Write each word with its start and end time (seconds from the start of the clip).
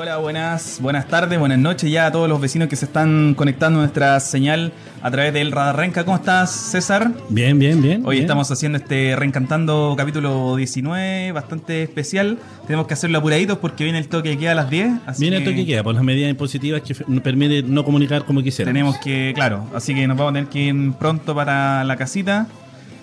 Hola, 0.00 0.18
buenas, 0.18 0.78
buenas 0.80 1.08
tardes, 1.08 1.40
buenas 1.40 1.58
noches 1.58 1.90
ya 1.90 2.06
a 2.06 2.12
todos 2.12 2.28
los 2.28 2.40
vecinos 2.40 2.68
que 2.68 2.76
se 2.76 2.84
están 2.84 3.34
conectando 3.34 3.80
a 3.80 3.82
nuestra 3.82 4.20
señal 4.20 4.72
a 5.02 5.10
través 5.10 5.32
del 5.32 5.50
Radar 5.50 5.76
Renca. 5.76 6.04
¿Cómo 6.04 6.16
estás, 6.16 6.52
César? 6.52 7.10
Bien, 7.30 7.58
bien, 7.58 7.82
bien. 7.82 8.02
Hoy 8.06 8.14
bien. 8.14 8.22
estamos 8.22 8.48
haciendo 8.48 8.78
este 8.78 9.16
Reencantando 9.16 9.96
capítulo 9.98 10.54
19, 10.54 11.32
bastante 11.32 11.82
especial. 11.82 12.38
Tenemos 12.68 12.86
que 12.86 12.94
hacerlo 12.94 13.18
apuraditos 13.18 13.58
porque 13.58 13.82
viene 13.82 13.98
el 13.98 14.06
toque 14.06 14.28
de 14.28 14.38
queda 14.38 14.52
a 14.52 14.54
las 14.54 14.70
10. 14.70 15.00
Así 15.04 15.22
Viene 15.22 15.38
el 15.38 15.42
que 15.42 15.50
toque 15.50 15.66
queda 15.66 15.82
por 15.82 15.96
las 15.96 16.04
medidas 16.04 16.30
impositivas 16.30 16.80
que 16.82 16.94
nos 17.08 17.20
permiten 17.20 17.74
no 17.74 17.84
comunicar 17.84 18.24
como 18.24 18.40
quisiéramos. 18.40 18.72
Tenemos 18.72 18.98
que, 18.98 19.32
claro, 19.34 19.66
así 19.74 19.96
que 19.96 20.06
nos 20.06 20.16
vamos 20.16 20.30
a 20.30 20.34
tener 20.34 20.48
que 20.48 20.60
ir 20.60 20.92
pronto 20.92 21.34
para 21.34 21.82
la 21.82 21.96
casita. 21.96 22.46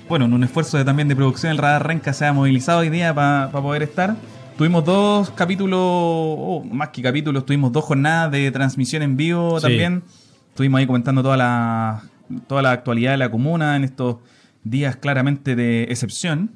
Bueno, 0.07 0.25
en 0.25 0.33
un 0.33 0.45
esfuerzo 0.45 0.77
de, 0.77 0.85
también 0.85 1.09
de 1.09 1.15
producción, 1.17 1.51
el 1.51 1.57
Radar 1.57 1.85
Renca 1.85 2.13
se 2.13 2.25
ha 2.25 2.31
movilizado 2.31 2.79
hoy 2.79 2.89
día 2.89 3.13
para 3.13 3.49
poder 3.51 3.83
estar. 3.83 4.15
Tuvimos 4.57 4.85
dos 4.85 5.31
capítulos, 5.31 5.79
o 5.81 6.63
más 6.71 6.89
que 6.89 7.01
capítulos, 7.01 7.45
tuvimos 7.45 7.71
dos 7.73 7.83
jornadas 7.83 8.31
de 8.31 8.51
transmisión 8.51 9.01
en 9.03 9.17
vivo 9.17 9.59
Sí. 9.59 9.63
también. 9.63 10.03
Estuvimos 10.49 10.79
ahí 10.79 10.87
comentando 10.87 11.21
toda 11.21 11.35
la, 11.35 12.03
toda 12.47 12.61
la 12.61 12.71
actualidad 12.71 13.11
de 13.11 13.17
la 13.17 13.29
comuna 13.29 13.75
en 13.75 13.83
estos 13.83 14.17
días 14.63 14.95
claramente 14.95 15.57
de 15.57 15.83
excepción. 15.83 16.51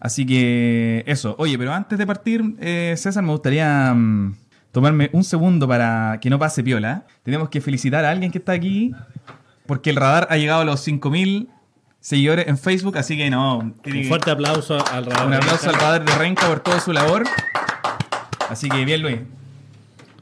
Así 0.00 0.26
que 0.26 1.04
eso. 1.06 1.36
Oye, 1.38 1.56
pero 1.56 1.72
antes 1.72 1.98
de 1.98 2.06
partir, 2.06 2.56
eh, 2.58 2.94
César, 2.96 3.22
me 3.22 3.30
gustaría 3.30 3.94
mm, 3.94 4.34
tomarme 4.72 5.10
un 5.12 5.22
segundo 5.22 5.68
para 5.68 6.18
que 6.20 6.30
no 6.30 6.38
pase 6.38 6.64
piola. 6.64 7.06
Tenemos 7.22 7.48
que 7.48 7.60
felicitar 7.60 8.04
a 8.04 8.10
alguien 8.10 8.32
que 8.32 8.38
está 8.38 8.52
aquí 8.52 8.92
porque 9.66 9.90
el 9.90 9.96
radar 9.96 10.26
ha 10.30 10.36
llegado 10.36 10.62
a 10.62 10.64
los 10.64 10.84
5.000 10.84 11.46
seguidores 12.00 12.48
en 12.48 12.58
Facebook, 12.58 12.96
así 12.98 13.16
que 13.16 13.30
no. 13.30 13.72
tiene 13.82 13.98
Un 13.98 14.02
que- 14.04 14.08
fuerte 14.08 14.30
aplauso 14.30 14.74
al 14.86 15.06
radar. 15.06 15.26
un 15.26 15.34
aplauso 15.34 15.68
al 15.68 15.74
radar 15.76 16.04
de 16.04 16.14
Renca 16.14 16.46
por 16.48 16.60
toda 16.60 16.80
su 16.80 16.92
labor. 16.92 17.24
Así 18.48 18.68
que 18.68 18.84
bien, 18.84 19.02
Luis. 19.02 19.18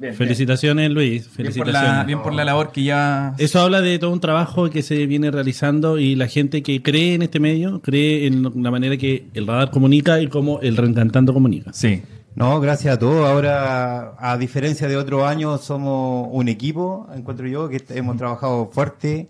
Bien, 0.01 0.15
Felicitaciones, 0.15 0.91
Luis. 0.91 1.11
bien. 1.11 1.23
Bien 1.23 1.27
por, 1.27 1.37
Felicitaciones. 1.65 1.97
la, 1.99 2.05
bien 2.05 2.23
por 2.23 2.33
la 2.35 2.45
labor 2.45 2.71
que 2.71 2.85
ya. 2.85 3.35
Eso 3.39 3.61
habla 3.61 3.81
de 3.81 3.99
todo 3.99 4.13
un 4.13 4.21
trabajo 4.21 4.71
que 4.71 4.83
se 4.83 5.07
viene 5.07 5.31
realizando 5.31 5.99
y 5.99 6.15
la 6.15 6.29
gente 6.29 6.63
que 6.63 6.83
cree 6.83 7.15
en 7.15 7.23
este 7.23 7.41
medio, 7.41 7.81
cree 7.81 8.27
en 8.29 8.45
la 8.63 8.71
manera 8.71 8.97
que 8.97 9.27
el 9.35 9.47
radar 9.47 9.71
comunica 9.73 10.21
y 10.21 10.29
cómo 10.29 10.61
el 10.61 10.77
reencantando 10.77 11.35
comunica. 11.35 11.73
Sí. 11.73 12.03
No, 12.37 12.61
gracias 12.61 12.95
a 12.95 12.99
todos. 13.01 13.29
Ahora, 13.29 14.15
a 14.21 14.39
diferencia 14.39 14.87
de 14.87 14.97
otros 14.97 15.25
años, 15.25 15.65
somos 15.65 16.29
un 16.31 16.47
equipo, 16.49 17.09
encuentro 17.17 17.49
yo, 17.49 17.69
que 17.69 17.83
hemos 17.91 18.17
trabajado 18.17 18.71
fuerte. 18.73 19.27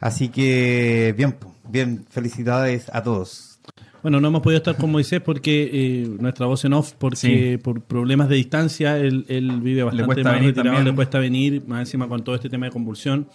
Así 0.00 0.28
que, 0.30 1.14
bien, 1.16 1.36
bien, 1.68 2.04
felicidades 2.08 2.90
a 2.92 3.02
todos. 3.02 3.58
Bueno, 4.02 4.20
no 4.20 4.28
hemos 4.28 4.42
podido 4.42 4.58
estar 4.58 4.76
con 4.76 4.92
Moisés 4.92 5.20
porque 5.20 5.68
eh, 5.72 6.08
nuestra 6.20 6.46
voz 6.46 6.64
en 6.64 6.72
off, 6.72 6.92
porque 6.98 7.16
Sí. 7.16 7.56
por 7.62 7.82
problemas 7.82 8.28
de 8.28 8.36
distancia, 8.36 8.96
él, 8.96 9.24
él 9.28 9.60
vive 9.60 9.82
bastante 9.82 10.22
más 10.22 10.34
retirado, 10.34 10.54
también. 10.54 10.84
le 10.84 10.94
cuesta 10.94 11.18
venir, 11.18 11.64
más 11.66 11.80
encima 11.80 12.06
con 12.08 12.22
todo 12.22 12.36
este 12.36 12.48
tema 12.48 12.66
de 12.66 12.72
convulsión, 12.72 13.26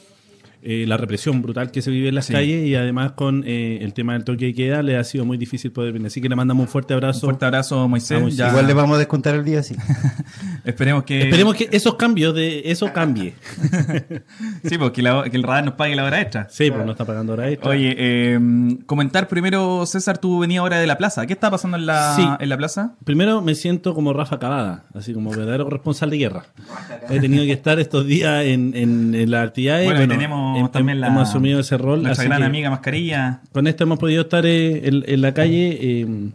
eh, 0.66 0.86
la 0.88 0.97
represión 0.97 1.42
brutal 1.42 1.72
que 1.72 1.81
se 1.81 1.92
vive 1.92 2.09
en 2.09 2.16
las 2.16 2.25
Sí. 2.25 2.33
calles 2.33 2.66
y 2.67 2.75
además 2.75 3.11
con 3.14 3.44
eh, 3.45 3.80
el 3.81 3.94
tema 3.94 4.14
del 4.14 4.23
toque 4.23 4.45
de 4.45 4.53
queda 4.53 4.81
le 4.81 4.97
ha 4.97 5.03
sido 5.03 5.25
muy 5.25 5.38
difícil 5.38 5.72
poder 5.72 5.94
venir. 5.94 6.08
Así 6.08 6.22
que 6.22 6.30
le 6.30 6.36
mandamos 6.36 6.64
un 6.66 6.67
fuerte 6.70 6.94
Un 6.94 6.97
abrazo. 7.03 7.22
fuerte 7.28 7.45
abrazo, 7.45 7.88
Moisés. 7.88 8.17
A 8.17 8.22
Moisés. 8.22 8.38
Ya- 8.38 8.50
Igual 8.50 8.67
le 8.67 8.73
vamos 8.73 8.95
a 8.95 9.00
descontar 9.00 9.36
el 9.36 9.44
día, 9.44 9.61
sí. 9.64 9.75
Esperemos 10.66 11.03
que. 11.03 11.22
Esperemos 11.23 11.55
que 11.55 11.70
esos 11.72 11.95
cambios 11.95 12.33
de 12.36 12.64
eso 12.66 12.92
cambie. 12.94 13.33
Sí, 14.64 14.78
porque 14.78 15.02
la- 15.02 15.23
que 15.30 15.36
el 15.38 15.44
radar 15.44 15.66
nos 15.66 15.73
pague 15.75 15.95
la 15.95 16.04
hora 16.05 16.21
extra. 16.21 16.48
Sí, 16.49 16.71
pues 16.71 16.86
no 16.86 16.92
está 16.92 17.05
pagando 17.05 17.33
hora 17.33 17.49
extra. 17.49 17.70
Oye, 17.71 17.95
eh, 17.98 18.39
comentar 18.86 19.27
primero, 19.27 19.86
César, 19.86 20.17
tú 20.17 20.39
venías 20.39 20.61
ahora 20.61 20.80
de 20.80 20.88
la 20.88 20.98
plaza. 20.98 21.26
¿Qué 21.27 21.33
está 21.33 21.52
pasando 21.52 21.77
en 21.77 21.86
la, 21.86 22.15
Sí. 22.15 22.23
en 22.39 22.49
la 22.49 22.58
plaza? 22.58 22.95
Primero 23.04 23.42
me 23.42 23.55
siento 23.55 23.93
como 23.93 24.14
Rafa 24.14 24.39
Cavada, 24.39 24.86
así 24.93 25.14
como 25.14 25.32
verdadero 25.32 25.65
corresponsal 25.65 26.09
de 26.09 26.17
guerra. 26.17 26.45
He 27.09 27.20
tenido 27.20 27.43
que 27.43 27.52
estar 27.52 27.80
estos 27.80 28.05
días 28.08 28.45
en, 28.45 28.73
en, 28.76 29.14
en 29.15 29.32
las 29.32 29.48
actividades. 29.48 29.86
Bueno, 29.86 30.08
tenemos 30.08 30.52
hem- 30.55 30.71
también 30.71 31.02
la- 31.02 31.08
hemos 31.08 31.30
asumido 31.30 31.59
ese 31.59 31.77
rol. 31.77 32.03
Nuestra 32.03 32.25
gran 32.25 32.43
amiga 32.43 32.69
Mascarilla. 32.69 33.41
Con 33.52 33.67
esto 33.67 33.83
hemos 33.83 33.99
podido 33.99 34.21
estar 34.21 34.45
eh, 34.45 34.87
en, 34.87 35.03
en 35.08 35.21
la 35.21 35.33
calle. 35.33 35.77
eh, 35.81 36.31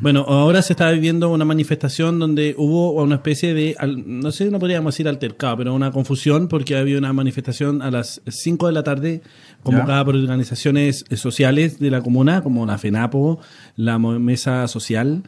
bueno, 0.00 0.24
ahora 0.28 0.62
se 0.62 0.72
está 0.72 0.90
viviendo 0.90 1.30
una 1.30 1.44
manifestación 1.44 2.18
donde 2.18 2.54
hubo 2.58 2.92
una 3.02 3.16
especie 3.16 3.54
de, 3.54 3.76
no 4.06 4.30
sé, 4.32 4.50
no 4.50 4.58
podríamos 4.58 4.94
decir 4.94 5.08
altercado, 5.08 5.56
pero 5.58 5.74
una 5.74 5.90
confusión 5.90 6.48
porque 6.48 6.76
había 6.76 6.98
una 6.98 7.12
manifestación 7.12 7.82
a 7.82 7.90
las 7.90 8.20
5 8.26 8.66
de 8.66 8.72
la 8.72 8.82
tarde 8.82 9.22
convocada 9.62 10.04
por 10.04 10.14
organizaciones 10.16 11.04
eh, 11.10 11.16
sociales 11.16 11.78
de 11.78 11.90
la 11.90 12.00
comuna, 12.00 12.42
como 12.42 12.64
la 12.66 12.78
FENAPO, 12.78 13.40
la 13.76 13.98
Mesa 13.98 14.66
Social 14.68 15.22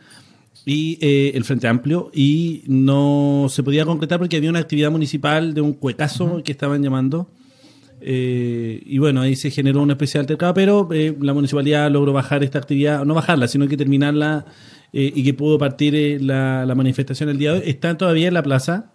y 0.66 0.98
eh, 1.00 1.32
el 1.34 1.44
Frente 1.44 1.68
Amplio 1.68 2.10
y 2.14 2.62
no 2.66 3.46
se 3.48 3.62
podía 3.62 3.84
concretar 3.86 4.18
porque 4.18 4.36
había 4.36 4.50
una 4.50 4.58
actividad 4.58 4.90
municipal 4.90 5.54
de 5.54 5.60
un 5.62 5.72
cuecazo 5.72 6.42
que 6.44 6.52
estaban 6.52 6.82
llamando 6.82 7.30
eh, 8.00 8.82
y 8.84 8.98
bueno, 8.98 9.20
ahí 9.20 9.36
se 9.36 9.50
generó 9.50 9.82
una 9.82 9.92
especie 9.92 10.18
de 10.18 10.22
altercado, 10.22 10.54
pero 10.54 10.88
eh, 10.92 11.16
la 11.20 11.34
municipalidad 11.34 11.90
logró 11.90 12.12
bajar 12.12 12.42
esta 12.42 12.58
actividad, 12.58 13.04
no 13.04 13.14
bajarla, 13.14 13.46
sino 13.46 13.68
que 13.68 13.76
terminarla 13.76 14.46
eh, 14.92 15.12
y 15.14 15.22
que 15.22 15.34
pudo 15.34 15.58
partir 15.58 15.94
eh, 15.94 16.18
la, 16.20 16.72
manifestación 16.74 17.28
el 17.28 17.38
día 17.38 17.52
de 17.52 17.60
hoy. 17.60 17.68
Están 17.68 17.98
todavía 17.98 18.28
en 18.28 18.34
la 18.34 18.42
plaza. 18.42 18.92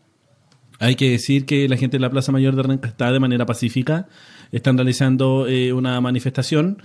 Hay 0.79 0.95
que 0.95 1.09
decir 1.09 1.45
que 1.45 1.69
la 1.69 1.77
gente 1.77 1.97
de 1.97 2.01
la 2.01 2.09
Plaza 2.09 2.33
Mayor 2.33 2.55
de 2.55 2.63
Renca 2.63 2.89
está 2.89 3.11
de 3.11 3.19
manera 3.19 3.45
pacífica. 3.45 4.07
Están 4.51 4.77
realizando 4.77 5.47
una 5.73 6.01
manifestación. 6.01 6.81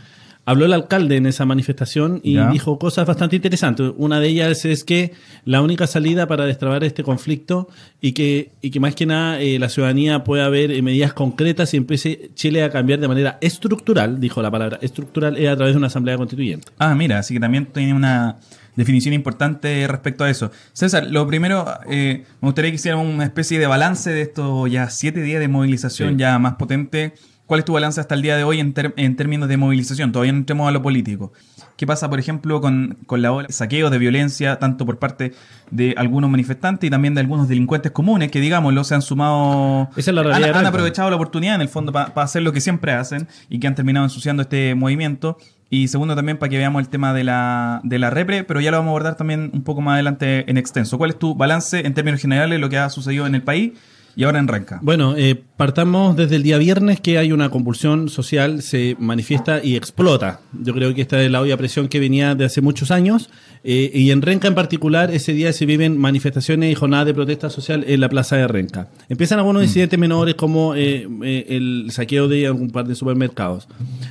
Habló 0.51 0.65
el 0.67 0.73
alcalde 0.73 1.17
en 1.17 1.27
esa 1.27 1.45
manifestación 1.45 2.21
y 2.25 2.35
Ya. 2.35 2.51
dijo 2.51 2.79
cosas 2.79 3.07
bastante 3.07 3.37
interesantes. 3.37 3.93
Una 3.97 4.19
de 4.21 4.29
ellas 4.29 4.65
es 4.65 4.83
que 4.85 5.13
la 5.45 5.63
única 5.63 5.87
salida 5.87 6.27
para 6.27 6.45
destrabar 6.45 6.83
este 6.83 7.03
conflicto 7.05 7.69
y 8.01 8.13
que, 8.13 8.51
y 8.61 8.71
que 8.71 8.81
más 8.81 8.95
que 8.95 9.07
nada 9.07 9.41
eh, 9.41 9.59
la 9.59 9.69
ciudadanía 9.69 10.25
pueda 10.25 10.49
ver 10.49 10.73
eh, 10.73 10.83
medidas 10.83 11.13
concretas 11.13 11.73
y 11.75 11.77
empiece 11.77 12.31
Chile 12.35 12.63
a 12.65 12.71
cambiar 12.71 12.99
de 12.99 13.07
manera 13.09 13.39
estructural, 13.41 14.19
dijo 14.21 14.43
la 14.43 14.51
palabra 14.51 14.79
estructural, 14.83 15.37
es 15.37 15.49
a 15.49 15.57
través 15.57 15.75
de 15.75 15.79
una 15.79 15.87
asamblea 15.87 16.17
constituyente. 16.17 16.69
Ah, 16.79 16.95
mira, 16.95 17.19
así 17.19 17.35
que 17.35 17.41
también 17.41 17.67
tiene 17.67 17.95
una 17.95 18.39
definición 18.77 19.13
importante 19.15 19.87
respecto 19.89 20.25
a 20.25 20.31
eso. 20.31 20.51
César, 20.73 21.07
lo 21.11 21.27
primero, 21.27 21.67
eh, 21.91 22.25
me 22.41 22.47
gustaría 22.49 22.71
que 22.71 22.77
hiciéramos 22.77 23.07
una 23.07 23.25
especie 23.25 23.59
de 23.59 23.67
balance 23.67 24.11
de 24.11 24.23
estos 24.23 24.71
ya 24.71 24.89
siete 24.91 25.21
días 25.23 25.41
de 25.41 25.49
movilización 25.49 26.11
Sí. 26.11 26.17
ya 26.19 26.39
más 26.39 26.55
potente. 26.55 27.13
¿Cuál 27.51 27.59
es 27.59 27.65
tu 27.65 27.73
balance 27.73 28.01
hasta 28.01 28.15
el 28.15 28.23
día 28.23 28.37
de 28.37 28.45
hoy 28.45 28.61
en, 28.61 29.17
términos 29.17 29.49
de 29.49 29.57
movilización? 29.57 30.13
Todavía 30.13 30.31
no 30.31 30.39
entremos 30.39 30.69
a 30.69 30.71
lo 30.71 30.83
político. 30.83 31.33
¿Qué 31.77 31.85
pasa, 31.85 32.09
por 32.09 32.21
ejemplo, 32.21 32.61
con, 32.61 32.99
con 33.07 33.23
la 33.23 33.33
ola 33.33 33.49
de 33.49 33.53
saqueos 33.53 33.91
de 33.91 33.99
violencia, 33.99 34.61
tanto 34.61 34.87
por 34.87 35.01
parte 35.01 35.33
de 35.73 35.93
algunos 35.97 36.31
manifestantes 36.31 36.87
y 36.87 36.91
también 36.93 37.15
de 37.17 37.23
algunos 37.23 37.49
delincuentes 37.49 37.91
comunes 37.91 38.31
que, 38.31 38.39
digámoslo, 38.39 38.85
se 38.85 38.95
han 38.95 39.03
sumado... 39.03 39.91
Esa 39.97 40.13
es 40.13 40.15
la 40.15 40.21
han, 40.21 40.29
realidad 40.29 40.59
han 40.59 40.67
aprovechado 40.67 41.11
la 41.11 41.17
oportunidad, 41.17 41.57
en 41.57 41.63
el 41.63 41.69
fondo, 41.69 41.91
para 41.91 42.13
hacer 42.23 42.43
lo 42.43 42.53
que 42.53 42.61
siempre 42.61 42.93
hacen 42.93 43.27
y 43.49 43.59
que 43.59 43.67
han 43.67 43.75
terminado 43.75 44.07
ensuciando 44.07 44.43
este 44.43 44.77
movimiento. 44.77 45.37
Y 45.71 45.89
segundo, 45.89 46.15
también 46.15 46.39
para 46.39 46.51
que 46.51 46.57
veamos 46.57 46.81
el 46.81 46.89
tema 46.89 47.13
de 47.13 47.25
la, 47.25 47.81
de 47.83 47.99
la 47.99 48.11
repre, 48.11 48.45
pero 48.45 48.61
ya 48.61 48.71
lo 48.71 48.77
vamos 48.77 48.91
a 48.91 48.93
abordar 48.93 49.17
también 49.17 49.51
un 49.53 49.65
poco 49.65 49.81
más 49.81 49.95
adelante 49.95 50.49
en 50.49 50.57
extenso. 50.57 50.99
¿Cuál 50.99 51.11
es 51.11 51.19
tu 51.19 51.35
balance 51.35 51.85
en 51.85 51.95
términos 51.95 52.21
generales 52.21 52.55
de 52.55 52.61
lo 52.61 52.69
que 52.69 52.79
ha 52.79 52.89
sucedido 52.91 53.27
en 53.27 53.35
el 53.35 53.43
país 53.43 53.73
y 54.17 54.25
ahora 54.25 54.39
en 54.39 54.49
Renca? 54.49 54.79
Bueno, 54.83 55.15
eh, 55.17 55.41
partamos 55.57 56.17
desde 56.17 56.37
el 56.37 56.43
día 56.43 56.59
viernes 56.59 57.01
que 57.01 57.19
hay 57.19 57.33
una 57.33 57.49
convulsión 57.51 58.09
social, 58.09 58.63
se 58.63 58.97
manifiesta 58.99 59.63
y 59.63 59.77
explota. 59.77 60.41
Yo 60.53 60.73
creo 60.75 60.95
que 60.95 61.03
esta 61.03 61.23
es 61.23 61.31
la 61.31 61.41
olla 61.41 61.55
a 61.55 61.57
presión 61.57 61.89
que 61.89 62.01
venía 62.01 62.35
de 62.35 62.45
hace 62.45 62.61
muchos 62.61 62.91
años. 62.91 63.31
eh, 63.63 63.91
y 63.93 64.11
en 64.11 64.23
Renca 64.23 64.49
en 64.49 64.55
particular, 64.55 65.11
ese 65.11 65.35
día 65.35 65.53
se 65.53 65.67
viven 65.67 65.99
manifestaciones 65.99 66.73
y 66.73 66.75
jornadas 66.75 67.05
de 67.07 67.13
protesta 67.15 67.51
social 67.51 67.85
en 67.87 68.01
la 68.01 68.09
plaza 68.09 68.37
de 68.37 68.49
Renca. 68.49 68.89
Empiezan 69.11 69.39
algunos 69.39 69.63
incidentes 69.63 69.99
menores 69.99 70.35
como 70.35 70.75
eh, 70.75 71.07
el 71.49 71.89
saqueo 71.91 72.27
de 72.27 72.47
algún 72.47 72.71
par 72.71 72.87
de 72.87 72.95
supermercados. 72.95 73.69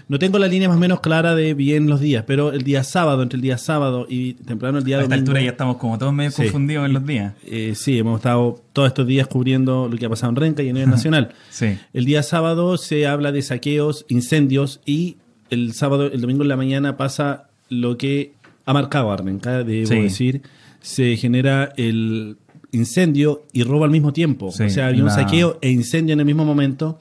No 0.08 0.20
tengo 0.20 0.38
la 0.38 0.48
línea 0.48 0.68
más 0.68 0.78
o 0.78 0.80
menos 0.80 1.00
clara 1.00 1.34
de 1.34 1.56
bien 1.56 1.88
los 1.90 2.00
días, 2.00 2.24
pero 2.28 2.52
el 2.52 2.62
día 2.64 2.84
sábado, 2.84 3.24
entre 3.24 3.38
el 3.38 3.42
día 3.42 3.58
sábado 3.58 4.06
y 4.08 4.34
temprano 4.36 4.78
el 4.78 4.84
día 4.84 4.98
A 4.98 5.02
esta 5.02 5.16
domingo. 5.16 5.30
altura 5.32 5.42
ya 5.44 5.50
estamos 5.52 5.78
como 5.78 5.98
todos 5.98 6.14
medio 6.14 6.30
Sí. 6.30 6.44
confundidos 6.44 6.86
en 6.86 6.94
los 6.94 7.06
días. 7.08 7.34
Sí, 7.74 7.98
hemos 7.98 8.20
estado 8.20 8.62
todos 8.80 8.88
estos 8.88 9.08
días 9.08 9.28
cubriendo 9.28 9.88
lo 9.92 9.98
que 9.98 10.06
ha 10.06 10.10
pasado 10.10 10.30
en 10.32 10.36
Renca 10.38 10.64
y 10.64 10.70
a 10.70 10.74
nivel 10.74 10.90
nacional. 10.90 11.34
Sí. 11.50 11.78
El 11.94 12.06
día 12.06 12.24
sábado 12.24 12.78
se 12.78 13.06
habla 13.08 13.32
de 13.32 13.42
saqueos, 13.42 14.06
incendios 14.10 14.80
y 14.86 15.18
el 15.50 15.74
sábado, 15.74 16.06
el 16.06 16.22
domingo 16.22 16.44
en 16.44 16.50
la 16.50 16.56
mañana 16.58 16.96
pasa 16.96 17.50
lo 17.70 17.98
que 17.98 18.34
ha 18.66 18.74
marcado 18.74 19.12
a 19.12 19.18
Renca, 19.18 19.64
debo 19.64 19.88
Sí. 19.88 20.00
decir. 20.00 20.42
Se 20.82 21.18
genera 21.18 21.74
el 21.76 22.38
incendio 22.72 23.44
y 23.52 23.64
robo 23.64 23.84
al 23.84 23.90
mismo 23.92 24.14
tiempo. 24.14 24.52
Sí, 24.52 24.64
o 24.64 24.70
sea, 24.70 24.88
había 24.88 25.02
un 25.02 25.08
la- 25.08 25.14
saqueo 25.16 25.58
e 25.62 25.70
incendio 25.72 26.14
en 26.14 26.20
el 26.20 26.26
mismo 26.26 26.46
momento 26.46 27.00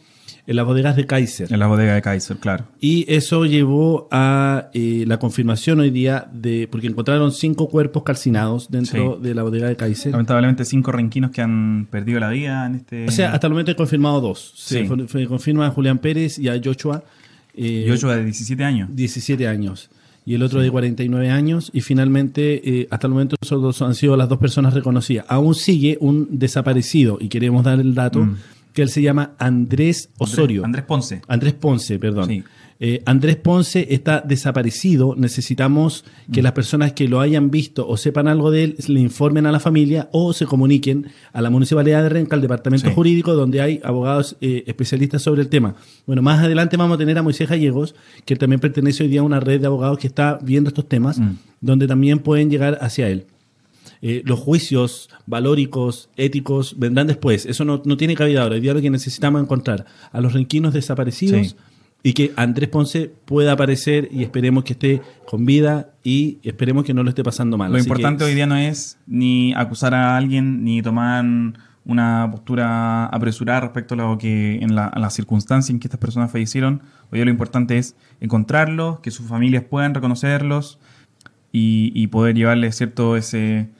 en 0.48 0.56
las 0.56 0.66
bodegas 0.66 0.96
de 0.96 1.06
Kaiser. 1.06 1.52
En 1.52 1.60
la 1.60 1.66
bodega 1.68 1.94
de 1.94 2.02
Kaiser, 2.02 2.38
claro. 2.38 2.64
Y 2.80 3.04
eso 3.12 3.44
llevó 3.46 4.08
a 4.10 4.70
eh, 4.74 5.04
la 5.06 5.18
confirmación 5.18 5.78
hoy 5.78 5.90
día 5.90 6.26
de. 6.32 6.66
porque 6.72 6.88
encontraron 6.88 7.30
cinco 7.30 7.68
cuerpos 7.68 8.02
calcinados 8.02 8.68
dentro 8.70 9.18
Sí. 9.18 9.22
de 9.28 9.34
la 9.34 9.44
bodega 9.44 9.68
de 9.68 9.76
Kaiser. 9.76 10.10
Lamentablemente 10.12 10.64
cinco 10.64 10.90
renquinos 10.90 11.30
que 11.30 11.42
han 11.42 11.86
perdido 11.90 12.18
la 12.18 12.30
vida 12.30 12.66
en 12.66 12.74
este... 12.76 13.06
O 13.06 13.10
sea, 13.12 13.32
hasta 13.32 13.46
el 13.46 13.52
momento 13.52 13.70
he 13.70 13.76
confirmado 13.76 14.20
dos. 14.20 14.52
Se 14.56 14.82
Sí. 14.88 15.06
fue- 15.06 15.26
confirma 15.28 15.66
a 15.66 15.70
Julián 15.70 15.98
Pérez 15.98 16.38
y 16.38 16.48
a 16.48 16.58
Joshua. 16.64 17.04
eh, 17.54 17.84
Yoshua 17.86 18.16
de 18.16 18.24
17 18.24 18.64
años. 18.64 18.88
17 18.92 19.46
años. 19.46 19.90
y 20.24 20.34
el 20.34 20.42
otro 20.42 20.60
de 20.60 20.70
49 20.70 21.30
años. 21.30 21.70
Y 21.72 21.80
finalmente, 21.80 22.80
eh, 22.80 22.88
hasta 22.90 23.06
el 23.06 23.14
momento, 23.14 23.36
esos 23.40 23.62
dos 23.62 23.80
han 23.80 23.94
sido 23.94 24.14
las 24.14 24.28
dos 24.28 24.36
personas 24.38 24.74
reconocidas. 24.74 25.24
Aún 25.26 25.54
sigue 25.54 25.96
un 26.02 26.28
desaparecido, 26.38 27.16
y 27.18 27.28
queremos 27.28 27.64
dar 27.64 27.80
el 27.80 27.94
dato, 27.94 28.20
Mm. 28.26 28.36
Que 28.78 28.82
él 28.82 28.90
se 28.90 29.02
llama 29.02 29.32
Andrés 29.40 30.10
Osorio. 30.18 30.64
Andrés 30.64 30.84
Ponce. 30.84 31.20
Andrés 31.26 31.54
Ponce, 31.54 31.98
perdón. 31.98 32.26
Sí. 32.28 32.44
Eh, 32.78 33.02
Andrés 33.06 33.34
Ponce 33.34 33.88
está 33.90 34.20
desaparecido. 34.20 35.16
Necesitamos 35.16 36.04
que 36.32 36.42
las 36.42 36.52
personas 36.52 36.92
que 36.92 37.08
lo 37.08 37.18
hayan 37.20 37.50
visto 37.50 37.88
o 37.88 37.96
sepan 37.96 38.28
algo 38.28 38.52
de 38.52 38.62
él 38.62 38.76
le 38.86 39.00
informen 39.00 39.46
a 39.46 39.50
la 39.50 39.58
familia 39.58 40.08
o 40.12 40.32
se 40.32 40.46
comuniquen 40.46 41.08
a 41.32 41.42
la 41.42 41.50
Municipalidad 41.50 42.04
de 42.04 42.08
Renca, 42.08 42.36
al 42.36 42.40
Departamento 42.42 42.86
Sí. 42.88 42.94
Jurídico, 42.94 43.34
donde 43.34 43.60
hay 43.60 43.80
abogados 43.82 44.36
eh, 44.40 44.62
especialistas 44.68 45.22
sobre 45.22 45.42
el 45.42 45.48
tema. 45.48 45.74
Bueno, 46.06 46.22
más 46.22 46.38
adelante 46.44 46.76
vamos 46.76 46.94
a 46.94 46.98
tener 46.98 47.18
a 47.18 47.22
Moisés 47.24 47.48
Gallegos, 47.48 47.96
que 48.24 48.36
también 48.36 48.60
pertenece 48.60 49.02
hoy 49.02 49.08
día 49.08 49.22
a 49.22 49.24
una 49.24 49.40
red 49.40 49.60
de 49.60 49.66
abogados 49.66 49.98
que 49.98 50.06
está 50.06 50.38
viendo 50.40 50.68
estos 50.68 50.88
temas, 50.88 51.18
Mm. 51.18 51.30
donde 51.60 51.88
también 51.88 52.20
pueden 52.20 52.48
llegar 52.48 52.78
hacia 52.80 53.08
él. 53.08 53.24
Eh, 54.00 54.22
los 54.24 54.38
juicios 54.38 55.10
valóricos, 55.26 56.08
éticos, 56.16 56.76
vendrán 56.78 57.06
después. 57.06 57.46
Eso 57.46 57.64
no, 57.64 57.82
no 57.84 57.96
tiene 57.96 58.14
cabida 58.14 58.42
ahora. 58.42 58.54
Hoy 58.54 58.60
día 58.60 58.74
lo 58.74 58.80
que 58.80 58.90
necesitamos 58.90 59.40
es 59.40 59.44
encontrar 59.44 59.86
a 60.12 60.20
los 60.20 60.32
renquinos 60.34 60.72
desaparecidos 60.74 61.48
Sí. 61.48 61.56
y 62.04 62.12
que 62.12 62.32
Andrés 62.36 62.68
Ponce 62.68 63.10
pueda 63.24 63.52
aparecer 63.52 64.08
y 64.12 64.22
esperemos 64.22 64.62
que 64.64 64.74
esté 64.74 65.02
con 65.26 65.44
vida 65.46 65.90
y 66.04 66.38
esperemos 66.44 66.84
que 66.84 66.94
no 66.94 67.02
lo 67.02 67.08
esté 67.08 67.24
pasando 67.24 67.56
mal. 67.58 67.72
Lo 67.72 67.78
Así 67.78 67.86
importante 67.88 68.18
que- 68.24 68.30
hoy 68.30 68.34
día 68.36 68.46
no 68.46 68.56
es 68.56 68.98
ni 69.08 69.52
acusar 69.54 69.94
a 69.94 70.16
alguien 70.16 70.62
ni 70.62 70.80
tomar 70.80 71.24
una 71.84 72.28
postura 72.30 73.06
apresurada 73.06 73.60
respecto 73.62 73.94
a 73.94 73.96
lo 73.96 74.18
que 74.18 74.56
en 74.60 74.74
la, 74.74 74.86
a 74.86 74.98
las 75.00 75.14
circunstancias 75.14 75.70
en 75.70 75.80
que 75.80 75.88
estas 75.88 75.98
personas 75.98 76.30
fallecieron. 76.30 76.82
Hoy 77.10 77.16
día 77.18 77.24
lo 77.24 77.30
importante 77.30 77.78
es 77.78 77.96
encontrarlos, 78.20 79.00
que 79.00 79.10
sus 79.10 79.26
familias 79.26 79.64
puedan 79.64 79.94
reconocerlos 79.94 80.78
y, 81.50 81.90
y 81.94 82.08
poder 82.08 82.36
llevarles 82.36 82.76
cierto 82.76 83.16
ese, 83.16 83.70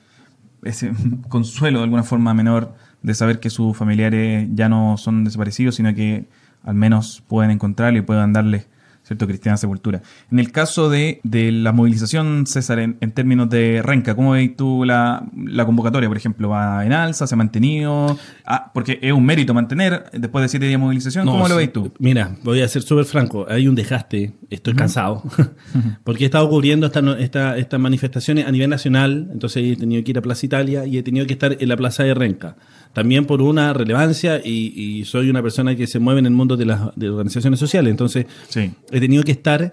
ese 0.63 0.93
consuelo 1.29 1.79
de 1.79 1.85
alguna 1.85 2.03
forma 2.03 2.35
menor 2.35 2.75
de 3.03 3.15
saber 3.15 3.41
que 3.41 3.51
sus 3.51 3.77
familiares 3.77 4.49
ya 4.55 4.69
no 4.69 4.97
son 4.97 5.25
desaparecidos, 5.25 5.77
sino 5.77 5.95
que 5.95 6.29
al 6.63 6.75
menos 6.75 7.23
pueden 7.27 7.51
encontrarlo 7.51 7.99
y 7.99 8.03
puedan 8.03 8.33
darles 8.33 8.69
cierto 9.09 9.27
cristiana 9.27 9.57
sepultura. 9.57 10.03
En 10.31 10.39
el 10.39 10.53
caso 10.53 10.89
de, 10.89 11.21
de 11.25 11.51
la 11.51 11.73
movilización, 11.73 12.47
César, 12.47 12.79
en, 12.79 12.97
en 13.01 13.11
términos 13.13 13.49
de 13.51 13.83
renca, 13.83 14.15
¿cómo 14.15 14.33
veis 14.33 14.55
tú 14.57 14.85
la, 14.85 15.25
la 15.37 15.65
convocatoria? 15.67 16.09
Por 16.09 16.17
ejemplo, 16.17 16.51
¿va 16.51 16.85
en 16.87 16.93
alza? 16.93 17.27
¿Se 17.27 17.35
ha 17.35 17.39
mantenido? 17.39 18.17
Ah, 18.47 18.71
porque 18.73 18.99
es 19.03 19.13
un 19.13 19.25
mérito 19.25 19.55
mantener 19.55 20.05
después 20.13 20.43
de 20.43 20.49
siete 20.49 20.67
días 20.67 20.75
de 20.79 20.85
movilización. 20.85 21.27
No, 21.27 21.33
¿Cómo 21.33 21.45
lo 21.49 21.55
sí. 21.55 21.59
veis 21.59 21.73
tú? 21.73 21.93
Mira, 21.99 22.37
voy 22.45 22.61
a 22.61 22.69
ser 22.69 22.83
súper 22.83 23.05
franco. 23.07 23.47
Hay 23.49 23.67
un 23.67 23.75
desgaste. 23.75 24.35
Estoy 24.51 24.75
cansado. 24.75 25.23
Porque 26.05 26.25
he 26.25 26.27
estado 26.27 26.49
cubriendo 26.49 26.87
esta, 26.87 27.03
no- 27.03 27.15
esta- 27.17 27.57
estas 27.57 27.81
manifestaciones 27.81 28.47
a 28.47 28.53
nivel 28.53 28.71
nacional. 28.71 29.29
Entonces 29.33 29.65
he 29.65 29.77
tenido 29.77 30.05
que 30.05 30.11
ir 30.13 30.19
a 30.19 30.23
Plaza 30.23 30.47
Italia 30.47 30.85
y 30.87 30.99
he 30.99 31.03
tenido 31.03 31.27
que 31.27 31.33
estar 31.33 31.57
en 31.59 31.69
la 31.69 31.77
Plaza 31.77 32.03
de 32.05 32.15
Renca. 32.15 32.57
También 32.93 33.27
por 33.27 33.41
una 33.43 33.73
relevancia 33.73 34.41
y, 34.45 34.73
y 34.77 35.05
soy 35.05 35.31
una 35.31 35.43
persona 35.43 35.77
que 35.77 35.87
se 35.87 35.99
mueve 35.99 36.21
en 36.21 36.27
el 36.27 36.33
mundo 36.33 36.57
de 36.57 36.67
las 36.67 36.81
de 36.97 37.11
organizaciones 37.11 37.61
sociales. 37.61 37.91
Entonces 37.91 38.27
Sí. 38.49 38.71
he 38.91 39.01
tenido 39.01 39.23
que 39.23 39.33
estar. 39.33 39.73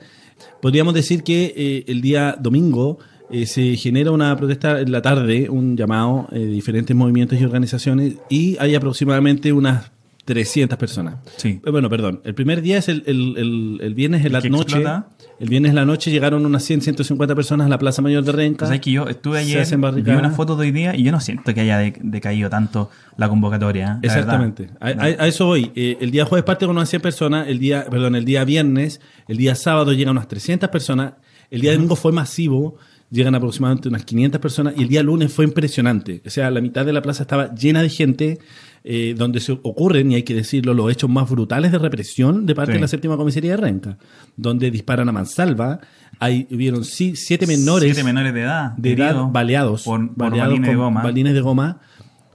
Podríamos 0.61 0.93
decir 0.93 1.23
que 1.23 1.53
eh, 1.55 1.83
el 1.87 2.01
día 2.01 2.37
domingo 2.39 2.99
eh, 3.31 3.45
se 3.47 3.75
genera 3.77 4.11
una 4.11 4.35
protesta 4.37 4.79
en 4.81 4.91
la 4.91 5.01
tarde, 5.01 5.49
un 5.49 5.75
llamado 5.75 6.27
eh, 6.31 6.39
de 6.39 6.45
diferentes 6.47 6.95
movimientos 6.95 7.39
y 7.39 7.43
organizaciones, 7.43 8.15
y 8.29 8.55
hay 8.59 8.75
aproximadamente 8.75 9.51
unas 9.53 9.91
300 10.25 10.77
personas. 10.77 11.15
Sí. 11.37 11.59
Bueno, 11.71 11.89
perdón. 11.89 12.21
El 12.23 12.33
primer 12.35 12.61
día 12.61 12.77
es 12.79 12.89
el, 12.89 13.03
el- 13.07 13.35
el- 13.37 13.79
el 13.81 13.93
viernes 13.95 14.21
en 14.21 14.27
¿El 14.27 14.33
la 14.33 14.39
noche. 14.41 14.75
explota? 14.77 15.09
El 15.39 15.49
viernes 15.49 15.69
en 15.71 15.75
la 15.75 15.85
noche 15.85 16.11
llegaron 16.11 16.45
unas 16.45 16.63
100, 16.63 16.81
150 16.81 17.35
personas 17.35 17.65
a 17.67 17.69
la 17.69 17.77
Plaza 17.77 18.01
Mayor 18.01 18.23
de 18.23 18.31
Renca. 18.31 18.65
Sabes 18.65 18.79
que 18.81 18.91
yo 18.91 19.07
estuve 19.09 19.39
ayer, 19.39 19.65
vi 19.65 19.75
barricadas. 19.75 20.19
una 20.19 20.31
foto 20.31 20.55
de 20.55 20.61
hoy 20.67 20.71
día 20.71 20.95
y 20.95 21.03
yo 21.03 21.11
no 21.11 21.19
siento 21.19 21.53
que 21.53 21.59
haya 21.61 21.77
de- 21.79 21.93
decaído 22.01 22.49
tanto 22.49 22.89
la 23.17 23.27
convocatoria. 23.27 23.99
¿eh? 24.01 24.07
La 24.07 24.13
Exactamente. 24.13 24.69
A, 24.79 24.87
a- 24.87 25.23
a 25.23 25.27
eso 25.27 25.45
voy. 25.47 25.71
Eh, 25.75 25.97
el 25.99 26.11
día 26.11 26.23
jueves 26.25 26.45
parte 26.45 26.65
con 26.65 26.77
unas 26.77 26.89
100 26.89 27.01
personas, 27.01 27.47
el 27.49 27.59
día, 27.59 27.85
perdón, 27.89 28.15
el 28.15 28.23
día 28.23 28.45
viernes, 28.45 29.01
el 29.27 29.35
día 29.37 29.55
sábado 29.55 29.91
llegan 29.91 30.11
unas 30.13 30.27
300 30.29 30.69
personas, 30.69 31.13
el 31.51 31.59
día 31.61 31.73
domingo 31.73 31.95
fue 31.97 32.11
masivo, 32.13 32.77
llegan 33.11 33.35
aproximadamente 33.35 33.87
unas 33.89 34.03
500 34.03 34.41
personas 34.41 34.73
y 34.77 34.83
el 34.83 34.89
día 34.89 35.03
lunes 35.03 35.31
fue 35.31 35.45
impresionante. 35.45 36.21
O 36.25 36.29
sea, 36.29 36.49
la 36.51 36.59
mitad 36.61 36.85
de 36.85 36.93
la 36.93 37.01
plaza 37.01 37.23
estaba 37.23 37.53
llena 37.53 37.81
de 37.81 37.89
gente, 37.89 38.39
eh, 38.83 39.15
donde 39.17 39.39
se 39.39 39.51
ocurren, 39.53 40.11
y 40.11 40.15
hay 40.15 40.23
que 40.23 40.33
decirlo, 40.33 40.73
los 40.73 40.91
hechos 40.91 41.09
más 41.09 41.29
brutales 41.29 41.71
de 41.71 41.77
represión 41.79 42.45
de 42.45 42.55
parte 42.55 42.71
Sí. 42.73 42.77
de 42.77 42.81
la 42.81 42.87
séptima 42.87 43.17
comisaría 43.17 43.51
de 43.51 43.57
Renca, 43.57 43.97
donde 44.35 44.69
disparan 44.71 45.07
a 45.09 45.11
mansalva, 45.11 45.79
hay, 46.19 46.47
hubieron 46.51 46.83
sí, 46.85 47.15
siete 47.15 47.47
menores 47.47 47.93
Siete 47.93 48.03
menores 48.03 48.33
de 48.33 48.41
edad. 48.41 48.71
de 48.77 48.91
edad 48.93 49.15
baleados, 49.31 49.83
Por, 49.83 50.07
por 50.13 50.29
baleados 50.29 50.49
balines 50.53 50.69
de 50.69 50.75
con 50.75 50.83
goma. 50.85 51.03
balines 51.03 51.33
de 51.33 51.41
goma. 51.41 51.79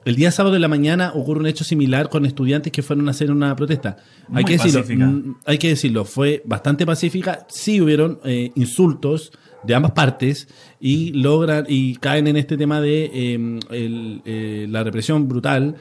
El 0.07 0.17
día 0.17 0.31
sábado 0.31 0.55
de 0.55 0.61
la 0.61 0.69
mañana 0.69 1.13
ocurre 1.15 1.41
un 1.41 1.47
hecho 1.47 1.63
similar 1.63 2.09
con 2.09 2.25
estudiantes 2.25 2.73
que 2.73 2.83
fueron 2.83 3.07
a 3.09 3.11
hacer 3.11 3.31
una 3.31 3.55
protesta. 3.55 3.99
hay 4.33 4.45
que 4.45 4.53
decirlo, 4.55 4.81
pacífica. 4.81 5.07
mm, 5.07 5.37
hay 5.45 5.59
que 5.59 5.69
decirlo, 5.69 6.05
fue 6.07 6.43
bastante 6.47 6.87
pacífica. 6.87 7.47
Sí 7.51 7.81
hubieron 7.83 8.19
eh, 8.25 8.51
insultos 8.55 9.31
de 9.63 9.75
ambas 9.75 9.93
partes 9.93 10.49
y 10.81 11.13
logran 11.13 11.67
y 11.69 11.97
caen 11.97 12.27
en 12.27 12.37
este 12.37 12.57
tema 12.57 12.81
de 12.81 13.35
el, 13.71 14.23
eh, 14.25 14.67
la 14.71 14.83
represión 14.85 15.29
brutal. 15.29 15.77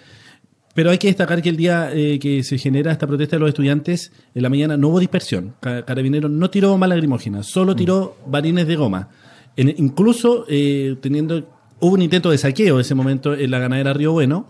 Pero 0.76 0.92
hay 0.92 0.98
que 0.98 1.08
destacar 1.08 1.42
que 1.42 1.50
el 1.50 1.58
día 1.58 1.90
eh, 1.94 2.20
que 2.20 2.44
se 2.44 2.58
genera 2.58 2.92
esta 2.92 3.08
protesta 3.08 3.36
de 3.36 3.40
los 3.42 3.50
estudiantes, 3.50 4.12
en 4.36 4.44
la 4.44 4.50
mañana 4.50 4.78
no 4.78 4.90
hubo 4.90 5.00
dispersión. 5.00 5.56
Ca- 5.60 5.84
Carabineros 5.84 6.30
no 6.32 6.50
tiró 6.50 6.78
más 6.78 6.88
lacrimógena, 6.90 7.44
solo 7.44 7.76
tiró 7.76 8.18
balines 8.28 8.68
de 8.68 8.76
goma. 8.76 9.10
En- 9.58 9.74
incluso 9.78 10.46
eh, 10.48 10.96
teniendo 11.02 11.44
hubo 11.80 11.94
un 11.94 12.02
intento 12.02 12.30
de 12.30 12.38
saqueo 12.38 12.76
en 12.76 12.82
ese 12.82 12.96
momento 12.96 13.34
en 13.34 13.50
la 13.52 13.60
ganadera 13.60 13.94
Río 13.94 14.12
Bueno 14.14 14.48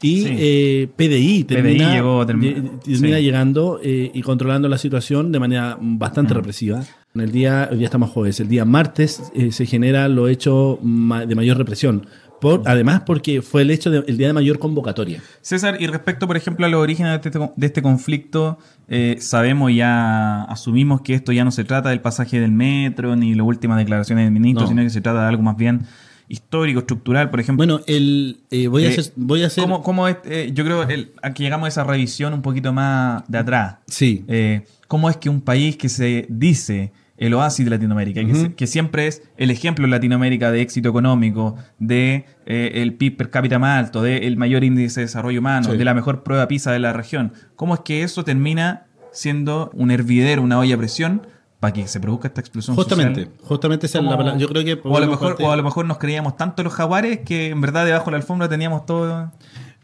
y 0.00 0.22
Sí. 0.22 0.28
eh, 0.38 0.88
PDI 0.96 1.44
termina, 1.44 1.92
llegó, 1.94 2.24
termina 2.26 2.62
sí. 2.84 3.22
llegando 3.22 3.80
eh, 3.82 4.10
y 4.14 4.22
controlando 4.22 4.68
la 4.68 4.78
situación 4.78 5.32
de 5.32 5.38
manera 5.40 5.76
bastante 5.80 6.34
represiva. 6.34 6.82
En 7.14 7.22
el 7.22 7.32
día, 7.32 7.68
hoy 7.70 7.78
día 7.78 7.86
estamos 7.86 8.10
jueves, 8.10 8.38
el 8.40 8.48
día 8.48 8.64
martes 8.64 9.22
eh, 9.34 9.50
se 9.50 9.66
genera 9.66 10.08
lo 10.08 10.28
hecho 10.28 10.78
de 10.82 11.34
mayor 11.34 11.56
represión. 11.58 12.06
Por, 12.40 12.62
además 12.66 13.02
porque 13.04 13.42
fue 13.42 13.62
el 13.62 13.70
hecho 13.72 13.90
de- 13.90 14.04
el 14.06 14.16
día 14.16 14.28
de 14.28 14.32
mayor 14.32 14.60
convocatoria. 14.60 15.20
César, 15.40 15.76
y 15.80 15.88
respecto, 15.88 16.28
por 16.28 16.36
ejemplo, 16.36 16.66
a 16.66 16.68
los 16.68 16.80
orígenes 16.80 17.20
de 17.20 17.28
este, 17.30 17.38
de 17.56 17.66
este 17.66 17.82
conflicto, 17.82 18.58
eh, 18.86 19.16
sabemos 19.18 19.74
ya, 19.74 20.44
asumimos 20.44 21.00
que 21.00 21.14
esto 21.14 21.32
ya 21.32 21.42
no 21.42 21.50
se 21.50 21.64
trata 21.64 21.88
del 21.88 22.00
pasaje 22.00 22.38
del 22.38 22.52
metro 22.52 23.16
ni 23.16 23.34
las 23.34 23.44
últimas 23.44 23.76
declaraciones 23.78 24.24
del 24.26 24.32
ministro, 24.32 24.62
No. 24.62 24.68
sino 24.68 24.82
que 24.82 24.90
se 24.90 25.00
trata 25.00 25.22
de 25.22 25.26
algo 25.28 25.42
más 25.42 25.56
bien 25.56 25.80
histórico, 26.28 26.80
estructural, 26.80 27.30
por 27.30 27.40
ejemplo. 27.40 27.58
Bueno, 27.66 27.80
el, 27.86 28.40
eh, 28.50 28.68
voy, 28.68 28.84
a 28.84 28.88
Eh, 28.88 28.92
hacer, 28.98 29.12
voy 29.16 29.42
a 29.42 29.46
hacer... 29.46 29.62
¿Cómo, 29.64 29.82
cómo 29.82 30.08
es, 30.08 30.16
eh, 30.24 30.50
yo 30.52 30.64
creo 30.64 30.86
que 30.86 31.12
aquí 31.22 31.42
llegamos 31.42 31.66
a 31.66 31.68
esa 31.68 31.84
revisión 31.84 32.34
un 32.34 32.42
poquito 32.42 32.72
más 32.72 33.22
de 33.28 33.38
atrás. 33.38 33.76
Sí. 33.86 34.24
Eh, 34.28 34.62
¿Cómo 34.88 35.08
es 35.10 35.16
que 35.16 35.28
un 35.28 35.40
país 35.40 35.76
que 35.76 35.88
se 35.88 36.26
dice 36.28 36.92
el 37.16 37.34
oasis 37.34 37.64
de 37.64 37.70
Latinoamérica, 37.70 38.20
que, 38.24 38.30
Ujú. 38.32 38.40
se- 38.42 38.54
que 38.54 38.66
siempre 38.68 39.08
es 39.08 39.22
el 39.36 39.50
ejemplo 39.50 39.84
en 39.84 39.90
Latinoamérica 39.90 40.52
de 40.52 40.60
éxito 40.60 40.88
económico, 40.88 41.56
de 41.80 42.26
eh, 42.46 42.70
el 42.74 42.94
PIB 42.94 43.16
per 43.16 43.30
cápita 43.30 43.58
más 43.58 43.76
alto, 43.86 44.02
de 44.02 44.18
el 44.18 44.36
mayor 44.36 44.62
índice 44.62 45.00
de 45.00 45.06
desarrollo 45.06 45.40
humano, 45.40 45.70
Sí. 45.72 45.76
de 45.76 45.84
la 45.84 45.94
mejor 45.94 46.22
prueba 46.22 46.46
PISA 46.46 46.70
de 46.72 46.78
la 46.78 46.92
región, 46.92 47.32
¿cómo 47.56 47.74
es 47.74 47.80
que 47.80 48.02
eso 48.04 48.22
termina 48.22 48.86
siendo 49.10 49.70
un 49.74 49.90
hervidero, 49.90 50.42
una 50.42 50.58
olla 50.60 50.76
a 50.76 50.78
presión 50.78 51.22
para 51.60 51.72
que 51.72 51.86
se 51.88 51.98
produzca 52.00 52.28
esta 52.28 52.40
explosión 52.40 52.76
Justamente, 52.76 53.24
social? 53.24 53.38
justamente 53.42 53.86
esa 53.86 53.98
es 53.98 54.04
la 54.04 54.10
¿Cómo- 54.10 54.18
palabra. 54.18 54.40
Yo 54.40 54.48
creo 54.48 54.64
que 54.64 54.80
o 54.88 54.96
a, 54.96 55.00
lo 55.00 55.08
mejor, 55.08 55.36
o 55.40 55.50
a 55.52 55.56
lo 55.56 55.62
mejor 55.62 55.86
nos 55.86 55.98
creíamos 55.98 56.36
tanto 56.36 56.62
los 56.62 56.72
jaguares 56.72 57.20
que 57.20 57.48
en 57.48 57.60
verdad 57.60 57.84
debajo 57.84 58.06
de 58.06 58.10
la 58.12 58.16
alfombra 58.18 58.48
teníamos 58.48 58.86
todo... 58.86 59.32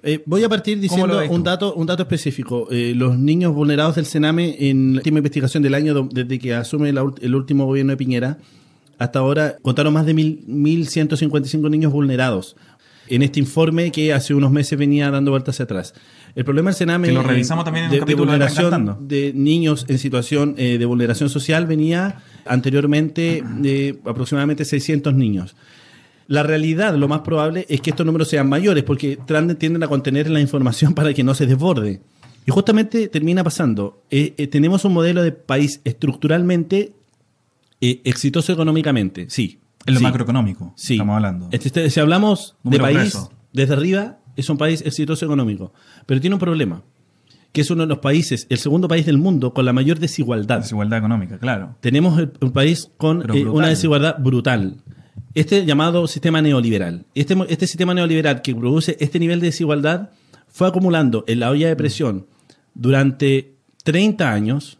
Eh, 0.07 0.23
voy 0.27 0.45
a 0.45 0.51
partir 0.51 0.75
¿Cómo 0.77 0.83
diciendo 0.83 1.21
un 1.35 1.43
dato, 1.43 1.75
un 1.75 1.87
dato 1.87 2.03
específico. 2.03 2.69
Eh, 2.71 2.93
los 2.95 3.19
niños 3.19 3.55
vulnerados 3.55 3.95
del 3.97 4.05
Sename 4.05 4.55
en 4.69 4.93
la 4.93 4.99
última 4.99 5.19
investigación 5.19 5.63
del 5.63 5.73
año, 5.75 6.09
desde 6.13 6.39
que 6.39 6.55
asume 6.55 6.93
la 6.93 7.11
el 7.23 7.35
último 7.35 7.65
gobierno 7.65 7.93
de 7.93 7.97
Piñera, 7.97 8.37
hasta 8.99 9.19
ahora 9.21 9.57
contaron 9.63 9.95
más 9.95 10.05
de 10.05 10.13
mil- 10.13 10.45
1.155 10.47 11.71
niños 11.71 11.91
vulnerados. 11.91 12.55
En 13.09 13.23
este 13.23 13.39
informe 13.41 13.93
que 13.93 14.13
hace 14.13 14.35
unos 14.35 14.51
meses 14.51 14.79
venía 14.79 15.11
dando 15.11 15.31
vueltas 15.31 15.57
hacia 15.57 15.65
atrás. 15.65 15.95
El 16.35 16.45
problema 16.45 16.71
del 16.71 16.77
Sename 16.77 17.09
Que 17.09 17.15
lo 17.15 17.23
revisamos 17.23 17.65
también 17.65 17.87
en 17.87 17.91
de, 17.91 17.97
de 17.97 18.01
capítulo 18.01 18.33
de 18.33 18.39
vulneración 18.39 19.09
de 19.09 19.33
niños 19.35 19.87
en 19.89 19.99
situación 19.99 20.55
eh, 20.57 20.79
de 20.79 20.85
vulneración 20.85 21.29
social 21.29 21.67
venía 21.67 22.23
anteriormente 22.45 23.45
de 23.59 24.01
aproximadamente 24.05 24.65
600 24.65 25.15
niños. 25.15 25.55
La 26.27 26.43
realidad, 26.43 26.95
lo 26.97 27.07
más 27.07 27.21
probable, 27.21 27.67
es 27.69 27.81
que 27.83 27.91
estos 27.91 28.07
números 28.07 28.29
sean 28.29 28.49
mayores 28.49 28.83
porque 28.83 29.19
tienden 29.59 29.83
a 29.83 29.89
contener 29.89 30.31
la 30.31 30.41
información 30.41 30.95
para 30.95 31.13
que 31.13 31.23
no 31.23 31.35
se 31.35 31.47
desborde. 31.47 32.01
Y 32.47 32.51
justamente 32.51 33.09
termina 33.09 33.45
pasando. 33.45 34.03
Eh, 34.11 34.35
eh, 34.37 34.47
tenemos 34.47 34.85
un 34.85 34.93
modelo 34.93 35.23
de 35.23 35.33
país 35.33 35.81
estructuralmente 35.85 36.93
exitoso 37.81 38.51
económicamente, 38.51 39.27
sí. 39.29 39.59
En 39.87 39.95
lo 39.95 39.99
sí, 40.01 40.05
macroeconómico, 40.05 40.73
Sí. 40.77 40.95
estamos 40.95 41.17
hablando. 41.17 41.49
Este, 41.53 41.91
si 41.91 42.01
hablamos 42.01 42.57
Número 42.63 42.87
de 42.87 42.93
país 42.95 43.19
desde 43.53 43.75
arriba, 43.75 44.19
es 44.37 44.49
un 44.49 44.57
país 44.59 44.83
exitoso 44.85 45.25
económico. 45.25 45.73
Pero 46.07 46.21
tiene 46.21 46.35
un 46.35 46.41
problema. 46.41 46.83
que 47.53 47.61
es 47.61 47.71
uno 47.71 47.83
de 47.83 47.87
los 47.89 47.99
países, 47.99 48.49
el 48.51 48.59
segundo 48.59 48.89
país 48.89 49.07
del 49.07 49.17
mundo 49.17 49.55
con 49.55 49.65
la 49.65 49.73
mayor 49.73 50.01
desigualdad. 50.01 50.59
Desigualdad 50.63 50.99
económica, 50.99 51.39
claro. 51.39 51.77
Tenemos 51.81 52.21
un 52.41 52.51
país 52.51 52.91
con 52.97 53.23
eh, 53.33 53.45
una 53.47 53.69
desigualdad 53.69 54.17
brutal. 54.19 54.79
Este 55.35 55.65
llamado 55.65 56.09
sistema 56.09 56.43
neoliberal. 56.43 57.07
Este, 57.15 57.37
este 57.49 57.69
sistema 57.69 57.95
neoliberal 57.95 58.43
que 58.43 58.57
produce 58.57 58.97
este 58.99 59.21
nivel 59.21 59.39
de 59.39 59.47
desigualdad 59.47 60.11
fue 60.49 60.67
acumulando 60.67 61.23
en 61.29 61.39
la 61.39 61.51
olla 61.51 61.69
de 61.69 61.77
presión 61.77 62.27
durante 62.75 63.55
30 63.85 64.33
años, 64.33 64.79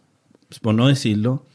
por 0.63 0.75
no 0.75 0.89
decirlo, 0.89 1.47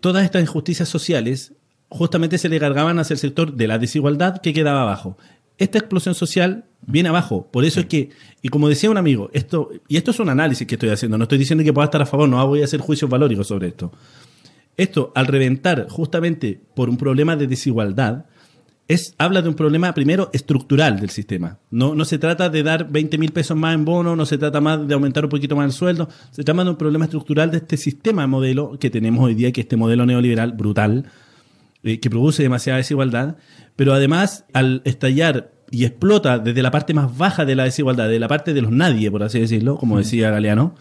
todas 0.00 0.24
estas 0.24 0.42
injusticias 0.42 0.88
sociales 0.88 1.52
justamente 1.94 2.38
se 2.38 2.48
le 2.48 2.58
cargaban 2.58 2.98
hacia 2.98 3.14
el 3.14 3.20
sector 3.20 3.54
de 3.54 3.68
la 3.68 3.78
desigualdad 3.78 4.38
que 4.38 4.52
quedaba 4.52 4.82
abajo. 4.82 5.16
Esta 5.58 5.78
explosión 5.78 6.16
social 6.16 6.64
viene 6.84 7.08
abajo. 7.08 7.48
Por 7.52 7.64
eso 7.64 7.78
es 7.78 7.86
que, 7.86 8.10
y 8.42 8.48
como 8.48 8.68
decía 8.68 8.90
un 8.90 8.96
amigo, 8.96 9.30
esto, 9.32 9.70
y 9.86 9.96
esto 9.96 10.10
es 10.10 10.18
un 10.18 10.28
análisis 10.28 10.66
que 10.66 10.74
estoy 10.74 10.88
haciendo, 10.88 11.16
no 11.16 11.22
estoy 11.22 11.38
diciendo 11.38 11.62
que 11.62 11.72
pueda 11.72 11.84
estar 11.84 12.02
a 12.02 12.06
favor, 12.06 12.28
no 12.28 12.44
voy 12.48 12.62
a 12.62 12.64
hacer 12.64 12.80
juicios 12.80 13.08
valóricos 13.08 13.46
sobre 13.46 13.68
esto. 13.68 13.92
Esto, 14.76 15.12
al 15.14 15.26
reventar 15.28 15.86
justamente 15.88 16.60
por 16.74 16.90
un 16.90 16.96
problema 16.96 17.36
de 17.36 17.46
desigualdad, 17.46 18.24
es, 18.88 19.14
habla 19.16 19.40
de 19.40 19.48
un 19.48 19.54
problema 19.54 19.94
primero 19.94 20.30
estructural 20.32 20.98
del 20.98 21.10
sistema. 21.10 21.58
No, 21.70 21.94
no 21.94 22.04
se 22.04 22.18
trata 22.18 22.50
de 22.50 22.64
dar 22.64 22.90
20 22.90 23.18
mil 23.18 23.30
pesos 23.30 23.56
más 23.56 23.72
en 23.72 23.84
bono, 23.84 24.16
no 24.16 24.26
se 24.26 24.36
trata 24.36 24.60
más 24.60 24.86
de 24.86 24.94
aumentar 24.94 25.22
un 25.24 25.30
poquito 25.30 25.54
más 25.54 25.66
el 25.66 25.72
sueldo, 25.72 26.08
se 26.32 26.42
trata 26.42 26.64
de 26.64 26.70
un 26.70 26.76
problema 26.76 27.04
estructural 27.04 27.52
de 27.52 27.58
este 27.58 27.76
sistema 27.76 28.26
modelo 28.26 28.76
que 28.80 28.90
tenemos 28.90 29.24
hoy 29.24 29.36
día, 29.36 29.52
que 29.52 29.60
es 29.60 29.66
este 29.66 29.76
modelo 29.76 30.04
neoliberal 30.04 30.52
brutal, 30.54 31.06
eh, 31.84 32.00
que 32.00 32.10
produce 32.10 32.42
demasiada 32.42 32.78
desigualdad, 32.78 33.36
pero 33.76 33.92
además 33.94 34.44
al 34.52 34.82
estallar 34.84 35.52
y 35.70 35.84
explota 35.84 36.38
desde 36.38 36.62
la 36.62 36.70
parte 36.70 36.94
más 36.94 37.16
baja 37.16 37.44
de 37.44 37.54
la 37.54 37.64
desigualdad, 37.64 38.08
de 38.08 38.18
la 38.18 38.28
parte 38.28 38.52
de 38.54 38.62
los 38.62 38.70
nadie, 38.72 39.10
por 39.10 39.22
así 39.22 39.40
decirlo, 39.40 39.76
como 39.76 39.98
decía 39.98 40.30
Galeano, 40.30 40.74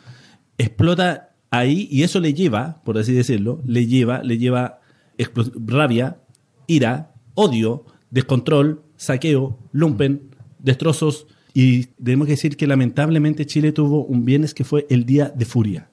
explota 0.57 1.29
ahí 1.51 1.87
y 1.91 2.03
eso 2.03 2.19
le 2.19 2.33
lleva, 2.33 2.81
por 2.83 2.97
así 2.97 3.13
decirlo, 3.13 3.61
le 3.65 3.85
lleva, 3.87 4.23
le 4.23 4.37
lleva 4.37 4.79
rabia, 5.65 6.17
ira, 6.67 7.11
odio, 7.35 7.85
descontrol, 8.11 8.81
saqueo, 8.95 9.59
lumpen, 9.71 10.29
destrozos 10.59 11.27
y 11.53 11.85
tenemos 12.03 12.25
que 12.27 12.33
decir 12.33 12.57
que 12.57 12.67
lamentablemente 12.67 13.45
Chile 13.45 13.71
tuvo 13.71 14.05
un 14.05 14.25
viernes 14.25 14.53
que 14.53 14.63
fue 14.63 14.85
el 14.89 15.05
día 15.05 15.31
de 15.35 15.45
furia. 15.45 15.89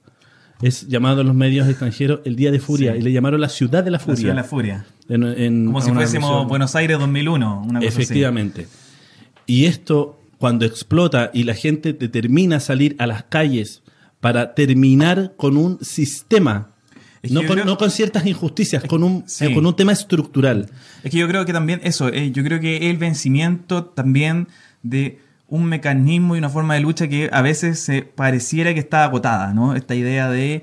Es 0.62 0.87
llamado 0.88 1.23
en 1.23 1.26
los 1.26 1.37
medios 1.37 1.67
extranjeros 1.69 2.21
el 2.25 2.37
día 2.37 2.50
de 2.50 2.61
furia 2.61 2.93
Sí. 2.93 2.99
y 2.99 3.02
le 3.02 3.12
llamaron 3.12 3.40
la 3.40 3.49
ciudad 3.49 3.83
de 3.83 3.90
la 3.90 3.97
La 3.97 4.05
furia. 4.05 4.17
ciudad 4.17 4.33
de 4.35 4.37
la 4.40 4.45
furia. 4.45 4.87
En- 5.11 5.25
en- 5.25 5.67
Como 5.67 5.81
si 5.83 5.90
fuésemos 5.90 6.31
versión- 6.31 6.49
Buenos 6.49 6.75
Aires 6.76 6.99
2001. 6.99 7.62
Una 7.69 7.81
cosa 7.81 7.88
así. 7.88 8.02
Efectivamente. 8.02 8.67
Y 9.47 9.67
esto, 9.67 10.19
cuando 10.38 10.64
explota 10.64 11.31
y 11.35 11.43
la 11.45 11.55
gente 11.55 11.93
determina 11.93 12.61
salir 12.61 12.97
a 12.99 13.07
las 13.07 13.25
calles 13.25 13.83
para 14.21 14.55
terminar 14.55 15.35
con 15.37 15.57
un 15.57 15.79
sistema, 15.85 16.71
Es 17.23 17.31
que 17.31 17.35
no 17.35 17.40
con, 17.45 17.55
creo- 17.57 17.64
no 17.67 17.76
con 17.76 17.90
ciertas 17.90 18.26
injusticias, 18.26 18.85
con 18.85 19.02
un, 19.02 19.25
Sí. 19.26 19.47
eh, 19.47 19.55
con 19.55 19.67
un 19.67 19.75
tema 19.76 19.93
estructural. 19.93 20.71
Es 21.02 21.11
que 21.11 21.19
yo 21.19 21.26
creo 21.29 21.45
que 21.45 21.52
también 21.52 21.81
eso, 21.85 22.09
eh, 22.09 22.31
yo 22.31 22.43
creo 22.45 22.61
que 22.61 22.88
el 22.90 22.97
vencimiento 22.97 23.85
también 23.85 24.49
de 24.83 25.19
un 25.49 25.64
mecanismo 25.64 26.37
y 26.37 26.38
una 26.38 26.49
forma 26.49 26.75
de 26.75 26.81
lucha 26.81 27.09
que 27.09 27.29
a 27.33 27.43
veces 27.43 27.81
se 27.81 28.02
pareciera 28.02 28.73
que 28.73 28.79
está 28.81 29.02
agotada, 29.05 29.52
¿no? 29.52 29.75
Esta 29.75 29.97
idea 29.97 30.31
de 30.31 30.62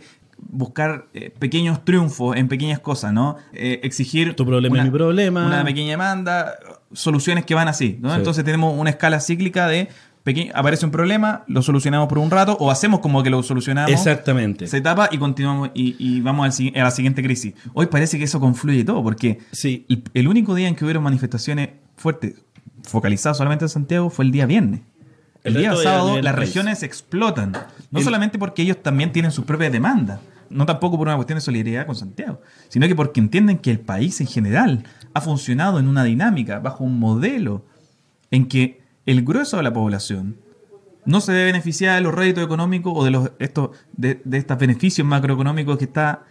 buscar 0.49 1.07
eh, 1.13 1.31
pequeños 1.37 1.83
triunfos 1.85 2.35
en 2.37 2.47
pequeñas 2.47 2.79
cosas, 2.79 3.11
¿no? 3.13 3.37
Eh, 3.53 3.79
exigir 3.83 4.35
Tu 4.35 4.45
problema 4.45 4.77
es 4.79 4.83
mi 4.85 4.89
problema. 4.91 5.45
una 5.45 5.63
pequeña 5.63 5.91
demanda, 5.91 6.53
soluciones 6.93 7.45
que 7.45 7.53
van 7.55 7.67
así, 7.67 7.97
¿no? 8.01 8.09
Sí. 8.11 8.15
Entonces 8.17 8.43
tenemos 8.45 8.73
una 8.77 8.89
escala 8.89 9.19
cíclica 9.19 9.67
de 9.67 9.89
aparece 10.53 10.83
un 10.85 10.91
problema, 10.91 11.45
lo 11.47 11.61
solucionamos 11.61 12.09
por 12.09 12.17
un 12.17 12.29
rato 12.29 12.57
o 12.59 12.69
hacemos 12.69 12.99
como 12.99 13.23
que 13.23 13.29
lo 13.29 13.41
solucionamos 13.43 13.91
Exactamente. 13.91 14.67
se 14.67 14.81
tapa 14.81 15.07
y 15.09 15.17
continuamos 15.17 15.69
y, 15.73 15.95
y 15.97 16.19
vamos 16.19 16.59
a 16.75 16.79
la 16.83 16.91
siguiente 16.91 17.23
crisis. 17.23 17.53
Hoy 17.73 17.85
parece 17.85 18.17
que 18.17 18.25
eso 18.25 18.37
confluye 18.41 18.83
todo, 18.83 19.01
porque 19.01 19.39
Sí. 19.53 19.85
el, 19.87 20.03
el 20.13 20.27
único 20.27 20.53
día 20.53 20.67
en 20.67 20.75
que 20.75 20.83
hubieron 20.83 21.01
manifestaciones 21.03 21.69
fuertes, 21.95 22.33
focalizadas 22.83 23.37
solamente 23.37 23.63
en 23.63 23.69
Santiago, 23.69 24.09
fue 24.09 24.25
el 24.25 24.31
día 24.31 24.45
viernes. 24.45 24.81
El, 25.45 25.55
El 25.55 25.61
día 25.61 25.75
sábado 25.77 26.21
las 26.21 26.35
regiones 26.35 26.83
explotan. 26.83 27.53
No 27.91 27.99
El- 27.99 28.03
solamente 28.03 28.37
porque 28.37 28.63
ellos 28.63 28.83
también 28.83 29.13
tienen 29.13 29.31
sus 29.31 29.45
propias 29.45 29.71
demandas, 29.71 30.19
no 30.49 30.65
tampoco 30.65 30.97
por 30.97 31.07
una 31.07 31.15
cuestión 31.15 31.37
de 31.37 31.41
solidaridad 31.41 31.85
con 31.85 31.95
Santiago, 31.95 32.41
sino 32.69 32.87
que 32.87 32.95
porque 32.95 33.19
entienden 33.19 33.57
que 33.59 33.71
el 33.71 33.79
país 33.79 34.19
en 34.21 34.27
general 34.27 34.83
ha 35.13 35.21
funcionado 35.21 35.79
en 35.79 35.87
una 35.87 36.03
dinámica, 36.03 36.59
bajo 36.59 36.83
un 36.83 36.99
modelo 36.99 37.65
en 38.31 38.47
que 38.47 38.81
el 39.05 39.23
grueso 39.23 39.57
de 39.57 39.63
la 39.63 39.73
población 39.73 40.37
no 41.05 41.21
se 41.21 41.31
debe 41.31 41.45
beneficiar 41.45 41.95
de 41.95 42.01
los 42.01 42.13
réditos 42.13 42.43
económicos 42.43 42.93
o 42.95 43.03
de 43.05 43.11
los 43.11 43.31
estos 43.39 43.69
de, 43.95 44.21
de 44.25 44.37
estos 44.37 44.57
beneficios 44.57 45.07
macroeconómicos 45.07 45.77
que 45.77 45.85
está 45.85 46.23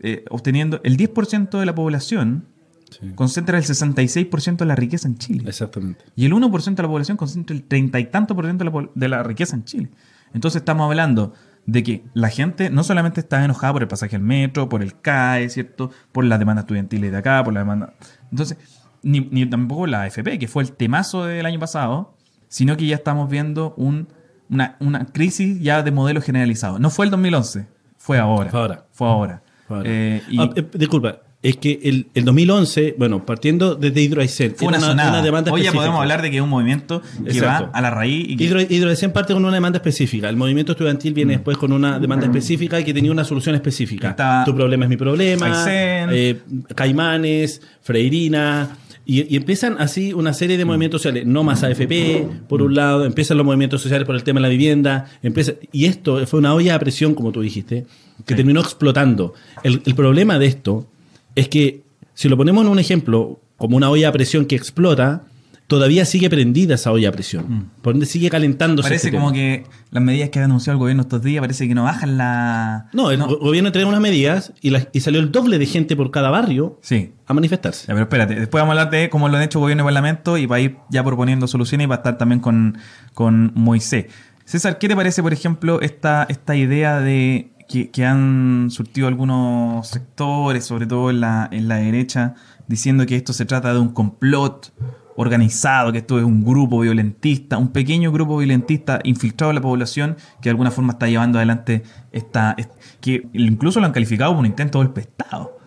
eh, 0.00 0.24
obteniendo. 0.30 0.80
El 0.82 0.96
10% 0.96 1.58
de 1.58 1.66
la 1.66 1.74
población 1.74 2.46
Sí. 2.90 3.10
concentra 3.16 3.58
el 3.58 3.64
66% 3.64 4.56
de 4.58 4.66
la 4.66 4.76
riqueza 4.76 5.08
en 5.08 5.16
Chile. 5.18 5.42
Exactamente. 5.48 6.04
Y 6.14 6.26
el 6.26 6.32
1% 6.32 6.74
de 6.76 6.82
la 6.82 6.88
población 6.88 7.16
concentra 7.16 7.56
el 7.56 7.64
30 7.64 7.98
y 7.98 8.04
tanto 8.04 8.36
por 8.36 8.44
ciento 8.44 8.64
de 8.64 8.70
la, 8.70 8.88
de 8.94 9.08
la 9.08 9.22
riqueza 9.24 9.56
en 9.56 9.64
Chile. 9.64 9.88
Entonces 10.32 10.60
estamos 10.60 10.84
hablando 10.88 11.32
de 11.66 11.82
que 11.82 12.04
la 12.14 12.28
gente 12.28 12.68
no 12.70 12.82
solamente 12.84 13.20
está 13.20 13.44
enojada 13.44 13.72
por 13.72 13.82
el 13.82 13.88
pasaje 13.88 14.16
al 14.16 14.22
metro, 14.22 14.68
por 14.68 14.82
el 14.82 15.00
CAE, 15.00 15.48
¿cierto? 15.48 15.90
Por 16.12 16.24
las 16.24 16.38
demandas 16.38 16.64
estudiantiles 16.64 17.10
de 17.10 17.16
acá, 17.18 17.42
por 17.42 17.54
la 17.54 17.60
demanda... 17.60 17.94
Entonces, 18.30 18.58
ni, 19.02 19.20
ni 19.20 19.46
tampoco 19.46 19.86
la 19.86 20.02
AFP, 20.02 20.38
que 20.38 20.48
fue 20.48 20.62
el 20.62 20.72
temazo 20.72 21.24
del 21.24 21.46
año 21.46 21.58
pasado, 21.58 22.14
sino 22.48 22.76
que 22.76 22.86
ya 22.86 22.96
estamos 22.96 23.28
viendo 23.30 23.74
un- 23.76 24.08
una, 24.50 24.76
una 24.80 25.06
crisis 25.06 25.60
ya 25.60 25.82
de 25.82 25.90
modelo 25.90 26.20
generalizado. 26.20 26.78
No 26.78 26.90
fue 26.90 27.06
el 27.06 27.10
2011, 27.10 27.66
fue 27.96 28.18
ahora. 28.18 28.50
Fue 28.50 28.60
ahora. 28.60 28.86
Fue 28.92 29.08
ahora. 29.08 29.42
Ahora. 29.68 29.82
Eh, 29.90 30.22
y 30.28 30.38
Ah, 30.40 30.50
eh, 30.54 30.68
disculpa, 30.74 31.18
es 31.44 31.56
que 31.58 31.78
el, 31.84 32.06
el 32.14 32.24
2011, 32.24 32.96
bueno, 32.98 33.24
partiendo 33.24 33.76
desde 33.76 34.00
Hidroaicén, 34.00 34.54
fue 34.56 34.66
era 34.68 34.78
una, 34.78 34.86
sonada. 34.88 35.22
demanda 35.22 35.52
Hoy 35.52 35.60
ya 35.60 35.66
específica. 35.68 35.80
podemos 35.82 36.00
hablar 36.00 36.22
de 36.22 36.30
que 36.30 36.36
es 36.38 36.42
un 36.42 36.48
movimiento 36.48 37.02
que 37.22 37.30
Exacto. 37.30 37.66
va 37.72 37.78
a 37.78 37.80
la 37.82 37.90
raíz 37.90 38.26
y 38.30 38.36
que 38.36 38.44
Hidro, 38.44 38.60
Hidroaicén 38.60 39.12
parte 39.12 39.32
con 39.34 39.44
una 39.44 39.54
demanda 39.54 39.76
específica. 39.76 40.28
El 40.28 40.36
movimiento 40.36 40.72
estudiantil 40.72 41.14
viene 41.14 41.34
Mm. 41.34 41.36
después 41.36 41.56
con 41.58 41.72
una 41.72 41.98
demanda 42.00 42.26
específica 42.26 42.80
y 42.80 42.84
que 42.84 42.92
tenía 42.94 43.12
una 43.12 43.24
solución 43.24 43.54
específica. 43.54 44.16
Tu 44.44 44.54
problema 44.54 44.86
es 44.86 44.88
mi 44.88 44.96
problema. 44.96 45.64
Eh, 45.68 46.40
Caimanes, 46.74 47.62
Freirina. 47.82 48.76
Y, 49.06 49.34
y 49.34 49.36
empiezan 49.36 49.76
así 49.80 50.14
una 50.14 50.32
serie 50.32 50.56
de 50.56 50.64
movimientos 50.64 51.02
sociales. 51.02 51.26
No 51.26 51.44
más 51.44 51.62
AFP, 51.62 52.26
por 52.48 52.62
un 52.62 52.74
lado. 52.74 53.04
Empiezan 53.04 53.36
los 53.36 53.44
movimientos 53.44 53.82
sociales 53.82 54.06
por 54.06 54.14
el 54.16 54.22
tema 54.24 54.38
de 54.40 54.42
la 54.42 54.48
vivienda. 54.48 55.06
Empieza, 55.22 55.52
y 55.72 55.84
esto 55.84 56.26
fue 56.26 56.40
una 56.40 56.54
olla 56.54 56.74
a 56.74 56.78
presión, 56.78 57.14
como 57.14 57.30
tú 57.30 57.42
dijiste, 57.42 57.84
que 58.24 58.32
Sí. 58.32 58.36
terminó 58.36 58.60
explotando. 58.60 59.34
El, 59.62 59.82
el 59.84 59.94
problema 59.94 60.38
de 60.38 60.46
esto 60.46 60.86
es 61.34 61.48
que, 61.48 61.82
si 62.14 62.28
lo 62.28 62.36
ponemos 62.36 62.64
en 62.64 62.70
un 62.70 62.78
ejemplo, 62.78 63.40
como 63.56 63.76
una 63.76 63.90
olla 63.90 64.08
a 64.08 64.12
presión 64.12 64.46
que 64.46 64.56
explota, 64.56 65.22
todavía 65.66 66.04
sigue 66.04 66.28
prendida 66.28 66.74
esa 66.74 66.92
olla 66.92 67.08
a 67.08 67.12
presión. 67.12 67.70
Por 67.82 67.94
ende 67.94 68.04
sigue 68.06 68.28
calentándose. 68.28 68.86
Mm. 68.86 68.90
Parece 68.90 69.06
este 69.08 69.16
como 69.18 69.32
que 69.32 69.64
las 69.90 70.02
medidas 70.02 70.28
que 70.28 70.38
ha 70.38 70.44
anunciado 70.44 70.74
el 70.76 70.78
gobierno 70.80 71.02
estos 71.02 71.22
días 71.22 71.40
parece 71.40 71.66
que 71.66 71.74
no 71.74 71.84
bajan 71.84 72.18
la... 72.18 72.88
No, 72.92 73.10
el 73.10 73.18
go- 73.18 73.38
gobierno 73.38 73.68
entregó 73.68 73.88
unas 73.88 74.00
medidas 74.00 74.52
y, 74.60 74.70
la- 74.70 74.88
y 74.92 75.00
salió 75.00 75.20
el 75.20 75.32
doble 75.32 75.58
de 75.58 75.64
gente 75.66 75.96
por 75.96 76.10
cada 76.10 76.28
barrio 76.30 76.78
Sí. 76.82 77.12
a 77.26 77.32
manifestarse. 77.32 77.86
Ya, 77.88 77.94
pero 77.94 78.02
espérate, 78.02 78.34
después 78.34 78.60
vamos 78.62 78.76
a 78.76 78.82
hablar 78.82 78.92
de 78.92 79.08
cómo 79.08 79.28
lo 79.28 79.36
han 79.38 79.42
hecho 79.42 79.58
gobierno 79.58 79.82
y 79.82 79.86
parlamento 79.86 80.36
y 80.36 80.44
va 80.46 80.56
a 80.56 80.60
ir 80.60 80.76
ya 80.90 81.02
proponiendo 81.02 81.46
soluciones 81.46 81.86
y 81.86 81.88
va 81.88 81.94
a 81.96 81.98
estar 81.98 82.18
también 82.18 82.40
con, 82.40 82.76
con 83.14 83.50
Moisés. 83.54 84.06
César, 84.44 84.76
¿qué 84.78 84.88
te 84.88 84.94
parece, 84.94 85.22
por 85.22 85.32
ejemplo, 85.32 85.80
esta, 85.80 86.26
esta 86.28 86.54
idea 86.54 87.00
de 87.00 87.48
que, 87.68 87.90
que 87.90 88.04
han 88.04 88.68
surtido 88.70 89.06
algunos 89.08 89.86
sectores, 89.88 90.64
sobre 90.64 90.86
todo 90.86 91.10
en 91.10 91.20
la, 91.20 91.48
en 91.50 91.68
la 91.68 91.76
derecha, 91.76 92.34
diciendo 92.66 93.06
que 93.06 93.16
esto 93.16 93.32
se 93.32 93.44
trata 93.44 93.72
de 93.72 93.78
un 93.80 93.88
complot 93.90 94.72
organizado, 95.16 95.92
que 95.92 95.98
esto 95.98 96.18
es 96.18 96.24
un 96.24 96.44
grupo 96.44 96.80
violentista, 96.80 97.56
un 97.56 97.68
pequeño 97.68 98.10
grupo 98.10 98.36
violentista 98.36 98.98
infiltrado 99.04 99.50
en 99.52 99.54
la 99.56 99.60
población 99.60 100.16
que 100.40 100.48
de 100.48 100.50
alguna 100.50 100.70
forma 100.72 100.92
está 100.94 101.06
llevando 101.08 101.38
adelante 101.38 101.84
esta... 102.10 102.54
est- 102.58 102.72
que 103.00 103.28
incluso 103.32 103.78
lo 103.80 103.86
han 103.86 103.92
calificado 103.92 104.30
como 104.32 104.40
un 104.40 104.46
intento 104.46 104.78
de 104.80 104.86
golpe 104.86 105.02
de 105.02 105.06
Estado. 105.08 105.58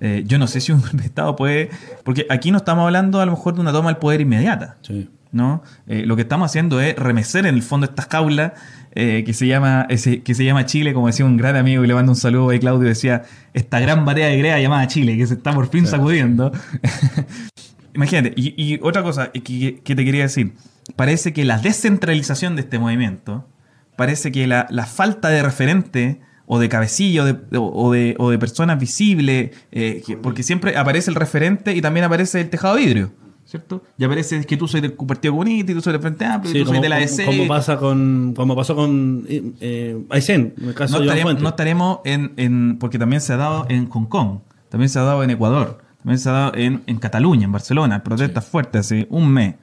Eh, 0.00 0.24
yo 0.26 0.38
no 0.38 0.46
sé 0.46 0.60
si 0.60 0.72
un 0.72 0.80
golpe 0.82 0.96
de 0.98 1.04
Estado 1.06 1.36
puede... 1.36 1.68
Porque 2.02 2.26
aquí 2.30 2.50
no 2.50 2.56
estamos 2.58 2.84
hablando 2.84 3.20
a 3.20 3.26
lo 3.26 3.32
mejor 3.32 3.54
de 3.54 3.60
una 3.60 3.72
toma 3.72 3.90
del 3.90 3.98
poder 3.98 4.22
inmediata. 4.22 4.78
Sí. 4.80 5.10
¿no? 5.32 5.62
Eh, 5.86 6.06
lo 6.06 6.14
que 6.16 6.22
estamos 6.22 6.46
haciendo 6.46 6.80
es 6.80 6.94
remecer 6.96 7.44
en 7.44 7.56
el 7.56 7.62
fondo 7.62 7.86
estas 7.86 8.06
jaulas 8.06 8.52
eh, 8.94 9.22
que, 9.26 9.32
se 9.32 9.46
llama, 9.46 9.86
ese- 9.88 10.22
que 10.22 10.34
se 10.34 10.44
llama 10.44 10.66
Chile, 10.66 10.92
como 10.94 11.06
decía 11.08 11.26
un 11.26 11.36
gran 11.36 11.56
amigo 11.56 11.84
y 11.84 11.86
le 11.86 11.94
mando 11.94 12.12
un 12.12 12.16
saludo 12.16 12.50
ahí, 12.50 12.58
Claudio, 12.58 12.88
decía, 12.88 13.22
esta 13.52 13.80
gran 13.80 14.04
marea 14.04 14.28
de 14.28 14.38
grea 14.38 14.58
llamada 14.60 14.86
Chile, 14.86 15.16
que 15.16 15.26
se 15.26 15.34
está 15.34 15.52
por 15.52 15.68
fin 15.68 15.86
sacudiendo. 15.86 16.52
Imagínate, 17.94 18.32
y, 18.36 18.54
y 18.62 18.78
otra 18.82 19.02
cosa 19.02 19.30
que, 19.30 19.80
que 19.84 19.94
te 19.94 20.04
quería 20.04 20.22
decir, 20.22 20.54
parece 20.96 21.32
que 21.32 21.44
la 21.44 21.58
descentralización 21.58 22.56
de 22.56 22.62
este 22.62 22.78
movimiento, 22.78 23.48
parece 23.96 24.32
que 24.32 24.46
la, 24.46 24.66
la 24.70 24.86
falta 24.86 25.28
de 25.28 25.42
referente 25.42 26.20
o 26.46 26.58
de 26.58 26.68
cabecillo 26.68 27.24
de- 27.24 27.36
o, 27.56 27.92
de, 27.92 28.16
o 28.18 28.30
de 28.30 28.38
personas 28.38 28.78
visibles, 28.80 29.50
eh, 29.70 30.02
que- 30.04 30.16
porque 30.16 30.42
siempre 30.42 30.76
aparece 30.76 31.10
el 31.10 31.14
referente 31.16 31.74
y 31.74 31.80
también 31.80 32.04
aparece 32.04 32.40
el 32.40 32.50
tejado 32.50 32.74
de 32.74 32.82
vidrio. 32.84 33.12
¿Cierto? 33.54 33.82
Y 33.96 34.02
aparece 34.04 34.44
que 34.44 34.56
tú 34.56 34.66
soy 34.66 34.80
del 34.80 34.94
Partido 34.94 35.32
Comunista 35.34 35.70
y 35.70 35.74
tú 35.76 35.80
soy 35.80 35.92
del 35.92 36.02
Frente 36.02 36.24
Amplio 36.24 36.50
Sí, 36.52 36.58
y 36.58 36.60
tú 36.62 36.66
como, 36.66 36.76
soy 36.78 36.82
de 36.82 36.88
la 36.88 36.96
DC. 36.98 37.24
como 37.24 37.46
pasa 37.46 37.76
con, 37.76 38.34
como 38.36 38.56
pasó 38.56 38.74
con 38.74 39.24
eh, 39.28 39.52
eh, 39.60 40.04
Aysén, 40.10 40.54
en 40.60 40.68
el 40.70 40.74
caso 40.74 40.94
no, 40.94 41.00
de 41.00 41.06
estaremos, 41.06 41.40
no 41.40 41.48
estaremos 41.50 41.98
en, 42.04 42.32
en- 42.36 42.78
porque 42.80 42.98
también 42.98 43.20
se 43.20 43.32
ha 43.32 43.36
dado 43.36 43.66
en 43.68 43.88
Hong 43.90 44.06
Kong, 44.06 44.38
también 44.70 44.88
se 44.88 44.98
ha 44.98 45.02
dado 45.02 45.22
en 45.22 45.30
Ecuador, 45.30 45.78
también 45.98 46.18
se 46.18 46.28
ha 46.28 46.32
dado 46.32 46.52
en, 46.56 46.82
en 46.88 46.98
Cataluña, 46.98 47.44
en 47.44 47.52
Barcelona, 47.52 48.02
protestas 48.02 48.44
fuertes 48.44 48.80
hace 48.80 49.06
un 49.10 49.28
mes 49.30 49.54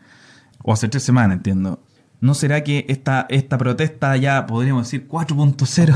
o 0.63 0.71
hace 0.71 0.88
tres 0.88 1.03
semanas, 1.03 1.36
entiendo. 1.38 1.79
¿No 2.21 2.33
será 2.33 2.63
que 2.63 2.86
esta, 2.88 3.25
esta 3.29 3.57
protesta 3.57 4.15
ya 4.15 4.45
podríamos 4.45 4.83
decir 4.86 5.05
4.0 5.07 5.95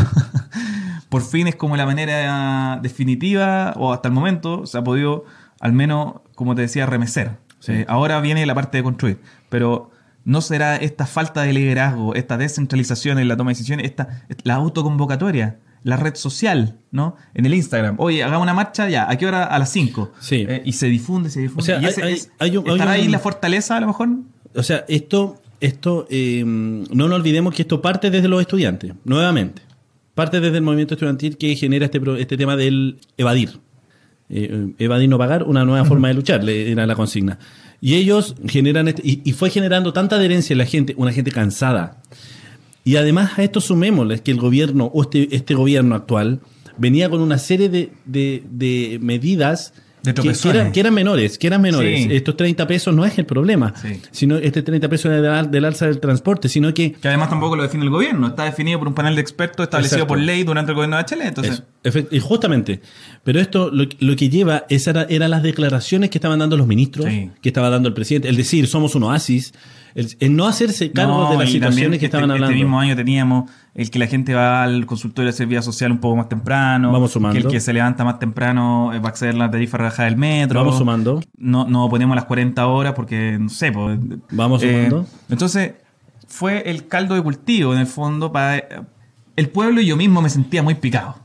por 1.10 1.22
fin 1.22 1.48
es 1.48 1.56
como 1.56 1.78
la 1.78 1.86
manera 1.86 2.80
definitiva 2.82 3.74
o 3.78 3.94
hasta 3.94 4.10
el 4.10 4.14
momento 4.14 4.66
se 4.66 4.78
ha 4.78 4.84
podido 4.84 5.24
al 5.62 5.72
menos, 5.72 6.16
como 6.36 6.56
te 6.56 6.64
decía, 6.64 6.86
remecer? 6.86 7.38
Eh, 7.70 7.86
ahora 7.88 8.20
viene 8.22 8.46
la 8.46 8.54
parte 8.56 8.78
de 8.78 8.84
construir, 8.84 9.20
pero 9.50 9.92
¿no 10.24 10.42
será 10.42 10.76
esta 10.78 11.06
falta 11.06 11.44
de 11.44 11.54
liderazgo, 11.54 12.16
esta 12.16 12.38
descentralización 12.38 13.20
en 13.20 13.28
la 13.28 13.38
toma 13.38 13.52
de 13.52 13.56
decisiones, 13.56 13.86
esta, 13.86 14.24
la 14.44 14.56
autoconvocatoria, 14.56 15.60
la 15.84 15.98
red 15.98 16.16
social, 16.16 16.78
¿no? 16.92 17.16
En 17.36 17.46
el 17.46 17.54
Instagram. 17.54 17.96
Oye, 18.00 18.24
hagamos 18.24 18.44
una 18.44 18.54
marcha 18.56 18.90
ya, 18.90 19.10
¿a 19.10 19.16
qué 19.18 19.28
hora? 19.28 19.44
A 19.44 19.60
las 19.60 19.70
5. 19.72 20.12
Sí. 20.20 20.48
y 20.64 20.72
se 20.74 20.88
difunde, 20.88 21.30
se 21.30 21.42
difunde. 21.42 21.62
O 21.62 21.66
sea, 21.66 21.80
Y 21.82 21.86
hay- 21.86 21.92
ese 21.92 22.04
hay- 22.04 22.14
es- 22.14 22.32
hay 22.40 22.58
un- 22.58 22.66
hay 22.68 22.74
¿Estará 22.74 22.92
un- 22.92 22.98
ahí 22.98 23.08
la 23.08 23.20
fortaleza 23.20 23.78
a 23.78 23.80
lo 23.82 23.88
mejor? 23.88 24.10
O 24.56 24.64
sea, 24.64 24.84
esto, 24.88 25.40
esto 25.60 26.08
eh, 26.10 26.44
no 26.46 27.08
nos 27.08 27.12
olvidemos 27.20 27.54
que 27.54 27.62
esto 27.62 27.82
parte 27.82 28.10
desde 28.10 28.28
los 28.28 28.42
estudiantes, 28.42 28.94
nuevamente. 29.04 29.62
Parte 30.16 30.40
desde 30.40 30.58
el 30.58 30.64
movimiento 30.64 30.94
estudiantil 30.96 31.38
que 31.38 31.56
genera 31.56 31.86
este, 31.86 32.00
este 32.20 32.38
tema 32.38 32.56
del 32.56 32.98
evadir. 33.18 33.60
Eh, 34.30 34.74
evadir 34.80 35.08
no 35.10 35.18
pagar, 35.18 35.44
una 35.44 35.66
nueva 35.66 35.86
forma 35.86 36.08
de 36.08 36.16
luchar, 36.16 36.48
era 36.50 36.88
la 36.88 36.96
consigna. 36.96 37.38
Y 37.82 37.96
ellos 37.96 38.36
generan, 38.48 38.88
este- 38.88 39.02
y, 39.06 39.22
y 39.24 39.34
fue 39.34 39.50
generando 39.52 39.94
tanta 39.94 40.16
adherencia 40.16 40.54
en 40.54 40.58
la 40.58 40.66
gente, 40.66 40.94
una 40.98 41.12
gente 41.12 41.32
cansada. 41.32 42.02
Y 42.84 42.96
además 42.98 43.38
a 43.38 43.44
esto 43.44 43.62
sumémosles 43.62 44.22
que 44.22 44.32
el 44.32 44.38
gobierno, 44.38 44.86
o 44.86 45.04
este, 45.04 45.36
este 45.36 45.54
gobierno 45.54 45.96
actual, 45.96 46.40
venía 46.78 47.10
con 47.10 47.22
una 47.22 47.38
serie 47.38 47.70
de, 47.70 47.92
de- 48.06 48.44
de 48.50 49.00
medidas 49.02 49.74
De 50.04 50.14
que, 50.14 50.22
que 50.34 50.50
eran, 50.50 50.72
que 50.72 50.80
eran 50.82 50.94
menores, 50.94 51.38
que 51.40 51.48
eran 51.48 51.62
menores. 51.62 52.04
Sí. 52.04 52.10
Estos 52.12 52.38
30 52.38 52.68
pesos 52.68 52.94
no 52.96 53.06
es 53.06 53.18
el 53.18 53.26
problema, 53.26 53.74
Sí. 53.82 54.00
sino 54.12 54.38
este 54.38 54.62
30 54.62 54.88
pesos 54.90 55.12
del, 55.12 55.50
del 55.52 55.66
alza 55.66 55.88
del 55.88 56.00
transporte, 56.00 56.48
sino 56.50 56.72
que 56.74 56.92
Que 56.94 57.08
además 57.08 57.30
tampoco 57.30 57.56
lo 57.56 57.64
define 57.64 57.84
el 57.86 57.90
gobierno, 57.90 58.28
está 58.28 58.44
definido 58.44 58.78
por 58.80 58.88
un 58.88 58.94
panel 58.94 59.16
de 59.16 59.22
expertos 59.22 59.64
establecido 59.64 59.98
Exacto. 59.98 60.08
por 60.16 60.20
ley 60.20 60.44
durante 60.44 60.72
el 60.72 60.76
gobierno 60.76 60.98
de 60.98 61.06
Chile. 61.06 61.28
Entonces, 61.28 61.54
Es- 61.54 61.60
efe- 61.62 61.66
y 62.12 62.20
justamente, 62.20 62.82
pero 63.24 63.40
esto 63.40 63.70
lo, 63.72 63.86
lo 64.00 64.16
que 64.16 64.30
lleva 64.30 64.66
es 64.70 64.88
era- 64.88 65.06
eran 65.10 65.32
las 65.32 65.44
declaraciones 65.44 66.10
que 66.10 66.18
estaban 66.18 66.40
dando 66.40 66.58
los 66.58 66.68
ministros, 66.68 67.06
Sí. 67.08 67.30
que 67.42 67.50
estaba 67.50 67.70
dando 67.70 67.88
el 67.90 67.94
presidente, 67.94 68.28
el 68.30 68.36
decir 68.38 68.68
somos 68.68 68.96
un 68.96 69.04
oasis, 69.04 69.54
el, 69.94 70.10
el 70.20 70.36
no 70.36 70.46
hacerse 70.48 70.92
cargo 70.92 71.24
No, 71.26 71.32
de 71.32 71.38
las 71.38 71.50
situaciones 71.52 72.00
que 72.00 72.06
este- 72.06 72.18
estaban 72.18 72.30
hablando. 72.32 72.52
Este 72.54 72.64
mismo 72.64 72.80
año 72.80 72.96
teníamos 72.96 73.50
el 73.74 73.90
que 73.90 74.00
la 74.00 74.08
gente 74.08 74.34
va 74.34 74.64
al 74.64 74.86
consultorio 74.86 75.32
de 75.32 75.38
servicio 75.38 75.62
social 75.62 75.92
un 75.92 76.00
poco 76.00 76.16
más 76.18 76.28
temprano. 76.28 76.92
Vamos 76.92 77.12
sumando. 77.12 77.40
Que 77.40 77.46
el 77.48 77.52
que 77.52 77.60
se 77.62 77.72
levanta 77.72 78.04
más 78.04 78.20
temprano 78.20 78.92
eh, 78.94 79.00
va 79.00 79.08
a 79.08 79.10
acceder 79.10 79.36
a 79.36 79.38
la 79.38 79.52
tarifa 79.52 79.78
rebajada 79.78 80.10
del 80.10 80.18
metro. 80.18 80.60
Vamos 80.60 80.78
sumando. 80.78 81.22
No, 81.38 81.66
no 81.68 81.88
ponemos 81.90 82.14
las 82.16 82.26
40 82.26 82.68
horas 82.68 82.94
porque, 82.94 83.38
no 83.40 83.48
sé. 83.50 83.72
pues, 83.72 83.98
Vamos 84.32 84.64
eh, 84.64 84.88
sumando. 84.88 85.08
entonces, 85.30 85.74
fue 86.28 86.70
el 86.70 86.88
caldo 86.88 87.16
de 87.16 87.22
cultivo 87.22 87.74
en 87.74 87.80
el 87.80 87.88
fondo 87.88 88.32
para... 88.32 88.64
El 89.36 89.50
pueblo 89.50 89.82
y 89.82 89.86
yo 89.86 89.98
mismo 89.98 90.22
me 90.22 90.30
sentía 90.30 90.64
muy 90.64 90.76
picado. 90.76 91.16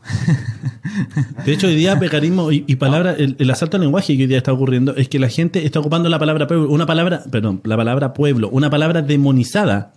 De 1.46 1.52
hecho, 1.52 1.68
hoy 1.68 1.76
día 1.76 1.98
pecarismo 1.98 2.50
y, 2.50 2.64
y 2.66 2.76
palabra, 2.76 3.12
el, 3.12 3.36
el 3.38 3.50
asalto 3.50 3.76
al 3.76 3.82
lenguaje 3.82 4.16
que 4.16 4.22
hoy 4.24 4.26
día 4.26 4.38
está 4.38 4.52
ocurriendo 4.52 4.96
es 4.96 5.08
que 5.08 5.18
la 5.18 5.28
gente 5.28 5.64
está 5.64 5.78
ocupando 5.80 6.08
la 6.08 6.18
palabra 6.18 6.46
pueblo, 6.46 6.68
una 6.70 6.86
palabra, 6.86 7.22
perdón, 7.30 7.60
la 7.64 7.76
palabra 7.76 8.12
pueblo, 8.12 8.48
una 8.50 8.68
palabra 8.70 9.02
demonizada 9.02 9.92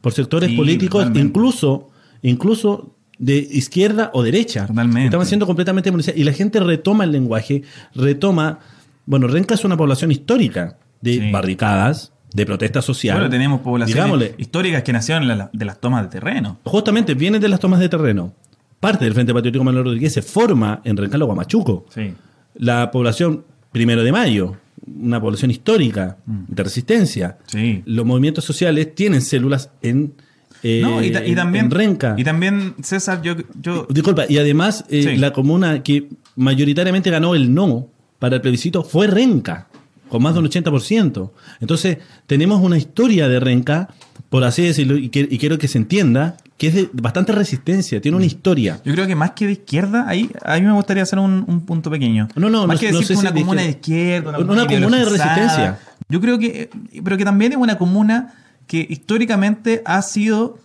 por 0.00 0.12
sectores 0.12 0.50
Sí, 0.50 0.56
políticos, 0.56 1.00
totalmente. 1.02 1.28
incluso, 1.28 1.90
incluso 2.22 2.94
de 3.18 3.36
izquierda 3.36 4.10
o 4.14 4.22
derecha. 4.22 4.66
Totalmente. 4.66 5.04
Estaban 5.06 5.26
siendo 5.26 5.46
completamente 5.46 5.88
demonizadas. 5.88 6.18
Y 6.18 6.24
la 6.24 6.32
gente 6.32 6.60
retoma 6.60 7.04
el 7.04 7.12
lenguaje, 7.12 7.62
retoma. 7.94 8.60
Bueno, 9.06 9.26
Renca 9.26 9.54
es 9.54 9.64
una 9.64 9.76
población 9.76 10.12
histórica 10.12 10.78
de 11.00 11.14
Sí. 11.14 11.30
barricadas, 11.30 12.12
de 12.32 12.46
protesta 12.46 12.82
social. 12.82 13.16
Bueno, 13.16 13.30
tenemos 13.30 13.60
poblaciones 13.60 13.94
Digámosle, 14.04 14.34
históricas 14.38 14.82
que 14.82 14.92
nacieron 14.92 15.26
de 15.28 15.36
la- 15.36 15.50
de 15.52 15.64
las 15.64 15.80
tomas 15.80 16.02
de 16.02 16.08
terreno. 16.08 16.58
justamente 16.64 17.14
vienen 17.14 17.40
de 17.40 17.48
las 17.48 17.60
tomas 17.60 17.80
de 17.80 17.88
terreno. 17.88 18.32
Parte 18.80 19.04
del 19.04 19.14
Frente 19.14 19.32
Patriótico 19.34 19.64
Manuel 19.64 19.84
Rodríguez 19.86 20.12
se 20.12 20.22
forma 20.22 20.80
en 20.84 20.96
Rencalo 20.96 21.26
Guamachuco. 21.26 21.86
Sí. 21.92 22.12
La 22.54 22.90
población 22.90 23.44
primero 23.72 24.02
de 24.04 24.12
mayo, 24.12 24.56
una 25.00 25.20
población 25.20 25.50
histórica 25.50 26.16
de 26.26 26.62
resistencia. 26.62 27.38
Mm. 27.46 27.50
Sí. 27.50 27.82
Los 27.86 28.06
movimientos 28.06 28.44
sociales 28.44 28.94
tienen 28.94 29.20
células 29.20 29.70
en, 29.82 30.14
eh, 30.62 30.80
No, 30.82 31.02
y, 31.02 31.10
ta- 31.10 31.24
y 31.26 31.30
en- 31.30 31.36
también, 31.36 31.64
en 31.66 31.70
Renca. 31.70 32.14
y 32.16 32.24
también, 32.24 32.74
César, 32.82 33.20
yo, 33.22 33.34
yo 33.60 33.86
Disculpa, 33.90 34.24
y 34.28 34.38
además 34.38 34.84
eh, 34.88 35.02
Sí. 35.02 35.16
la 35.16 35.32
comuna 35.32 35.82
que 35.82 36.08
mayoritariamente 36.36 37.10
ganó 37.10 37.34
el 37.34 37.52
no 37.54 37.88
para 38.18 38.36
el 38.36 38.42
plebiscito 38.42 38.82
fue 38.84 39.06
Renca, 39.06 39.66
con 40.08 40.22
más 40.22 40.34
de 40.34 40.40
un 40.40 40.46
80%. 40.46 41.30
Entonces, 41.60 41.98
tenemos 42.26 42.60
una 42.62 42.76
historia 42.78 43.28
de 43.28 43.40
Renca, 43.40 43.88
por 44.30 44.44
así 44.44 44.62
decirlo, 44.62 44.96
y, 44.96 45.08
que- 45.08 45.28
y 45.30 45.38
quiero 45.38 45.58
que 45.58 45.68
se 45.68 45.78
entienda, 45.78 46.36
que 46.56 46.66
es 46.68 46.74
de 46.74 46.88
bastante 46.92 47.32
resistencia, 47.32 48.00
tiene 48.00 48.16
una 48.16 48.26
historia. 48.26 48.80
Yo 48.84 48.92
creo 48.92 49.06
que 49.06 49.14
más 49.14 49.30
que 49.32 49.46
de 49.46 49.52
izquierda, 49.52 50.06
ahí 50.08 50.30
a 50.44 50.56
mí 50.56 50.62
me 50.62 50.72
gustaría 50.72 51.02
hacer 51.04 51.18
un, 51.18 51.44
un 51.46 51.60
punto 51.64 51.90
pequeño. 51.90 52.28
No, 52.34 52.50
no, 52.50 52.66
más 52.66 52.76
no- 52.76 52.80
que 52.80 52.92
no 52.92 52.98
decir 52.98 53.06
sé 53.08 53.14
que 53.14 53.20
si 53.20 53.26
una 53.26 53.40
comuna 53.40 53.62
de 53.62 53.68
izquierda. 53.70 54.38
Una 54.38 54.66
comuna 54.66 54.96
de 54.98 55.04
resistencia. 55.04 55.78
Yo 56.08 56.20
creo 56.20 56.38
que, 56.38 56.68
pero 57.04 57.16
que 57.16 57.24
también 57.24 57.52
es 57.52 57.58
una 57.58 57.78
comuna 57.78 58.34
que 58.66 58.86
históricamente 58.88 59.82
ha 59.84 60.02
sido 60.02 60.58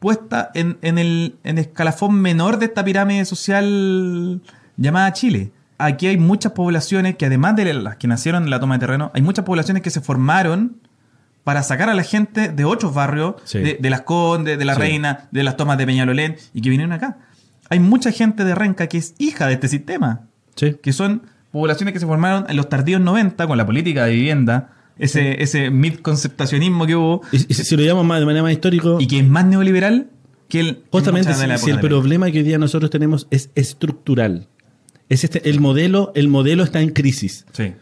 puesta 0.00 0.50
en, 0.54 0.78
en 0.82 0.98
el 0.98 1.34
en 1.44 1.58
escalafón 1.58 2.14
menor 2.20 2.58
de 2.58 2.66
esta 2.66 2.84
pirámide 2.84 3.24
social 3.24 4.40
llamada 4.76 5.12
Chile. 5.12 5.50
Aquí 5.78 6.08
hay 6.08 6.18
muchas 6.18 6.52
poblaciones 6.52 7.16
que 7.16 7.26
además 7.26 7.54
de 7.56 7.72
las 7.72 7.96
que 7.96 8.08
nacieron 8.08 8.44
en 8.44 8.50
la 8.50 8.58
toma 8.60 8.74
de 8.74 8.80
terreno, 8.80 9.10
hay 9.14 9.22
muchas 9.22 9.44
poblaciones 9.44 9.82
que 9.82 9.90
se 9.90 10.00
formaron 10.00 10.76
para 11.44 11.62
sacar 11.62 11.88
a 11.88 11.94
la 11.94 12.02
gente 12.02 12.48
de 12.50 12.64
otros 12.64 12.92
barrios, 12.94 13.36
Sí. 13.44 13.58
de, 13.60 13.78
de 13.80 13.90
Las 13.90 14.02
Condes, 14.02 14.58
de 14.58 14.64
La 14.64 14.74
Sí. 14.74 14.80
Reina, 14.80 15.28
de 15.30 15.42
las 15.44 15.56
tomas 15.56 15.78
de 15.78 15.86
Peñalolén, 15.86 16.36
y 16.52 16.60
que 16.60 16.68
vinieron 16.70 16.92
acá. 16.92 17.18
Hay 17.70 17.78
mucha 17.80 18.10
gente 18.12 18.44
de 18.44 18.54
Renca 18.54 18.86
que 18.88 18.98
es 18.98 19.14
hija 19.18 19.46
de 19.46 19.54
este 19.54 19.68
sistema, 19.68 20.22
Sí. 20.56 20.76
que 20.82 20.92
son 20.92 21.22
poblaciones 21.52 21.92
que 21.94 22.00
se 22.00 22.06
formaron 22.06 22.44
en 22.48 22.56
los 22.56 22.68
tardíos 22.68 23.00
90 23.00 23.46
con 23.46 23.56
la 23.56 23.64
política 23.64 24.04
de 24.04 24.12
vivienda, 24.12 24.70
ese, 24.98 25.42
ese 25.42 25.70
mid-conceptacionismo 25.70 26.86
que 26.86 26.96
hubo, 26.96 27.22
Y, 27.32 27.36
y 27.50 27.54
si, 27.54 27.76
lo 27.76 27.82
llamamos 27.84 28.04
más, 28.06 28.18
de 28.20 28.26
manera 28.26 28.42
más 28.42 28.52
histórica, 28.52 28.88
y 28.98 29.06
que 29.06 29.20
es 29.20 29.26
más 29.28 29.46
neoliberal 29.46 30.08
que 30.48 30.60
el... 30.60 30.82
Justamente, 30.90 31.28
mucha 31.28 31.40
de 31.40 31.46
la 31.46 31.56
si, 31.58 31.66
si 31.66 31.70
el 31.70 31.78
problema 31.80 32.30
que 32.30 32.38
hoy 32.38 32.44
día 32.44 32.58
nosotros 32.58 32.90
tenemos 32.90 33.26
es 33.30 33.50
estructural. 33.54 34.48
Es 35.08 35.24
este, 35.24 35.48
el 35.48 35.60
modelo, 35.60 36.12
el 36.14 36.28
modelo 36.28 36.62
está 36.64 36.80
en 36.80 36.90
crisis. 36.90 37.46
Sí. 37.52 37.72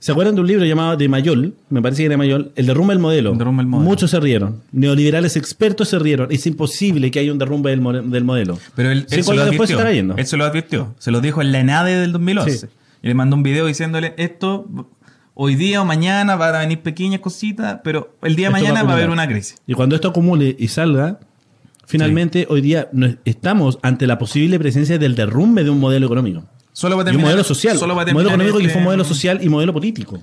¿Se 0.00 0.12
acuerdan 0.12 0.36
de 0.36 0.40
un 0.42 0.46
libro 0.46 0.64
llamado 0.64 0.96
de 0.96 1.08
Mayol? 1.08 1.54
Me 1.70 1.82
parece 1.82 2.02
que 2.02 2.06
era 2.06 2.16
Mayol. 2.16 2.52
El 2.54 2.66
derrumbe 2.66 2.94
del 2.94 3.00
modelo. 3.00 3.32
El 3.32 3.38
derrumbe 3.38 3.64
modelo. 3.64 3.88
Muchos 3.90 4.10
se 4.12 4.20
rieron. 4.20 4.62
Neoliberales 4.70 5.36
expertos 5.36 5.88
se 5.88 5.98
rieron. 5.98 6.30
Es 6.30 6.46
imposible 6.46 7.10
que 7.10 7.18
haya 7.18 7.32
un 7.32 7.38
derrumbe 7.38 7.70
del, 7.70 7.80
mo- 7.80 7.92
del 7.92 8.24
modelo. 8.24 8.58
Pero 8.76 8.92
él, 8.92 9.06
él 9.10 9.24
se 9.24 9.34
lo 9.34 9.42
advirtió. 9.42 9.80
Él 10.16 10.26
se 10.26 10.36
lo 10.36 10.44
advirtió. 10.44 10.94
Se 10.98 11.10
lo 11.10 11.20
dijo 11.20 11.42
en 11.42 11.50
la 11.50 11.60
ENADE 11.60 11.96
del 11.98 12.12
2011. 12.12 12.58
Sí. 12.58 12.66
Y 13.02 13.08
le 13.08 13.14
mandó 13.14 13.34
un 13.36 13.42
video 13.42 13.66
diciéndole, 13.66 14.14
esto 14.18 14.68
hoy 15.34 15.54
día 15.56 15.82
o 15.82 15.84
mañana 15.84 16.36
van 16.36 16.54
a 16.54 16.58
venir 16.60 16.80
pequeñas 16.80 17.20
cositas, 17.20 17.80
pero 17.82 18.14
el 18.22 18.34
día 18.36 18.48
de 18.50 18.54
Esto 18.54 18.64
mañana 18.66 18.82
va 18.84 18.90
a 18.90 18.92
haber 18.94 19.04
acumular. 19.06 19.26
una 19.26 19.32
crisis. 19.32 19.56
Y 19.66 19.74
cuando 19.74 19.94
esto 19.96 20.08
acumule 20.08 20.54
y 20.58 20.68
salga, 20.68 21.18
finalmente 21.88 22.46
hoy 22.50 22.60
día 22.60 22.90
estamos 23.24 23.78
ante 23.82 24.06
la 24.06 24.18
posible 24.18 24.58
presencia 24.58 24.98
del 24.98 25.14
derrumbe 25.14 25.64
de 25.64 25.70
un 25.70 25.80
modelo 25.80 26.06
económico. 26.06 26.44
Solo 26.72 26.96
va 26.96 27.02
a 27.02 27.12
Y 27.12 27.16
un 27.16 27.22
modelo 27.22 27.42
social. 27.42 27.76
Solo 27.78 27.96
va 27.96 28.02
a 28.02 28.12
modelo 28.12 28.28
económico 28.28 28.58
que 28.58 28.64
este- 28.64 28.74
fue 28.74 28.82
modelo 28.82 29.04
social 29.04 29.40
y 29.42 29.48
modelo 29.48 29.72
político. 29.72 30.22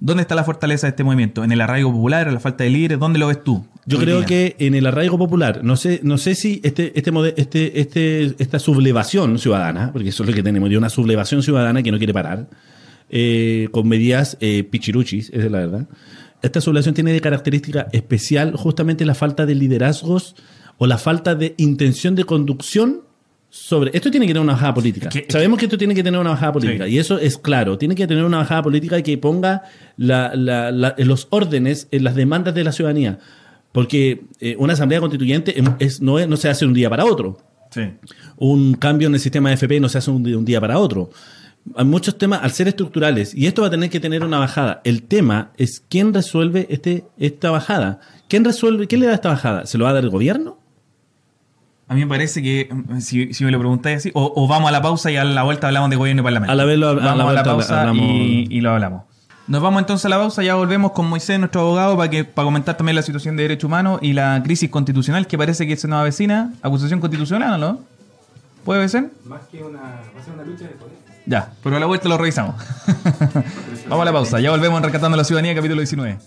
¿Dónde 0.00 0.22
está 0.22 0.34
la 0.34 0.44
fortaleza 0.44 0.86
de 0.86 0.90
este 0.90 1.04
movimiento? 1.04 1.44
¿En 1.44 1.52
el 1.52 1.60
arraigo 1.60 1.92
popular? 1.92 2.26
¿En 2.26 2.34
la 2.34 2.40
falta 2.40 2.64
de 2.64 2.70
líderes? 2.70 2.98
¿Dónde 2.98 3.18
lo 3.18 3.28
ves 3.28 3.44
tú? 3.44 3.66
Yo 3.86 3.98
creo 3.98 4.18
día? 4.18 4.26
que 4.26 4.56
en 4.58 4.74
el 4.74 4.86
arraigo 4.86 5.16
popular, 5.18 5.60
no 5.62 5.76
sé, 5.76 6.00
no 6.02 6.18
sé 6.18 6.34
si 6.34 6.60
este, 6.64 6.92
este, 6.98 7.12
este, 7.36 7.80
este, 7.80 8.34
esta 8.38 8.58
sublevación 8.58 9.38
ciudadana, 9.38 9.92
porque 9.92 10.08
eso 10.08 10.22
es 10.22 10.28
lo 10.30 10.34
que 10.34 10.42
tenemos, 10.42 10.70
de 10.70 10.78
una 10.78 10.88
sublevación 10.88 11.42
ciudadana 11.42 11.82
que 11.82 11.92
no 11.92 11.98
quiere 11.98 12.14
parar, 12.14 12.48
eh, 13.10 13.68
con 13.72 13.88
medidas 13.88 14.38
eh, 14.40 14.64
pichiruchis, 14.64 15.30
esa 15.30 15.44
es 15.46 15.50
la 15.50 15.58
verdad. 15.58 15.88
Esta 16.42 16.60
sublevación 16.62 16.94
tiene 16.94 17.12
de 17.12 17.20
característica 17.20 17.88
especial 17.92 18.54
justamente 18.56 19.04
la 19.04 19.14
falta 19.14 19.44
de 19.44 19.54
liderazgos 19.54 20.34
o 20.82 20.86
la 20.86 20.96
falta 20.96 21.34
de 21.34 21.54
intención 21.58 22.14
de 22.14 22.24
conducción 22.24 23.02
sobre. 23.50 23.90
Esto 23.94 24.10
tiene 24.10 24.26
que 24.26 24.32
tener 24.32 24.42
una 24.42 24.54
bajada 24.54 24.72
política. 24.74 25.08
Que- 25.10 25.26
Sabemos 25.28 25.58
que 25.58 25.66
esto 25.66 25.76
tiene 25.76 25.94
que 25.94 26.02
tener 26.02 26.18
una 26.18 26.30
bajada 26.30 26.52
política 26.52 26.86
Sí. 26.86 26.92
y 26.92 26.98
eso 26.98 27.18
es 27.18 27.36
claro. 27.36 27.76
Tiene 27.76 27.94
que 27.94 28.06
tener 28.06 28.24
una 28.24 28.38
bajada 28.38 28.62
política 28.62 29.02
que 29.02 29.18
ponga 29.18 29.62
la- 29.98 30.32
la- 30.34 30.70
la- 30.70 30.94
los 30.98 31.26
órdenes 31.30 31.86
en 31.90 32.04
las 32.04 32.14
demandas 32.14 32.54
de 32.54 32.64
la 32.64 32.72
ciudadanía. 32.72 33.18
Porque 33.72 34.22
eh, 34.40 34.56
una 34.58 34.72
asamblea 34.72 35.00
constituyente 35.00 35.54
es- 35.80 36.00
no, 36.00 36.18
es- 36.18 36.28
no 36.28 36.36
se 36.36 36.48
hace 36.48 36.64
de 36.64 36.68
un 36.68 36.74
día 36.74 36.88
para 36.88 37.04
otro. 37.04 37.38
Sí. 37.70 37.82
Un 38.36 38.74
cambio 38.74 39.08
en 39.08 39.14
el 39.14 39.20
sistema 39.20 39.48
de 39.50 39.56
FP 39.56 39.80
no 39.80 39.88
se 39.88 39.98
hace 39.98 40.10
de 40.12 40.34
un 40.36 40.44
día 40.44 40.60
para 40.60 40.78
otro. 40.78 41.10
hay 41.76 41.84
muchos 41.84 42.16
temas 42.16 42.40
al 42.42 42.52
ser 42.52 42.68
estructurales 42.68 43.34
y 43.34 43.46
esto 43.46 43.60
va 43.60 43.68
a 43.68 43.70
tener 43.70 43.90
que 43.90 44.00
tener 44.00 44.24
una 44.24 44.38
bajada. 44.38 44.80
El 44.82 45.02
tema 45.02 45.52
es 45.58 45.84
quién 45.90 46.14
resuelve 46.14 46.66
este, 46.70 47.04
esta 47.18 47.50
bajada. 47.50 48.00
¿Quién 48.28 48.44
resuelve, 48.46 48.86
quién 48.86 49.02
le 49.02 49.08
da 49.08 49.14
esta 49.14 49.28
bajada? 49.28 49.66
¿Se 49.66 49.76
lo 49.76 49.84
va 49.84 49.90
a 49.90 49.92
dar 49.92 50.02
el 50.04 50.08
gobierno? 50.10 50.58
A 51.90 51.94
mí 51.94 52.00
me 52.02 52.06
parece 52.06 52.40
que, 52.40 52.68
mm, 52.70 53.00
si, 53.00 53.34
si 53.34 53.44
me 53.44 53.50
lo 53.50 53.58
preguntáis 53.58 53.96
así, 53.98 54.10
o, 54.14 54.32
o 54.36 54.46
vamos 54.46 54.68
a 54.68 54.72
la 54.72 54.80
pausa 54.80 55.10
y 55.10 55.16
a 55.16 55.24
la 55.24 55.42
vuelta 55.42 55.66
hablamos 55.66 55.90
de 55.90 55.96
gobierno 55.96 56.22
y 56.22 56.24
parlamento. 56.24 56.52
A 56.52 56.54
la 56.54 56.64
vez 56.64 56.78
lo- 56.78 56.90
a 56.90 56.94
vamos 56.94 57.18
la 57.18 57.30
a 57.30 57.32
la 57.34 57.42
pausa 57.44 57.80
hablamos- 57.82 58.00
y, 58.06 58.46
y 58.48 58.60
lo 58.60 58.70
hablamos. 58.72 59.02
Nos 59.48 59.60
vamos 59.60 59.80
entonces 59.80 60.04
a 60.06 60.08
la 60.08 60.16
pausa, 60.18 60.44
ya 60.44 60.54
volvemos 60.54 60.92
con 60.92 61.08
Moisés, 61.08 61.40
nuestro 61.40 61.62
abogado, 61.62 61.96
para 61.96 62.08
que 62.08 62.24
para 62.24 62.44
comentar 62.46 62.76
también 62.76 62.94
la 62.94 63.02
situación 63.02 63.36
de 63.36 63.42
derechos 63.42 63.64
humanos 63.64 63.98
y 64.02 64.12
la 64.12 64.40
crisis 64.44 64.70
constitucional 64.70 65.26
que 65.26 65.36
parece 65.36 65.66
que 65.66 65.76
se 65.76 65.88
nos 65.88 65.98
avecina. 66.00 66.52
¿Acusación 66.62 67.00
constitucional 67.00 67.54
o 67.54 67.58
no? 67.58 67.80
¿Puede 68.64 68.88
ser? 68.88 69.10
Más 69.24 69.40
que 69.50 69.60
una, 69.64 69.80
va 69.80 70.20
a 70.20 70.24
ser 70.24 70.34
una 70.34 70.44
lucha 70.44 70.64
de 70.64 70.70
poder. 70.70 70.94
Ya, 71.26 71.50
pero 71.64 71.76
a 71.76 71.80
la 71.80 71.86
vuelta 71.86 72.08
lo 72.08 72.16
revisamos. 72.18 72.54
vamos 73.88 74.02
a 74.02 74.04
la 74.04 74.12
pausa, 74.12 74.38
ya 74.38 74.50
volvemos 74.52 74.76
en 74.78 74.84
Rescatando 74.84 75.16
la 75.16 75.24
Ciudadanía, 75.24 75.56
capítulo 75.56 75.80
19. 75.80 76.18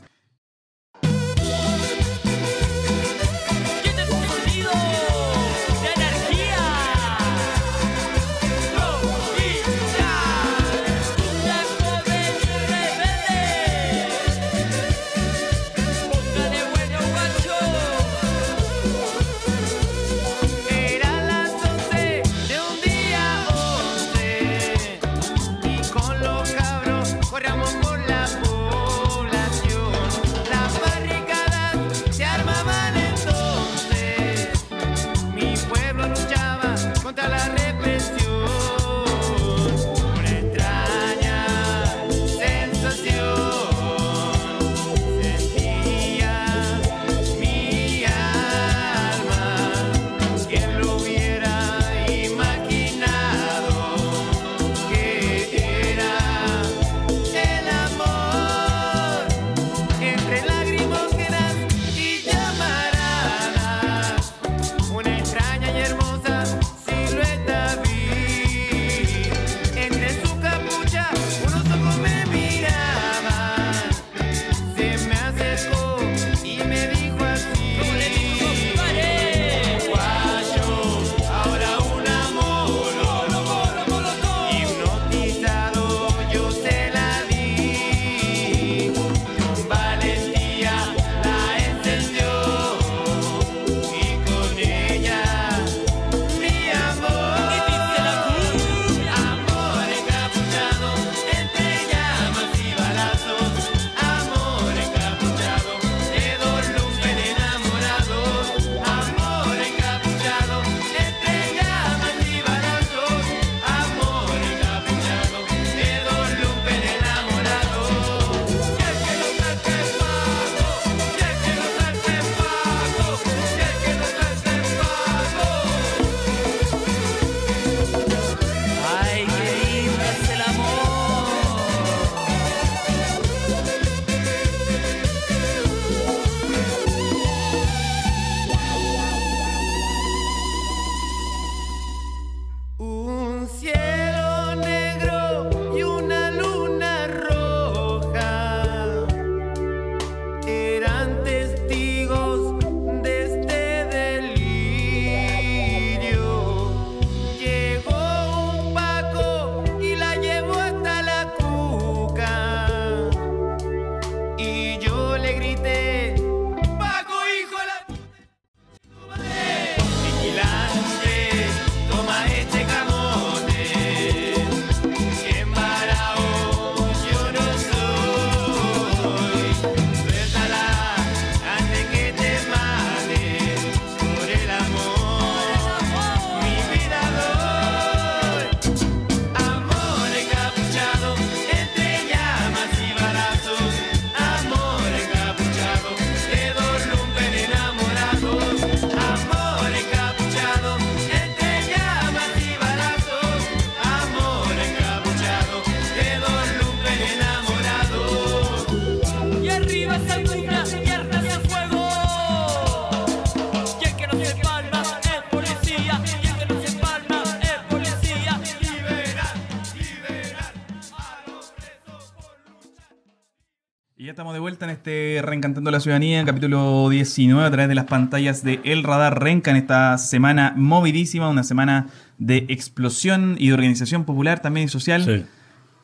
Este 224.83 225.21
Reencantando 225.21 225.71
la 225.71 225.79
Ciudadanía, 225.79 226.25
capítulo 226.25 226.89
19, 226.89 227.47
a 227.47 227.49
través 227.49 227.69
de 227.69 227.75
las 227.75 227.85
pantallas 227.85 228.43
de 228.43 228.59
El 228.65 228.83
Radar 228.83 229.23
Renca 229.23 229.49
en 229.49 229.55
esta 229.55 229.97
semana 229.97 230.53
movidísima, 230.57 231.29
una 231.29 231.45
semana 231.45 231.87
de 232.17 232.45
explosión 232.49 233.37
y 233.39 233.47
de 233.47 233.53
organización 233.53 234.03
popular 234.03 234.41
también 234.41 234.65
y 234.65 234.67
social. 234.67 235.05
Sí. 235.05 235.23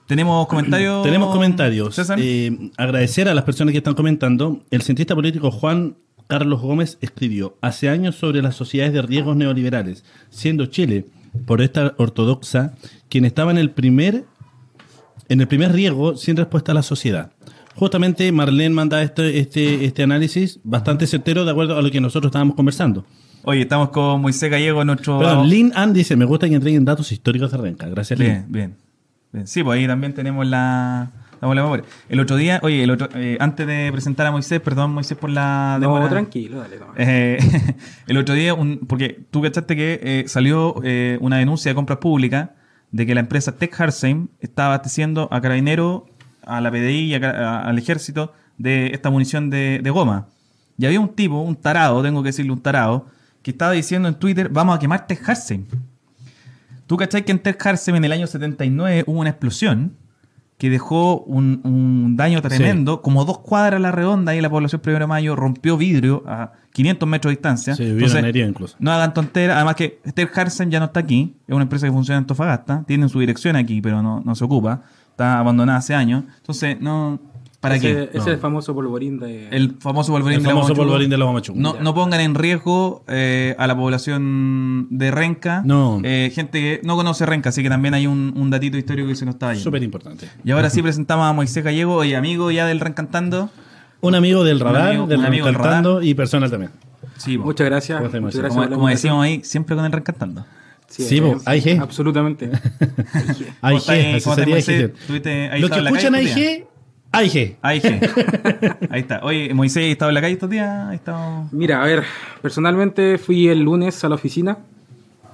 ¿Tenemos 0.06 0.48
comentarios? 0.48 1.02
Tenemos 1.06 1.34
comentarios. 1.34 1.96
César. 1.96 2.20
Eh, 2.22 2.72
agradecer 2.76 3.30
a 3.30 3.34
las 3.34 3.46
personas 3.46 3.72
que 3.72 3.78
están 3.78 3.94
comentando. 3.94 4.64
El 4.70 4.82
cientista 4.82 5.16
político 5.16 5.50
Juan 5.50 5.96
Carlos 6.28 6.60
Gómez 6.60 6.98
escribió 7.00 7.58
hace 7.62 7.88
años 7.88 8.16
sobre 8.16 8.42
las 8.42 8.56
sociedades 8.58 8.92
de 8.92 9.02
riesgos 9.02 9.38
neoliberales, 9.38 10.04
siendo 10.30 10.66
Chile, 10.66 11.06
por 11.46 11.62
esta 11.62 11.94
ortodoxa, 11.98 12.74
quien 13.08 13.24
estaba 13.24 13.52
en 13.52 13.60
el 13.60 13.72
primer 13.72 14.26
en 15.30 15.40
el 15.40 15.48
primer 15.48 15.72
riesgo 15.72 16.18
sin 16.18 16.36
respuesta 16.36 16.74
a 16.74 16.76
la 16.76 16.84
sociedad. 16.84 17.32
Justamente 17.80 18.32
Marlene 18.32 18.76
manda 18.76 19.02
este, 19.02 19.40
este, 19.40 19.86
este 19.86 20.04
análisis 20.04 20.60
bastante 20.64 21.08
certero 21.08 21.46
de 21.46 21.52
acuerdo 21.52 21.78
a 21.78 21.82
lo 21.82 21.90
que 21.90 22.02
nosotros 22.02 22.30
estábamos 22.30 22.56
conversando. 22.56 23.06
Oye, 23.44 23.62
estamos 23.62 23.90
con 23.90 24.22
Moisés 24.22 24.52
Gallego, 24.52 24.84
nuestro... 24.84 25.18
Perdón, 25.20 25.50
Lin 25.50 25.72
Ann 25.76 25.94
dice, 25.94 26.16
me 26.18 26.26
gusta 26.26 26.50
que 26.50 26.56
entreguen 26.56 26.84
datos 26.84 27.12
históricos 27.12 27.52
de 27.52 27.58
Renca. 27.58 27.88
Gracias, 27.88 28.20
Lin. 28.20 28.28
Bien, 28.30 28.46
bien. 28.50 28.76
Bien, 29.32 29.48
Sí, 29.48 29.64
pues 29.64 29.80
ahí 29.80 29.88
también 29.88 30.14
tenemos 30.14 30.46
la. 30.46 31.12
El 32.10 32.20
otro 32.20 32.36
día, 32.36 32.60
oye, 32.64 32.84
el 32.84 32.92
otro, 32.92 33.08
eh, 33.16 33.38
antes 33.40 33.66
de 33.66 33.90
presentar 33.94 34.28
a 34.28 34.32
Moisés, 34.32 34.60
perdón 34.60 34.92
Moisés 34.92 35.18
por 35.18 35.30
la 35.30 35.78
No, 35.80 35.88
demora. 35.88 36.10
tranquilo, 36.10 36.60
dale. 36.60 36.80
no. 36.80 36.88
Eh, 36.98 37.38
el 38.08 38.18
otro 38.18 38.36
día, 38.36 38.54
un- 38.54 38.80
porque 38.80 39.22
tú 39.32 39.42
cachaste 39.42 39.78
que 39.78 40.00
eh, 40.04 40.24
salió 40.28 40.76
eh, 40.84 41.18
una 41.22 41.38
denuncia 41.38 41.72
de 41.72 41.76
compras 41.76 42.00
públicas 42.00 42.50
de 42.92 43.06
que 43.06 43.14
la 43.14 43.22
empresa 43.22 43.56
Tech 43.56 43.74
Harsheim 43.80 44.28
estaba 44.42 44.74
abasteciendo 44.74 45.30
a 45.32 45.40
Carabineros, 45.40 46.02
a 46.58 46.62
la 46.62 46.72
PDI 46.72 47.06
y 47.06 47.14
a 47.16 47.22
ca- 47.22 47.30
a- 47.32 47.62
al 47.70 47.78
ejército 47.78 48.34
de 48.58 48.88
esta 48.88 49.10
munición 49.10 49.50
de, 49.50 49.80
de 49.84 49.90
goma. 49.90 50.28
Y 50.78 50.86
había 50.86 51.00
un 51.00 51.10
tipo, 51.10 51.42
un 51.42 51.56
tarado, 51.56 52.02
tengo 52.02 52.22
que 52.24 52.30
decirle 52.30 52.52
un 52.52 52.62
tarado, 52.62 53.06
que 53.42 53.52
estaba 53.52 53.72
diciendo 53.74 54.08
en 54.10 54.16
Twitter, 54.16 54.50
vamos 54.50 54.76
a 54.76 54.80
quemar 54.80 55.08
Tech 55.08 55.22
Harsheim. 55.28 55.66
Tú 56.88 56.98
cachai 56.98 57.24
que 57.24 57.32
en 57.32 57.40
Tech 57.40 57.64
Harsheim 57.66 57.96
en 57.98 58.06
el 58.06 58.12
año 58.12 58.28
79 58.28 59.04
hubo 59.08 59.20
una 59.20 59.30
explosión 59.30 59.94
que 60.58 60.70
dejó 60.70 61.22
un, 61.22 61.62
un 61.64 62.18
daño 62.18 62.42
tremendo, 62.42 63.02
como 63.02 63.24
dos 63.24 63.40
cuadras 63.40 63.78
a 63.78 63.80
la 63.80 63.92
redonda 63.94 64.36
y 64.36 64.42
la 64.42 64.50
población 64.50 64.82
primero 64.82 65.06
de 65.06 65.08
mayo 65.08 65.34
rompió 65.38 65.78
vidrio 65.78 66.22
a 66.28 66.52
500 66.74 67.08
metros 67.08 67.30
de 67.32 67.36
distancia. 67.38 67.76
Sí, 67.76 67.84
Entonces, 67.84 68.22
herida 68.24 68.46
incluso. 68.46 68.76
no 68.80 68.92
hagan 68.92 69.14
tonteras. 69.14 69.56
Además 69.56 69.76
que 69.76 70.02
Harsheim 70.36 70.70
ya 70.70 70.80
no 70.80 70.88
está 70.88 71.00
aquí. 71.00 71.38
Es 71.48 71.54
una 71.56 71.64
empresa 71.64 71.86
que 71.88 71.94
funciona 71.94 72.18
en 72.18 72.24
Antofagasta. 72.24 72.84
Tienen 72.86 73.08
su 73.08 73.22
dirección 73.22 73.56
aquí, 73.56 73.82
pero 73.82 74.04
no, 74.04 74.22
no 74.26 74.36
se 74.36 74.44
ocupa. 74.44 74.82
Está 75.20 75.40
abandonada 75.40 75.80
hace 75.80 75.94
años. 75.96 76.24
Entonces, 76.38 76.78
no... 76.80 77.20
¿Para 77.60 77.76
ese, 77.76 77.88
qué? 77.88 78.04
Ese 78.04 78.18
No. 78.20 78.22
es 78.22 78.28
el 78.28 78.38
famoso 78.38 78.74
polvorín 78.74 79.20
de. 79.20 79.50
El 79.50 79.76
famoso 79.82 80.14
polvorín 80.14 80.38
El 80.38 80.44
de 80.44 80.48
la 80.48 80.54
famoso 80.56 80.74
polvorín 80.76 81.10
de 81.10 81.18
la. 81.18 81.26
No, 81.56 81.76
no 81.82 81.94
pongan 81.94 82.22
en 82.22 82.34
riesgo 82.36 83.04
eh, 83.10 83.54
a 83.60 83.68
la 83.68 83.76
población 83.76 84.88
de 84.92 85.12
Renca. 85.12 85.62
No. 85.66 86.00
Eh, 86.06 86.32
gente 86.34 86.62
que 86.62 86.80
no 86.86 86.96
conoce 86.96 87.26
Renca, 87.26 87.50
así 87.50 87.62
que 87.62 87.68
también 87.68 87.96
hay 87.96 88.08
un, 88.08 88.34
un 88.38 88.50
datito 88.50 88.78
histórico 88.78 89.10
que 89.10 89.16
se 89.16 89.26
nos 89.26 89.36
está 89.36 89.48
yendo. 89.52 89.62
Súper 89.66 89.84
importante. 89.84 90.30
Y 90.46 90.52
ahora 90.52 90.70
sí 90.70 90.82
presentamos 90.82 91.26
a 91.30 91.34
Moisés 91.34 91.62
Gallego, 91.62 91.96
oye, 91.96 92.16
amigo 92.16 92.50
ya 92.50 92.66
del 92.66 92.80
Rencantando. 92.80 93.50
Un 94.00 94.16
amigo 94.16 94.46
del 94.46 94.62
radar, 94.62 94.92
amigo- 94.92 95.08
del 95.08 95.20
un 95.20 95.26
amigo 95.26 95.46
del 95.48 95.58
cantando 95.58 96.02
y 96.02 96.14
personal 96.14 96.50
también. 96.50 96.72
Sí. 97.18 97.38
Muchas 97.38 97.66
gracias. 97.68 97.98
¿Cómo 97.98 98.06
estás, 98.08 98.22
Muchas 98.22 98.40
gracias 98.40 98.64
como, 98.68 98.74
como 98.74 98.88
decíamos 98.88 99.26
ahí, 99.26 99.42
siempre 99.44 99.76
con 99.76 99.84
el 99.84 99.92
Rencantando. 99.92 100.46
Sí, 100.90 101.04
es- 101.18 101.48
AIG. 101.48 101.80
Absolutamente. 101.80 102.50
AIG, 103.62 103.78
estás 103.78 103.90
ahí? 103.90 104.14
así 104.16 104.24
¿Cómo 104.24 104.34
estás, 104.34 104.36
sería 104.36 104.56
Moisés? 104.56 104.82
AIG. 104.82 104.94
¿Tuviste- 105.08 105.50
ahí 105.52 105.62
Los 105.62 105.70
que 105.72 105.80
escuchan 105.80 106.14
calle 106.14 106.30
AIG, 106.32 106.66
AIG. 107.12 107.58
AIG. 107.62 108.90
Ahí 108.92 109.00
está. 109.02 109.20
Oye, 109.24 109.54
Moisés, 109.54 109.84
¿has 109.86 109.92
estado 109.92 110.10
en 110.10 110.16
la 110.16 110.22
calle 110.22 110.34
estos 110.34 110.50
días? 110.50 110.70
¿Has 110.70 110.94
estado... 110.94 111.48
Mira, 111.52 111.82
a 111.82 111.86
ver, 111.86 112.04
personalmente 112.42 113.18
fui 113.18 113.48
el 113.48 113.62
lunes 113.62 114.04
a 114.04 114.10
la 114.10 114.16
oficina. 114.16 114.58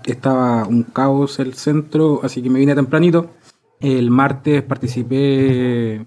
Estaba 0.06 0.66
un 0.68 0.84
caos 0.84 1.40
el 1.40 1.54
centro, 1.56 2.22
así 2.24 2.42
que 2.42 2.50
me 2.50 2.60
vine 2.60 2.76
tempranito. 2.76 3.32
El 3.80 4.10
martes 4.12 4.62
participé 4.64 6.06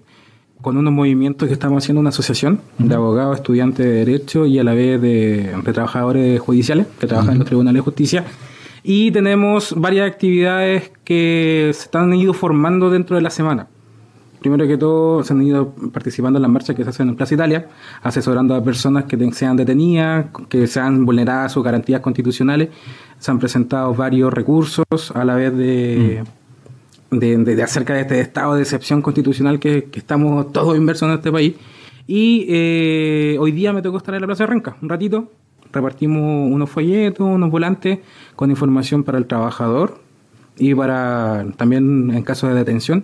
con 0.61 0.75
unos 0.77 0.91
movimientos 0.91 1.47
que 1.47 1.53
estamos 1.53 1.83
haciendo 1.83 1.99
una 2.01 2.09
asociación 2.09 2.61
de 2.77 2.95
abogados, 2.95 3.37
estudiantes 3.37 3.85
de 3.85 3.91
derecho 3.93 4.45
y 4.45 4.59
a 4.59 4.63
la 4.63 4.73
vez 4.73 5.01
de, 5.01 5.53
de 5.63 5.73
trabajadores 5.73 6.39
judiciales 6.39 6.87
que 6.99 7.07
trabajan 7.07 7.33
en 7.33 7.39
los 7.39 7.47
tribunales 7.47 7.79
de 7.79 7.83
justicia. 7.83 8.25
Y 8.83 9.11
tenemos 9.11 9.73
varias 9.77 10.09
actividades 10.09 10.91
que 11.03 11.71
se 11.73 11.83
están 11.83 12.13
ido 12.13 12.33
formando 12.33 12.89
dentro 12.89 13.15
de 13.15 13.21
la 13.21 13.29
semana. 13.29 13.67
Primero 14.39 14.65
que 14.65 14.77
todo, 14.77 15.21
se 15.23 15.33
han 15.33 15.41
ido 15.41 15.73
participando 15.91 16.37
en 16.37 16.43
las 16.43 16.51
marchas 16.51 16.73
que 16.73 16.83
se 16.85 16.89
hacen 16.91 17.09
en 17.09 17.15
Plaza 17.17 17.33
Italia, 17.33 17.67
asesorando 18.01 18.55
a 18.55 18.63
personas 18.63 19.03
que 19.03 19.17
sean 19.33 19.57
detenidas, 19.57 20.27
que 20.47 20.65
sean 20.65 21.05
vulneradas 21.05 21.51
sus 21.51 21.61
garantías 21.61 21.99
constitucionales. 21.99 22.69
Se 23.17 23.31
han 23.31 23.39
presentado 23.39 23.93
varios 23.93 24.33
recursos 24.33 24.85
a 25.13 25.25
la 25.25 25.35
vez 25.35 25.53
de, 25.57 26.23
de, 27.11 27.37
de- 27.37 27.55
de 27.57 27.63
acerca 27.63 27.95
de 27.95 28.01
este 28.01 28.21
estado 28.21 28.55
de 28.55 28.61
excepción 28.61 29.01
constitucional 29.01 29.59
que, 29.59 29.85
que 29.91 29.99
estamos 29.99 30.53
todos 30.53 30.77
inmersos 30.77 31.09
en 31.09 31.15
este 31.15 31.33
país. 31.33 31.55
Y 32.07 32.45
eh, 32.47 33.35
hoy 33.41 33.51
día 33.51 33.73
me 33.73 33.81
tocó 33.81 33.97
estar 33.97 34.15
en 34.15 34.21
la 34.21 34.27
Plaza 34.27 34.45
de 34.45 34.47
Renca, 34.47 34.77
un 34.81 34.87
ratito. 34.87 35.29
Repartimos 35.71 36.51
unos 36.51 36.69
folletos, 36.69 37.27
unos 37.27 37.51
volantes 37.51 37.99
con 38.35 38.49
información 38.49 39.03
para 39.03 39.17
el 39.17 39.25
trabajador 39.25 39.99
y 40.57 40.73
para 40.75 41.45
también 41.57 42.11
en 42.11 42.23
caso 42.23 42.47
de 42.47 42.55
detención. 42.55 43.03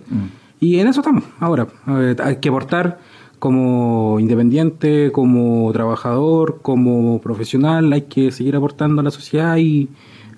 Y 0.60 0.80
en 0.80 0.88
eso 0.88 1.00
estamos 1.00 1.24
ahora. 1.38 1.66
Eh, 1.88 2.16
hay 2.22 2.36
que 2.36 2.48
aportar 2.48 2.98
como 3.38 4.18
independiente, 4.18 5.12
como 5.12 5.70
trabajador, 5.72 6.60
como 6.62 7.20
profesional, 7.20 7.92
hay 7.92 8.02
que 8.02 8.32
seguir 8.32 8.56
aportando 8.56 9.00
a 9.00 9.04
la 9.04 9.10
sociedad 9.10 9.56
y 9.58 9.88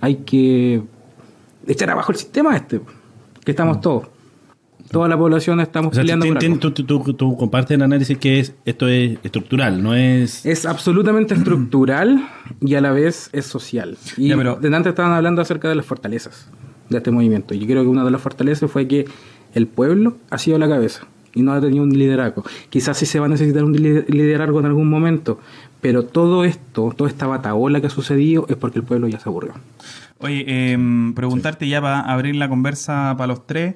hay 0.01 0.17
que 0.17 0.83
echar 1.67 1.91
abajo 1.91 2.12
el 2.12 2.19
sistema 2.19 2.57
este, 2.57 2.81
que 3.45 3.53
estamos 3.53 3.81
todos. 3.81 4.09
Toda 4.90 5.09
la 5.09 5.16
población 5.18 5.61
estamos 5.61 5.92
O 5.92 5.94
sea, 5.94 6.03
peleando 6.03 6.59
tú, 6.59 6.70
tú- 6.70 6.85
tú- 7.03 7.14
tú 7.14 7.37
compartes 7.37 7.74
el 7.77 7.83
análisis 7.83 8.16
que 8.18 8.40
es 8.40 8.55
esto 8.64 8.88
es 8.88 9.18
estructural, 9.22 9.83
no 9.83 9.94
es... 9.94 10.44
Es 10.46 10.64
absolutamente 10.66 11.35
estructural 11.35 12.27
y 12.61 12.74
a 12.74 12.81
la 12.81 12.92
vez 12.92 13.29
es 13.33 13.46
social. 13.46 13.96
Y 14.16 14.29
Ya, 14.29 14.37
pero- 14.37 14.57
delante 14.57 14.88
estaban 14.88 15.12
hablando 15.12 15.42
acerca 15.42 15.68
de 15.68 15.74
las 15.74 15.85
fortalezas 15.87 16.48
de 16.88 16.96
este 16.98 17.11
movimiento. 17.11 17.55
Y 17.55 17.59
yo 17.59 17.66
creo 17.66 17.83
que 17.83 17.88
una 17.88 18.05
de 18.05 18.11
las 18.11 18.20
fortalezas 18.20 18.70
fue 18.70 18.88
que 18.88 19.07
el 19.55 19.66
pueblo 19.66 20.16
ha 20.31 20.38
sido 20.38 20.59
la 20.59 20.68
cabeza 20.68 21.07
y 21.35 21.42
no 21.42 21.53
ha 21.53 21.61
tenido 21.61 21.83
un 21.85 21.90
liderazgo. 21.96 22.42
Quizás 22.70 22.96
sí 22.96 23.05
se 23.07 23.20
va 23.20 23.27
a 23.27 23.29
necesitar 23.29 23.64
un 23.64 23.72
li- 23.74 24.05
liderazgo 24.09 24.59
en 24.61 24.66
algún 24.66 24.88
momento, 24.88 25.38
pero 25.83 26.05
todo 26.05 26.44
esto, 26.44 26.92
toda 26.96 27.11
esta 27.11 27.27
bataola 27.27 27.81
que 27.81 27.88
ha 27.88 27.90
sucedido 27.90 28.46
es 28.48 28.57
porque 28.57 28.79
el 28.79 28.85
pueblo 28.85 29.07
ya 29.09 29.18
se 29.20 29.29
aburrió. 29.29 29.53
Oye, 30.20 30.72
em, 30.72 31.12
preguntarte 31.14 31.68
ya 31.68 31.81
para 31.83 32.01
abrir 32.01 32.35
la 32.37 32.48
conversa 32.48 33.14
para 33.18 33.29
los 33.29 33.46
tres. 33.46 33.74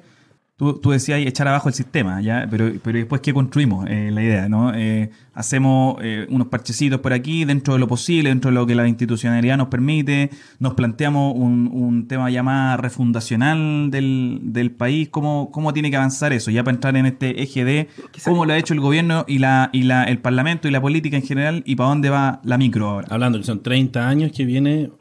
Tú, 0.55 0.79
tú 0.79 0.91
decías 0.91 1.19
echar 1.19 1.47
abajo 1.47 1.67
el 1.67 1.73
sistema, 1.73 2.21
¿ya? 2.21 2.47
Pero, 2.47 2.71
pero 2.83 2.99
después, 2.99 3.21
¿qué 3.21 3.33
construimos? 3.33 3.87
Eh, 3.89 4.11
la 4.11 4.21
idea, 4.21 4.47
¿no? 4.47 4.71
Eh, 4.75 5.09
hacemos 5.33 5.97
eh, 6.03 6.27
unos 6.29 6.49
parchecitos 6.49 6.99
por 6.99 7.11
aquí, 7.11 7.43
dentro 7.43 7.73
de 7.73 7.79
lo 7.79 7.87
posible, 7.87 8.29
dentro 8.29 8.51
de 8.51 8.55
lo 8.55 8.67
que 8.67 8.75
la 8.75 8.87
institucionalidad 8.87 9.57
nos 9.57 9.69
permite. 9.69 10.29
Nos 10.59 10.75
planteamos 10.75 11.33
un, 11.35 11.71
un 11.73 12.07
tema 12.07 12.29
ya 12.29 12.43
más 12.43 12.79
refundacional 12.79 13.89
del, 13.89 14.41
del 14.43 14.69
país. 14.69 15.09
¿Cómo, 15.09 15.49
¿Cómo 15.51 15.73
tiene 15.73 15.89
que 15.89 15.97
avanzar 15.97 16.33
eso? 16.33 16.51
Ya 16.51 16.63
para 16.63 16.75
entrar 16.75 16.95
en 16.97 17.07
este 17.07 17.41
eje 17.41 17.65
de 17.65 17.87
cómo 18.23 18.45
lo 18.45 18.53
ha 18.53 18.57
hecho 18.57 18.75
el 18.75 18.79
gobierno 18.79 19.25
y, 19.27 19.39
la, 19.39 19.71
y 19.73 19.83
la, 19.83 20.03
el 20.03 20.19
parlamento 20.19 20.67
y 20.67 20.71
la 20.71 20.81
política 20.81 21.17
en 21.17 21.23
general 21.23 21.63
y 21.65 21.75
para 21.75 21.89
dónde 21.89 22.11
va 22.11 22.41
la 22.43 22.59
micro 22.59 22.89
ahora. 22.89 23.07
Hablando 23.09 23.39
que 23.39 23.45
son 23.45 23.63
30 23.63 24.07
años 24.07 24.31
que 24.31 24.45
viene 24.45 24.91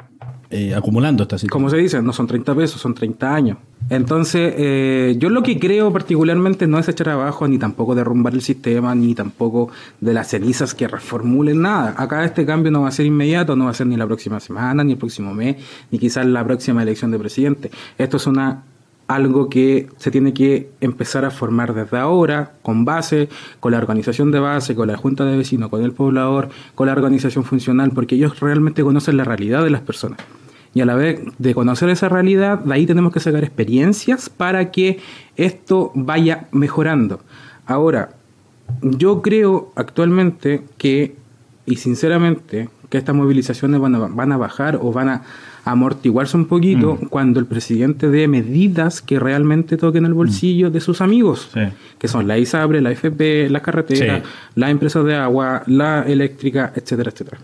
eh, 0.54 0.74
acumulando 0.74 1.22
esta 1.22 1.38
situación. 1.38 1.50
Como 1.50 1.70
se 1.70 1.78
dice, 1.78 2.02
no 2.02 2.12
son 2.12 2.26
30 2.26 2.54
pesos, 2.54 2.78
son 2.78 2.92
30 2.92 3.34
años. 3.34 3.56
Entonces, 3.88 4.52
eh, 4.56 5.16
yo 5.18 5.30
lo 5.30 5.42
que 5.42 5.58
creo 5.58 5.90
particularmente 5.90 6.66
no 6.66 6.78
es 6.78 6.86
echar 6.88 7.08
abajo, 7.08 7.48
ni 7.48 7.58
tampoco 7.58 7.94
derrumbar 7.94 8.34
el 8.34 8.42
sistema, 8.42 8.94
ni 8.94 9.14
tampoco 9.14 9.70
de 10.02 10.12
las 10.12 10.28
cenizas 10.28 10.74
que 10.74 10.86
reformulen 10.86 11.62
nada. 11.62 11.94
Acá 11.96 12.22
este 12.24 12.44
cambio 12.44 12.70
no 12.70 12.82
va 12.82 12.88
a 12.88 12.92
ser 12.92 13.06
inmediato, 13.06 13.56
no 13.56 13.64
va 13.64 13.70
a 13.70 13.74
ser 13.74 13.86
ni 13.86 13.96
la 13.96 14.06
próxima 14.06 14.40
semana, 14.40 14.84
ni 14.84 14.92
el 14.92 14.98
próximo 14.98 15.32
mes, 15.32 15.56
ni 15.90 15.98
quizás 15.98 16.26
la 16.26 16.44
próxima 16.44 16.82
elección 16.82 17.10
de 17.10 17.18
presidente. 17.18 17.70
Esto 17.96 18.18
es 18.18 18.26
una 18.26 18.62
algo 19.08 19.48
que 19.48 19.88
se 19.96 20.10
tiene 20.10 20.34
que 20.34 20.70
empezar 20.80 21.24
a 21.24 21.30
formar 21.30 21.74
desde 21.74 21.96
ahora, 21.96 22.52
con 22.62 22.84
base, 22.84 23.28
con 23.58 23.72
la 23.72 23.78
organización 23.78 24.30
de 24.30 24.38
base, 24.38 24.74
con 24.74 24.88
la 24.88 24.96
junta 24.96 25.24
de 25.24 25.36
vecinos, 25.36 25.70
con 25.70 25.82
el 25.82 25.92
poblador, 25.92 26.50
con 26.74 26.86
la 26.86 26.92
organización 26.92 27.44
funcional, 27.44 27.90
porque 27.92 28.16
ellos 28.16 28.40
realmente 28.40 28.82
conocen 28.82 29.16
la 29.16 29.24
realidad 29.24 29.64
de 29.64 29.70
las 29.70 29.80
personas. 29.80 30.18
Y 30.74 30.80
a 30.80 30.86
la 30.86 30.94
vez 30.94 31.20
de 31.38 31.54
conocer 31.54 31.90
esa 31.90 32.08
realidad, 32.08 32.58
de 32.60 32.72
ahí 32.74 32.86
tenemos 32.86 33.12
que 33.12 33.20
sacar 33.20 33.44
experiencias 33.44 34.30
para 34.30 34.70
que 34.70 35.00
esto 35.36 35.92
vaya 35.94 36.46
mejorando. 36.50 37.20
Ahora, 37.66 38.10
yo 38.80 39.20
creo 39.20 39.70
actualmente 39.76 40.62
que, 40.78 41.14
y 41.66 41.76
sinceramente, 41.76 42.70
que 42.88 42.98
estas 42.98 43.14
movilizaciones 43.14 43.80
van 43.80 43.94
a, 43.94 43.98
van 44.08 44.32
a 44.32 44.36
bajar 44.38 44.78
o 44.80 44.92
van 44.92 45.08
a 45.08 45.22
amortiguarse 45.64 46.36
un 46.36 46.46
poquito 46.46 46.98
cuando 47.08 47.38
el 47.38 47.46
presidente 47.46 48.08
dé 48.08 48.26
medidas 48.26 49.00
que 49.00 49.20
realmente 49.20 49.76
toquen 49.76 50.04
el 50.06 50.12
bolsillo 50.14 50.70
de 50.70 50.80
sus 50.80 51.00
amigos, 51.00 51.50
Sí. 51.54 51.60
que 51.98 52.08
son 52.08 52.26
la 52.26 52.36
ISABRE, 52.38 52.80
la 52.80 52.90
FP, 52.90 53.48
la 53.48 53.60
carretera, 53.60 54.18
Sí. 54.18 54.22
las 54.56 54.70
empresas 54.70 55.04
de 55.04 55.14
agua, 55.14 55.62
la 55.66 56.02
eléctrica, 56.02 56.72
etcétera, 56.74 57.10
etcétera. 57.10 57.38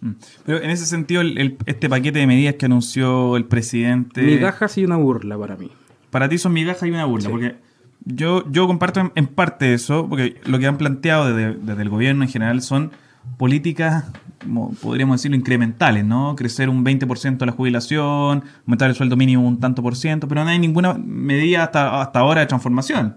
Mm. 0.00 0.10
Pero 0.46 0.62
en 0.62 0.70
ese 0.70 0.86
sentido, 0.86 1.20
el- 1.20 1.38
el- 1.38 1.56
este 1.66 1.88
paquete 1.88 2.18
de 2.20 2.26
medidas 2.26 2.54
que 2.54 2.66
anunció 2.66 3.36
el 3.36 3.44
presidente. 3.44 4.22
Migajas 4.22 4.78
y 4.78 4.84
una 4.84 4.96
burla 4.96 5.36
para 5.38 5.56
mí. 5.56 5.70
Para 6.10 6.28
ti 6.28 6.38
son 6.38 6.52
migajas 6.52 6.84
y 6.88 6.90
una 6.90 7.04
burla. 7.04 7.26
Sí. 7.26 7.30
Porque 7.32 7.56
yo, 8.04 8.50
yo 8.50 8.66
comparto 8.66 9.00
en, 9.00 9.12
en 9.16 9.26
parte 9.26 9.74
eso, 9.74 10.06
porque 10.08 10.40
lo 10.46 10.58
que 10.58 10.66
han 10.66 10.78
planteado 10.78 11.34
desde, 11.34 11.58
desde 11.60 11.82
el 11.82 11.88
gobierno 11.88 12.22
en 12.24 12.30
general 12.30 12.62
son 12.62 12.92
políticas, 13.36 14.04
como 14.42 14.72
podríamos 14.74 15.18
decirlo, 15.18 15.36
incrementales, 15.36 16.04
¿no? 16.04 16.34
Crecer 16.36 16.68
un 16.68 16.84
20% 16.84 17.44
la 17.44 17.52
jubilación, 17.52 18.44
aumentar 18.66 18.88
el 18.88 18.96
sueldo 18.96 19.16
mínimo 19.16 19.46
un 19.46 19.60
tanto 19.60 19.82
por 19.82 19.96
ciento, 19.96 20.28
pero 20.28 20.44
no 20.44 20.50
hay 20.50 20.58
ninguna 20.58 20.94
medida 20.94 21.64
hasta, 21.64 22.00
hasta 22.00 22.20
ahora 22.20 22.40
de 22.40 22.46
transformación. 22.46 23.16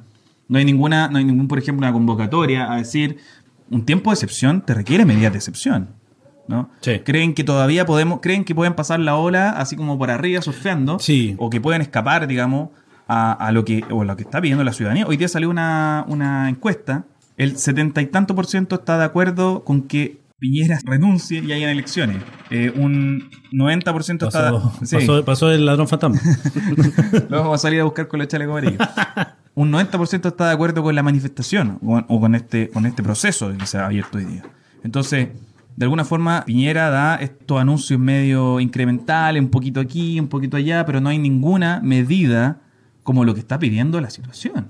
No 0.49 0.57
hay 0.57 0.65
ninguna, 0.65 1.07
no 1.07 1.17
hay 1.17 1.23
ningún, 1.23 1.47
por 1.47 1.59
ejemplo, 1.59 1.85
una 1.87 1.93
convocatoria 1.93 2.71
a 2.73 2.77
decir, 2.77 3.17
un 3.69 3.85
tiempo 3.85 4.09
de 4.09 4.15
excepción 4.15 4.61
te 4.61 4.73
requiere 4.73 5.05
medidas 5.05 5.31
de 5.31 5.37
excepción. 5.37 5.89
¿No? 6.47 6.69
Sí. 6.81 6.99
Creen 7.05 7.33
que 7.33 7.43
todavía 7.43 7.85
podemos, 7.85 8.19
creen 8.21 8.43
que 8.43 8.53
pueden 8.55 8.73
pasar 8.73 8.99
la 8.99 9.15
ola 9.15 9.51
así 9.51 9.75
como 9.75 9.97
por 9.97 10.11
arriba 10.11 10.41
surfeando, 10.41 10.99
Sí. 10.99 11.35
o 11.37 11.49
que 11.49 11.61
pueden 11.61 11.81
escapar, 11.81 12.27
digamos, 12.27 12.69
a, 13.07 13.31
a 13.33 13.51
lo 13.51 13.65
que 13.65 13.83
o 13.89 14.03
lo 14.03 14.15
que 14.15 14.23
está 14.23 14.41
pidiendo 14.41 14.63
la 14.63 14.73
ciudadanía. 14.73 15.05
Hoy 15.07 15.17
día 15.17 15.27
salió 15.27 15.49
una, 15.49 16.05
una 16.07 16.49
encuesta, 16.49 17.03
el 17.37 17.57
setenta 17.57 18.01
y 18.01 18.05
tanto 18.07 18.35
por 18.35 18.45
ciento 18.45 18.75
está 18.75 18.97
de 18.97 19.05
acuerdo 19.05 19.63
con 19.63 19.83
que 19.83 20.19
Piñera 20.39 20.79
renuncie 20.85 21.39
y 21.43 21.51
hayan 21.51 21.69
elecciones. 21.69 22.17
Eh, 22.49 22.73
un 22.75 23.29
90% 23.51 24.27
está... 24.27 24.51
Pasó, 24.51 24.73
sí. 24.83 24.95
pasó, 24.95 25.23
pasó 25.25 25.51
el 25.51 25.65
ladrón 25.65 25.87
fantasma. 25.87 26.19
Lo 27.29 27.37
vamos 27.41 27.55
a 27.55 27.57
salir 27.59 27.79
a 27.81 27.83
buscar 27.83 28.07
con 28.07 28.19
los 28.19 28.27
chalecos 28.27 28.51
amarillos. 28.57 28.79
Un 29.53 29.69
90% 29.71 30.27
está 30.27 30.47
de 30.47 30.53
acuerdo 30.53 30.81
con 30.81 30.95
la 30.95 31.03
manifestación 31.03 31.77
o, 31.85 31.97
o 32.07 32.19
con 32.21 32.35
este 32.35 32.69
con 32.69 32.85
este 32.85 33.03
proceso 33.03 33.51
que 33.57 33.65
se 33.67 33.77
ha 33.77 33.85
abierto 33.85 34.17
hoy 34.17 34.23
día. 34.25 34.43
Entonces, 34.83 35.27
de 35.81 35.85
alguna 35.85 36.05
forma, 36.05 36.45
Piñera 36.45 36.91
da 36.91 37.15
estos 37.15 37.59
anuncios 37.59 37.99
medio 37.99 38.59
incrementales, 38.59 39.41
un 39.41 39.49
poquito 39.49 39.79
aquí, 39.79 40.19
un 40.19 40.27
poquito 40.27 40.55
allá, 40.55 40.85
pero 40.85 41.01
no 41.01 41.09
hay 41.09 41.17
ninguna 41.17 41.79
medida 41.83 42.61
como 43.01 43.25
lo 43.25 43.33
que 43.33 43.39
está 43.39 43.57
pidiendo 43.57 43.99
la 43.99 44.11
situación. 44.11 44.67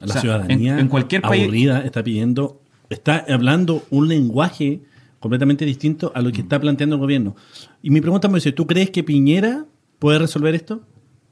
La 0.00 0.06
O 0.06 0.08
sea, 0.08 0.20
ciudadanía 0.22 0.72
en, 0.72 0.78
en 0.80 0.88
cualquier 0.88 1.20
país. 1.20 1.42
aburrida 1.42 1.80
está 1.82 2.02
pidiendo, 2.02 2.62
está 2.88 3.26
hablando 3.28 3.84
un 3.90 4.08
lenguaje 4.08 4.80
completamente 5.20 5.66
distinto 5.66 6.12
a 6.14 6.22
lo 6.22 6.30
Mm. 6.30 6.32
que 6.32 6.40
está 6.40 6.58
planteando 6.58 6.96
el 6.96 7.00
gobierno. 7.00 7.36
Y 7.82 7.90
mi 7.90 8.00
pregunta 8.00 8.28
me 8.28 8.36
dice, 8.36 8.52
¿tú 8.52 8.66
crees 8.66 8.88
que 8.88 9.04
Piñera 9.04 9.66
puede 9.98 10.18
resolver 10.18 10.54
esto? 10.54 10.80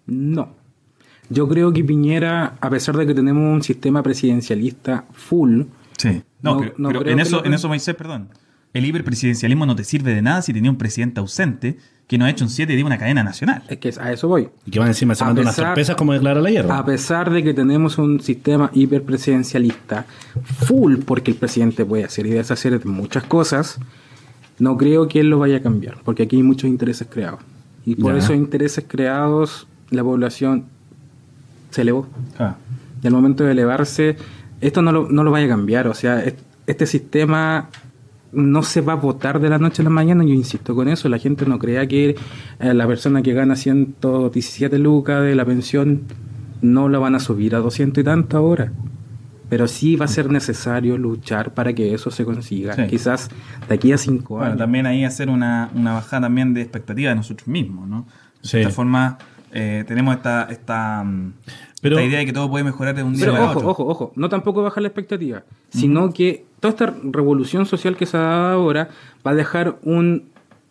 No. 0.07 0.55
Yo 1.31 1.49
creo 1.49 1.73
que 1.73 1.83
Piñera, 1.83 2.57
a 2.61 2.69
pesar 2.69 2.99
de 2.99 3.07
que 3.07 3.15
tenemos 3.15 3.51
un 3.51 3.63
sistema 3.63 4.03
presidencialista 4.03 5.07
full, 5.13 5.63
Sí. 5.97 6.23
No, 6.43 6.55
No- 6.55 6.61
pero, 6.61 6.75
no 6.79 6.89
pero 6.89 7.01
creo 7.01 7.13
en 7.15 7.21
eso, 7.21 7.37
lo- 7.39 7.45
en 7.47 7.55
eso 7.55 7.69
Moisés, 7.69 7.95
perdón. 7.95 8.29
El 8.75 8.85
hiperpresidencialismo 8.87 9.67
no 9.67 9.77
te 9.77 9.85
sirve 9.85 10.15
de 10.15 10.23
nada 10.23 10.41
si 10.43 10.53
tenía 10.53 10.71
un 10.71 10.79
presidente 10.79 11.21
ausente 11.21 11.77
que 12.07 12.19
no 12.19 12.25
ha 12.25 12.31
hecho 12.31 12.45
en 12.45 12.51
siete 12.51 12.75
días 12.75 12.85
una 12.85 12.99
cadena 12.99 13.23
nacional. 13.23 13.63
es 13.69 13.79
que 13.79 13.93
a 14.01 14.13
eso 14.13 14.29
voy. 14.29 14.49
Y 14.67 14.71
que 14.71 14.79
van 14.79 14.89
encima 14.89 15.15
se 15.15 15.25
A 15.25 15.29
mandan 15.29 15.45
unas 15.45 15.55
pesar- 15.55 15.67
sorpresas 15.69 15.97
como 15.97 16.13
declara 16.13 16.41
la 16.41 16.51
guerra. 16.51 16.79
A 16.79 16.85
pesar 16.85 17.31
de 17.31 17.43
que 17.43 17.55
tenemos 17.55 17.97
un 17.99 18.21
sistema 18.21 18.71
hiperpresidencialista 18.75 20.05
full, 20.67 20.97
porque 21.05 21.31
el 21.31 21.37
presidente 21.37 21.85
puede 21.85 22.05
hacer 22.05 22.27
y 22.27 22.31
deshacer 22.31 22.79
de 22.79 22.85
muchas 22.89 23.25
cosas, 23.25 23.79
no 24.59 24.77
creo 24.77 25.09
que 25.09 25.21
él 25.21 25.29
lo 25.31 25.39
vaya 25.39 25.59
a 25.59 25.61
cambiar, 25.63 25.99
porque 26.05 26.25
aquí 26.25 26.37
hay 26.37 26.43
muchos 26.43 26.69
intereses 26.69 27.07
creados. 27.11 27.41
Y 27.87 27.97
por 27.97 28.13
Ya. 28.13 28.19
esos 28.19 28.37
intereses 28.37 28.85
creados, 28.87 29.67
la 29.91 30.03
población 30.03 30.65
se 31.71 31.83
elevó. 31.83 32.07
Ah. 32.39 32.57
Y 33.03 33.07
al 33.07 33.13
momento 33.13 33.45
de 33.45 33.53
elevarse, 33.53 34.17
esto 34.61 34.83
no 34.83 34.93
lo, 34.93 35.09
no 35.09 35.25
lo 35.25 35.31
vaya 35.31 35.47
a 35.47 35.49
cambiar. 35.49 35.89
O 35.89 35.95
sea, 35.95 36.23
est- 36.25 36.39
este 36.67 36.87
sistema 36.87 37.71
no 38.33 38.63
se 38.63 38.81
va 38.81 38.95
a 38.95 38.97
votar 38.97 39.41
de 39.41 39.49
la 39.51 39.59
noche 39.59 39.83
a 39.83 39.85
la 39.85 39.91
mañana. 39.91 40.25
Yo 40.25 40.33
insisto 40.33 40.75
con 40.75 40.89
eso. 40.89 41.09
La 41.09 41.19
gente 41.19 41.45
no 41.47 41.59
crea 41.59 41.87
que 41.87 42.17
eh, 42.61 42.75
la 42.75 42.87
persona 42.87 43.23
que 43.23 43.33
gana 43.35 43.57
117 43.57 44.79
lucas 44.79 45.23
de 45.23 45.35
la 45.35 45.45
pensión 45.45 46.03
no 46.61 46.89
la 46.89 46.99
van 46.99 47.15
a 47.15 47.19
subir 47.21 47.55
a 47.55 47.59
200 47.59 48.01
y 48.01 48.05
tanto 48.05 48.37
ahora. 48.37 48.73
Pero 49.49 49.69
sí 49.69 49.97
va 49.97 50.07
a 50.07 50.09
ser 50.09 50.31
necesario 50.31 50.97
luchar 50.97 51.53
para 51.53 51.75
que 51.75 51.93
eso 51.93 52.11
se 52.11 52.25
consiga. 52.25 52.75
Sí. 52.75 52.87
Quizás 52.89 53.29
de 53.69 53.75
aquí 53.75 53.93
a 53.93 53.99
cinco 53.99 54.35
Bueno, 54.37 54.47
años. 54.47 54.59
también 54.59 54.87
ahí 54.87 55.05
hacer 55.05 55.29
una, 55.29 55.69
una 55.75 55.93
bajada 55.93 56.23
también 56.23 56.55
de 56.55 56.63
expectativa 56.63 57.11
de 57.11 57.17
nosotros 57.17 57.49
mismos, 57.49 57.87
¿no? 57.87 58.07
De 58.43 58.49
Sí. 58.49 58.59
esta 58.59 58.71
forma 58.71 59.19
eh, 59.55 59.85
tenemos 59.87 60.17
esta, 60.17 60.45
esta, 60.45 61.05
mm, 61.05 61.33
Pero- 61.83 61.97
esta 61.99 62.09
idea 62.09 62.21
de 62.21 62.25
que 62.27 62.33
todo 62.33 62.49
puede 62.49 62.65
mejorar 62.65 62.95
de 62.95 63.03
un 63.03 63.13
día 63.13 63.27
Pero 63.27 63.33
para 63.35 63.45
ojo, 63.51 63.59
otro. 63.59 63.69
ojo, 63.71 63.87
ojo, 63.87 64.13
no 64.17 64.31
tampoco 64.31 64.63
bajar 64.63 64.81
la 64.83 64.89
expectativa, 64.89 65.43
sino 65.69 66.11
que 66.15 66.47
toda 66.63 66.71
esta 66.71 66.95
revolución 67.03 67.67
social 67.67 67.97
que 67.97 68.07
se 68.07 68.17
ha 68.17 68.21
dado 68.21 68.53
ahora 68.63 68.89
va 69.27 69.33
a 69.33 69.35
dejar 69.35 69.79
un, 69.83 70.31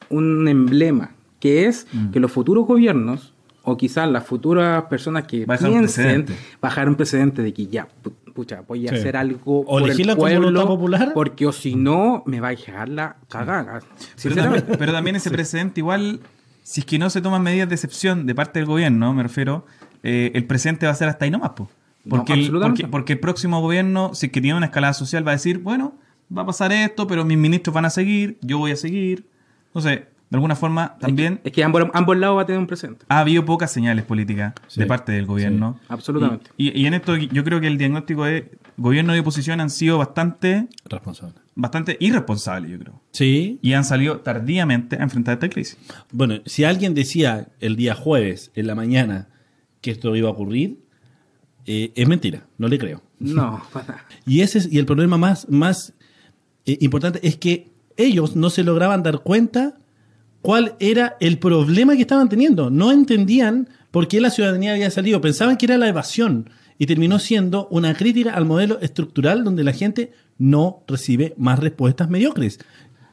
un 0.10 0.48
emblema, 0.48 1.12
que 1.40 1.66
es 1.68 1.86
Mm. 1.92 2.12
que 2.12 2.20
los 2.20 2.32
futuros 2.32 2.66
gobiernos, 2.66 3.34
o 3.64 3.78
quizás 3.78 4.10
las 4.10 4.26
futuras 4.26 4.84
personas 4.86 5.26
que 5.28 5.42
un 5.48 5.58
piensen, 5.58 6.26
bajar 6.62 6.88
un 6.90 6.96
precedente 6.96 7.44
de 7.44 7.54
que 7.54 7.68
ya, 7.68 7.88
pu- 8.04 8.14
pucha, 8.34 8.62
voy 8.68 8.88
a 8.88 8.90
Sí. 8.92 8.96
hacer 8.96 9.18
algo 9.18 9.60
O 9.68 9.80
por 9.80 9.90
el 9.92 10.16
pueblo, 10.16 10.66
popular. 10.66 11.12
porque 11.14 11.46
o 11.46 11.52
si 11.52 11.76
no, 11.76 12.24
me 12.26 12.40
va 12.40 12.48
a 12.48 12.52
dejar 12.52 12.88
la 12.90 13.18
cagada. 13.30 13.80
Pero 13.82 13.96
Sinceramente. 14.16 14.60
también, 14.62 14.80
pero 14.80 14.92
también 14.94 15.16
ese 15.18 15.30
precedente 15.30 15.82
igual, 15.82 16.22
si 16.64 16.80
es 16.80 16.86
que 16.86 16.98
no 16.98 17.10
se 17.10 17.22
toman 17.22 17.44
medidas 17.44 17.68
de 17.70 17.76
excepción 17.76 18.26
de 18.26 18.34
parte 18.34 18.60
del 18.60 18.66
gobierno, 18.68 19.14
me 19.14 19.24
refiero, 19.24 19.66
eh, 20.04 20.32
el 20.34 20.46
presente 20.46 20.86
va 20.88 20.94
a 20.94 20.96
ser 20.96 21.10
hasta 21.10 21.26
ahí 21.26 21.32
nomás, 21.32 21.52
po. 21.52 21.70
Porque, 22.10 22.36
No, 22.36 22.42
el, 22.42 22.52
porque, 22.52 22.88
porque 22.88 23.14
el 23.14 23.20
próximo 23.20 23.62
gobierno, 23.62 24.14
si 24.16 24.28
es 24.28 24.32
que 24.32 24.42
tiene 24.42 24.58
una 24.58 24.68
escalada 24.68 24.94
social, 24.94 25.26
va 25.26 25.32
a 25.32 25.36
decir, 25.36 25.60
bueno, 25.60 25.96
va 26.36 26.42
a 26.44 26.46
pasar 26.46 26.72
esto, 26.72 27.06
pero 27.08 27.24
mis 27.26 27.38
ministros 27.38 27.74
van 27.74 27.86
a 27.86 27.90
seguir, 27.90 28.38
yo 28.42 28.58
voy 28.58 28.72
a 28.72 28.76
seguir. 28.76 29.26
Entonces, 29.68 30.02
de 30.30 30.38
alguna 30.38 30.56
forma, 30.56 30.96
también 30.98 31.42
Es 31.44 31.52
que 31.52 31.62
ambos, 31.64 31.84
ambos 31.94 32.18
lados 32.18 32.38
va 32.38 32.42
a 32.44 32.46
tener 32.46 32.58
un 32.60 32.66
presente. 32.68 33.06
ha 33.10 33.20
habido 33.20 33.44
pocas 33.46 33.70
señales 33.72 34.06
políticas 34.06 34.54
Sí, 34.68 34.80
de 34.80 34.86
parte 34.86 35.12
del 35.12 35.26
gobierno. 35.26 35.78
sí, 35.82 35.86
absolutamente. 35.90 36.50
Y, 36.58 36.70
y- 36.70 36.84
y 36.84 36.86
en 36.88 36.94
esto 36.94 37.18
yo 37.18 37.44
creo 37.44 37.60
que 37.60 37.68
el 37.68 37.78
diagnóstico 37.78 38.24
de 38.24 38.50
gobierno 38.78 39.14
y 39.16 39.20
oposición 39.20 39.60
han 39.60 39.70
sido 39.70 39.98
bastante, 39.98 40.68
Responsable. 40.86 41.36
bastante 41.54 41.98
irresponsables, 42.00 42.72
yo 42.72 42.80
creo. 42.80 43.02
Sí. 43.12 43.60
Y 43.62 43.74
han 43.74 43.84
salido 43.84 44.22
tardíamente 44.22 44.96
a 44.96 45.04
enfrentar 45.04 45.34
esta 45.34 45.50
crisis. 45.50 45.78
Bueno, 46.14 46.36
si 46.46 46.64
alguien 46.64 46.94
decía 46.94 47.50
el 47.60 47.76
día 47.76 47.94
jueves, 47.94 48.52
en 48.56 48.68
la 48.68 48.74
mañana, 48.76 49.28
que 49.82 49.92
esto 49.92 50.16
iba 50.16 50.30
a 50.30 50.32
ocurrir, 50.32 50.80
eh, 51.66 51.92
es 51.96 52.08
mentira, 52.08 52.46
no 52.58 52.68
le 52.68 52.78
creo. 52.78 53.02
No, 53.20 53.62
para 53.74 53.88
nada. 53.88 54.06
Y 54.26 54.42
ese 54.42 54.60
es- 54.60 54.72
y 54.72 54.78
el 54.80 54.86
problema 54.86 55.18
más, 55.18 55.48
más 55.50 55.94
eh, 56.66 56.78
importante 56.82 57.20
es 57.28 57.38
que 57.38 57.70
ellos 57.98 58.36
no 58.36 58.50
se 58.50 58.64
lograban 58.64 59.04
dar 59.04 59.20
cuenta 59.22 59.78
cuál 60.42 60.76
era 60.80 61.18
el 61.20 61.38
problema 61.38 61.96
que 61.96 62.02
estaban 62.02 62.30
teniendo. 62.30 62.70
No 62.70 62.92
entendían 62.92 63.70
por 63.92 64.08
qué 64.08 64.22
la 64.22 64.30
ciudadanía 64.30 64.74
había 64.74 64.90
salido. 64.90 65.22
Pensaban 65.22 65.58
que 65.58 65.66
era 65.66 65.78
la 65.78 65.88
evasión 65.88 66.50
y 66.80 66.86
terminó 66.88 67.20
siendo 67.20 67.68
una 67.70 67.94
crítica 67.94 68.34
al 68.34 68.46
modelo 68.46 68.80
estructural 68.80 69.44
donde 69.44 69.64
la 69.64 69.74
gente 69.74 70.14
no 70.40 70.84
recibe 70.88 71.36
más 71.38 71.60
respuestas 71.60 72.10
mediocres. 72.10 72.60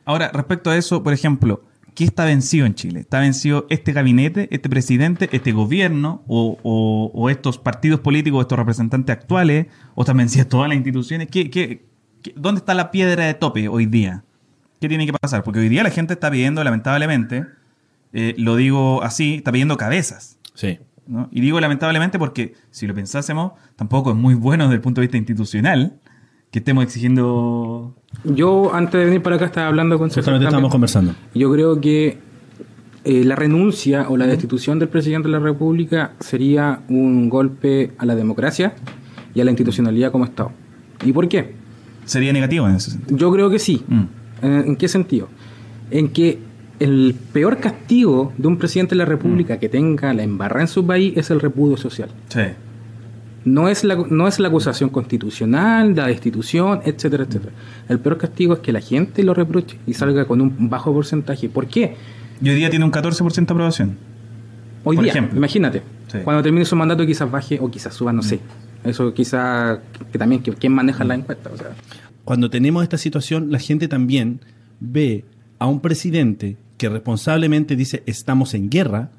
Ahora, 0.06 0.30
respecto 0.32 0.70
a 0.70 0.76
eso, 0.78 1.02
por 1.02 1.12
ejemplo, 1.12 1.64
¿qué 1.98 2.04
está 2.04 2.24
vencido 2.24 2.64
en 2.64 2.74
Chile? 2.76 3.00
¿Está 3.00 3.18
vencido 3.18 3.66
este 3.70 3.92
gabinete, 3.92 4.46
este 4.52 4.68
presidente, 4.68 5.28
este 5.32 5.50
gobierno 5.50 6.22
o, 6.28 6.56
o- 6.62 7.10
o 7.12 7.28
estos 7.28 7.58
partidos 7.58 7.98
políticos, 7.98 8.40
estos 8.42 8.56
representantes 8.56 9.12
actuales? 9.12 9.66
¿O 9.96 10.02
están 10.02 10.16
vencidas 10.16 10.48
todas 10.48 10.68
las 10.68 10.76
instituciones? 10.76 11.26
¿Qué, 11.28 11.50
qué- 11.50 11.84
qué- 12.22 12.32
dónde 12.36 12.60
está 12.60 12.74
la 12.74 12.92
piedra 12.92 13.24
de 13.26 13.34
tope 13.34 13.66
hoy 13.66 13.86
día? 13.86 14.22
¿Qué 14.80 14.88
tiene 14.88 15.06
que 15.06 15.12
pasar? 15.12 15.42
Porque 15.42 15.58
hoy 15.58 15.68
día 15.68 15.82
la 15.82 15.90
gente 15.90 16.12
está 16.14 16.30
pidiendo, 16.30 16.62
lamentablemente, 16.62 17.46
eh, 18.12 18.36
lo 18.38 18.54
digo 18.54 19.02
así, 19.02 19.34
está 19.34 19.50
pidiendo 19.50 19.76
cabezas. 19.76 20.38
Sí. 20.54 20.78
¿no? 21.08 21.28
Y 21.32 21.40
digo 21.40 21.58
lamentablemente 21.58 22.16
porque 22.18 22.54
si 22.70 22.86
lo 22.86 22.94
pensásemos, 22.94 23.52
tampoco 23.74 24.10
es 24.10 24.16
muy 24.16 24.34
bueno 24.34 24.64
desde 24.64 24.76
el 24.76 24.80
punto 24.82 25.00
de 25.00 25.08
vista 25.08 25.16
institucional 25.16 25.98
que 26.50 26.60
estemos 26.60 26.84
exigiendo... 26.84 27.94
Yo 28.24 28.74
antes 28.74 28.98
de 28.98 29.04
venir 29.04 29.22
para 29.22 29.36
acá 29.36 29.46
estaba 29.46 29.68
hablando 29.68 29.98
con 29.98 30.10
César 30.10 30.42
estamos 30.42 30.72
conversando. 30.72 31.14
Yo 31.34 31.52
creo 31.52 31.80
que 31.80 32.18
eh, 33.04 33.24
la 33.24 33.36
renuncia 33.36 34.08
o 34.08 34.16
la 34.16 34.26
destitución 34.26 34.78
del 34.78 34.88
presidente 34.88 35.28
de 35.28 35.32
la 35.32 35.40
República 35.40 36.12
sería 36.20 36.80
un 36.88 37.28
golpe 37.28 37.92
a 37.98 38.06
la 38.06 38.14
democracia 38.14 38.74
y 39.34 39.40
a 39.40 39.44
la 39.44 39.50
institucionalidad 39.50 40.10
como 40.10 40.24
Estado. 40.24 40.52
¿Y 41.04 41.12
por 41.12 41.28
qué? 41.28 41.54
Sería 42.06 42.32
negativo 42.32 42.66
en 42.66 42.76
ese 42.76 42.92
sentido. 42.92 43.16
Yo 43.18 43.30
creo 43.30 43.50
que 43.50 43.58
sí. 43.58 43.84
Mm. 43.86 44.02
¿En, 44.42 44.52
en 44.52 44.76
qué 44.76 44.88
sentido? 44.88 45.28
En 45.90 46.08
que 46.08 46.38
el 46.80 47.14
peor 47.32 47.58
castigo 47.58 48.32
de 48.38 48.48
un 48.48 48.56
presidente 48.56 48.94
de 48.94 49.00
la 49.00 49.04
República 49.04 49.58
que 49.58 49.68
tenga 49.68 50.14
la 50.14 50.22
embarrada 50.22 50.62
en 50.62 50.68
su 50.68 50.86
país 50.86 51.12
es 51.16 51.30
el 51.30 51.40
repudio 51.40 51.76
social. 51.76 52.08
Sí. 52.28 52.40
No 53.44 53.68
es, 53.68 53.84
la, 53.84 53.94
no 53.96 54.26
es 54.28 54.38
la 54.40 54.48
acusación 54.48 54.90
constitucional, 54.90 55.94
la 55.94 56.06
destitución, 56.08 56.80
etcétera, 56.84 57.24
etcétera. 57.24 57.52
El 57.88 57.98
peor 58.00 58.18
castigo 58.18 58.54
es 58.54 58.60
que 58.60 58.72
la 58.72 58.80
gente 58.80 59.22
lo 59.22 59.32
reproche 59.34 59.78
y 59.86 59.94
salga 59.94 60.24
con 60.26 60.40
un 60.40 60.68
bajo 60.68 60.92
porcentaje. 60.92 61.48
¿Por 61.48 61.66
qué? 61.66 61.94
Y 62.42 62.48
hoy 62.50 62.56
día 62.56 62.70
tiene 62.70 62.84
un 62.84 62.90
14% 62.92 63.34
de 63.34 63.42
aprobación. 63.52 63.96
Hoy 64.84 64.96
Por 64.96 65.04
día, 65.04 65.12
ejemplo. 65.12 65.36
imagínate, 65.38 65.82
Sí. 66.08 66.18
cuando 66.24 66.42
termine 66.42 66.64
su 66.64 66.74
mandato 66.76 67.04
quizás 67.06 67.30
baje 67.30 67.58
o 67.60 67.70
quizás 67.70 67.94
suba, 67.94 68.12
no 68.12 68.22
sé. 68.22 68.40
Eso 68.84 69.12
quizás 69.12 69.78
que 70.12 70.18
también, 70.18 70.42
que, 70.42 70.52
¿quién 70.52 70.72
maneja 70.72 71.04
la 71.04 71.14
encuesta? 71.14 71.50
O 71.52 71.56
sea, 71.56 71.68
Cuando 72.24 72.48
tenemos 72.50 72.82
esta 72.82 72.96
situación, 72.98 73.50
la 73.50 73.58
gente 73.58 73.88
también 73.88 74.40
ve 74.80 75.24
a 75.58 75.66
un 75.66 75.80
presidente 75.80 76.56
que 76.76 76.88
responsablemente 76.88 77.74
dice 77.76 78.02
estamos 78.06 78.54
en 78.54 78.70
guerra 78.70 79.10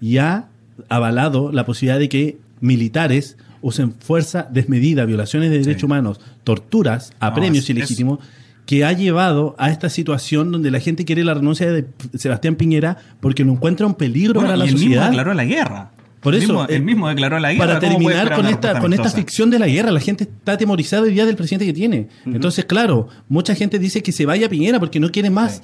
y 0.00 0.16
ha 0.18 0.48
avalado 0.88 1.52
la 1.52 1.64
posibilidad 1.66 1.98
de 1.98 2.08
que 2.08 2.38
militares 2.60 3.36
usen 3.62 3.92
fuerza 3.98 4.46
desmedida, 4.52 5.04
violaciones 5.06 5.50
de 5.50 5.60
derechos 5.60 5.84
humanos, 5.84 6.20
torturas, 6.44 7.12
No, 7.20 7.28
apremios 7.28 7.64
es- 7.64 7.70
ilegítimos, 7.70 8.18
que 8.66 8.84
ha 8.84 8.92
llevado 8.92 9.54
a 9.58 9.70
esta 9.70 9.88
situación 9.88 10.52
donde 10.52 10.70
la 10.70 10.78
gente 10.80 11.04
quiere 11.04 11.24
la 11.24 11.34
renuncia 11.34 11.70
de 11.72 11.86
Sebastián 12.14 12.54
Piñera 12.56 12.96
porque 13.20 13.44
lo 13.44 13.52
encuentra 13.52 13.86
un 13.86 13.94
peligro 13.94 14.34
Bueno, 14.34 14.48
para 14.48 14.56
la 14.56 14.64
y 14.66 14.68
él 14.68 14.74
mismo 14.74 14.86
sociedad. 14.88 15.06
declaró 15.08 15.34
la 15.34 15.44
guerra. 15.44 15.90
Por 16.20 16.34
El 16.36 16.42
eso, 16.44 16.52
mismo- 16.52 16.64
eh, 16.68 16.76
él 16.76 16.82
mismo 16.84 17.08
declaró 17.08 17.40
la 17.40 17.52
guerra. 17.52 17.66
Para 17.66 17.80
¿Cómo 17.80 17.98
puede 17.98 18.16
terminar 18.16 18.36
con 18.36 18.46
esta, 18.46 18.78
con 18.80 18.92
esta 18.92 19.10
ficción 19.10 19.50
de 19.50 19.58
la 19.58 19.66
guerra, 19.66 19.90
la 19.90 19.98
gente 19.98 20.22
está 20.24 20.52
atemorizada 20.52 21.02
hoy 21.02 21.12
día 21.12 21.26
del 21.26 21.34
presidente 21.34 21.66
que 21.66 21.72
tiene. 21.72 22.08
Entonces, 22.24 22.64
claro, 22.64 23.08
mucha 23.28 23.56
gente 23.56 23.80
dice 23.80 24.02
que 24.04 24.12
se 24.12 24.24
vaya 24.26 24.48
Piñera 24.48 24.78
porque 24.78 25.00
no 25.00 25.10
quiere 25.10 25.30
más 25.30 25.62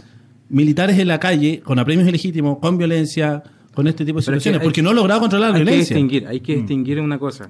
militares 0.49 0.99
en 0.99 1.07
la 1.07 1.21
calle, 1.21 1.61
con 1.61 1.79
apremios 1.79 2.09
ilegítimos, 2.09 2.59
con 2.59 2.77
violencia, 2.79 3.43
con 3.79 3.87
este 3.87 4.05
tipo 4.05 4.19
de 4.19 4.25
Pero 4.27 4.37
es 4.37 4.43
que 4.43 4.51
situaciones, 4.51 4.61
hay- 4.61 4.65
porque 4.67 4.83
no 4.83 4.91
ha 4.91 4.93
logrado 4.93 5.21
controlar 5.21 5.51
la 5.51 5.57
Hay 5.59 5.61
que 5.65 5.71
violencia. 5.71 5.95
distinguir, 5.95 6.27
hay 6.27 6.41
que 6.41 6.57
distinguir 6.57 7.01
una 7.01 7.17
cosa. 7.17 7.49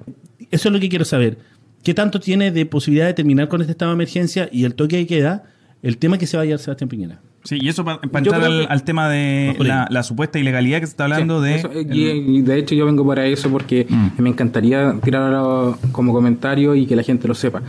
Eso 0.51 0.69
es 0.69 0.71
lo 0.73 0.79
que 0.79 0.87
quiero 0.87 1.03
saber. 1.03 1.39
¿Qué 1.83 1.95
tanto 1.95 2.19
tiene 2.19 2.51
de 2.51 2.67
posibilidad 2.67 3.07
de 3.07 3.15
terminar 3.15 3.47
con 3.47 3.61
este 3.61 3.71
estado 3.71 3.89
de 3.89 3.95
emergencia 3.95 4.47
y 4.51 4.65
el 4.65 4.75
toque 4.75 4.97
de 4.97 5.07
queda 5.07 5.45
el 5.81 5.97
tema 5.97 6.19
que 6.19 6.27
se 6.27 6.37
va 6.37 6.43
a 6.43 6.45
llevar 6.45 6.59
Sebastián 6.59 6.87
Piñera? 6.87 7.19
Sí, 7.45 7.57
y 7.59 7.67
eso 7.67 7.83
para 7.83 7.99
Yo 8.03 8.09
entrar 8.31 8.43
al, 8.43 8.59
que- 8.67 8.67
al 8.71 8.83
tema 8.83 9.09
de 9.09 9.55
la, 9.59 9.87
la 9.89 10.03
supuesta 10.03 10.37
ilegalidad 10.37 10.81
que 10.81 10.85
se 10.85 10.91
está 10.91 11.05
hablando 11.05 11.41
Sí, 11.41 11.47
de... 11.49 11.55
eso, 11.55 11.71
el- 11.71 11.95
y 11.95 12.41
de 12.43 12.59
hecho 12.59 12.75
yo 12.75 12.85
vengo 12.85 13.07
para 13.07 13.25
eso 13.25 13.49
porque 13.49 13.87
Mm. 13.89 14.21
me 14.21 14.29
encantaría 14.29 14.93
tirarlo 15.03 15.79
como 15.91 16.13
comentario 16.13 16.75
y 16.75 16.85
que 16.85 16.95
la 16.95 17.01
gente 17.01 17.27
lo 17.27 17.33
sepa. 17.33 17.63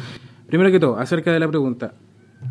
Primero 0.48 0.70
que 0.70 0.78
todo, 0.80 0.98
acerca 0.98 1.32
de 1.32 1.40
la 1.40 1.48
pregunta. 1.48 1.94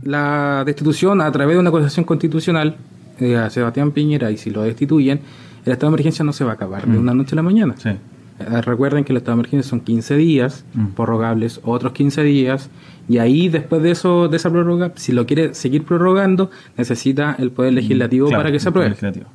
La 0.03 0.63
destitución 0.65 1.21
a 1.21 1.31
través 1.31 1.55
de 1.55 1.59
una 1.59 1.69
acusación 1.69 2.03
constitucional 2.03 2.77
eh, 3.19 3.35
a 3.35 3.49
Sebastián 3.51 3.91
Piñera 3.91 4.31
y 4.31 4.37
si 4.37 4.49
lo 4.49 4.61
destituyen, 4.63 5.19
el 5.65 5.71
estado 5.73 5.91
de 5.91 5.95
emergencia 5.95 6.23
no 6.25 6.33
se 6.33 6.43
va 6.43 6.51
a 6.51 6.53
acabar 6.55 6.85
de 6.87 6.97
una 6.97 7.13
noche 7.13 7.33
a 7.33 7.37
la 7.37 7.43
mañana. 7.43 7.73
Mm. 7.75 7.79
Sí. 7.81 7.89
Eh, 7.89 8.61
Recuerden 8.61 9.03
que 9.03 9.11
el 9.13 9.17
estado 9.17 9.35
de 9.37 9.41
emergencia 9.41 9.69
son 9.69 9.81
15 9.81 10.15
días 10.15 10.65
Mm. 10.73 10.87
prorrogables, 10.95 11.59
otros 11.63 11.91
15 11.93 12.23
días, 12.23 12.69
y 13.09 13.17
ahí 13.17 13.49
después 13.49 13.81
de 13.83 13.91
eso, 13.91 14.27
de 14.29 14.37
esa 14.37 14.49
prórroga, 14.49 14.91
si 14.95 15.11
lo 15.11 15.25
quiere 15.25 15.53
seguir 15.53 15.83
prorrogando, 15.83 16.49
necesita 16.77 17.35
el 17.39 17.51
Poder 17.51 17.73
Legislativo 17.73 18.27
Mm, 18.27 18.29
Claro, 18.29 18.43
para 18.43 18.51
que 18.51 18.59
se 18.59 18.69
apruebe. 18.69 18.89
Legislativo. 18.89 19.25